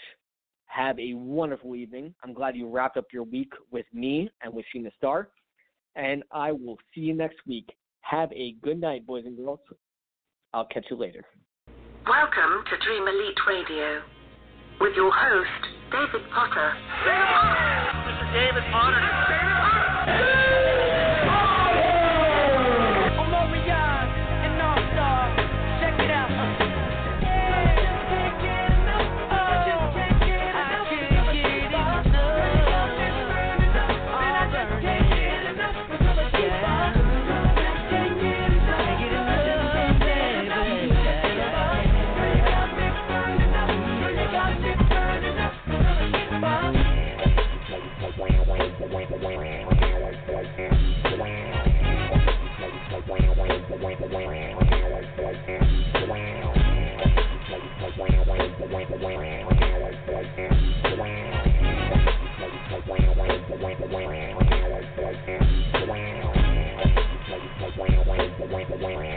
Have 0.66 0.98
a 0.98 1.14
wonderful 1.14 1.76
evening. 1.76 2.14
I'm 2.24 2.32
glad 2.32 2.56
you 2.56 2.68
wrapped 2.68 2.96
up 2.96 3.06
your 3.12 3.22
week 3.22 3.52
with 3.70 3.86
me 3.92 4.30
and 4.42 4.52
with 4.52 4.64
Sheena 4.74 4.90
Star. 4.96 5.28
And 5.94 6.22
I 6.32 6.52
will 6.52 6.76
see 6.94 7.02
you 7.02 7.14
next 7.14 7.36
week. 7.46 7.68
Have 8.00 8.32
a 8.32 8.54
good 8.62 8.80
night, 8.80 9.06
boys 9.06 9.24
and 9.26 9.36
girls. 9.36 9.60
I'll 10.52 10.66
catch 10.66 10.86
you 10.90 10.96
later. 10.96 11.24
Welcome 12.08 12.62
to 12.70 12.76
Dream 12.86 13.02
Elite 13.08 13.38
Radio 13.48 14.00
with 14.80 14.94
your 14.94 15.10
host, 15.10 15.66
David 15.90 16.30
Potter. 16.30 16.72
Mr. 17.02 18.32
David 18.32 18.62
Potter. 18.70 19.55
Wow. 68.78 69.16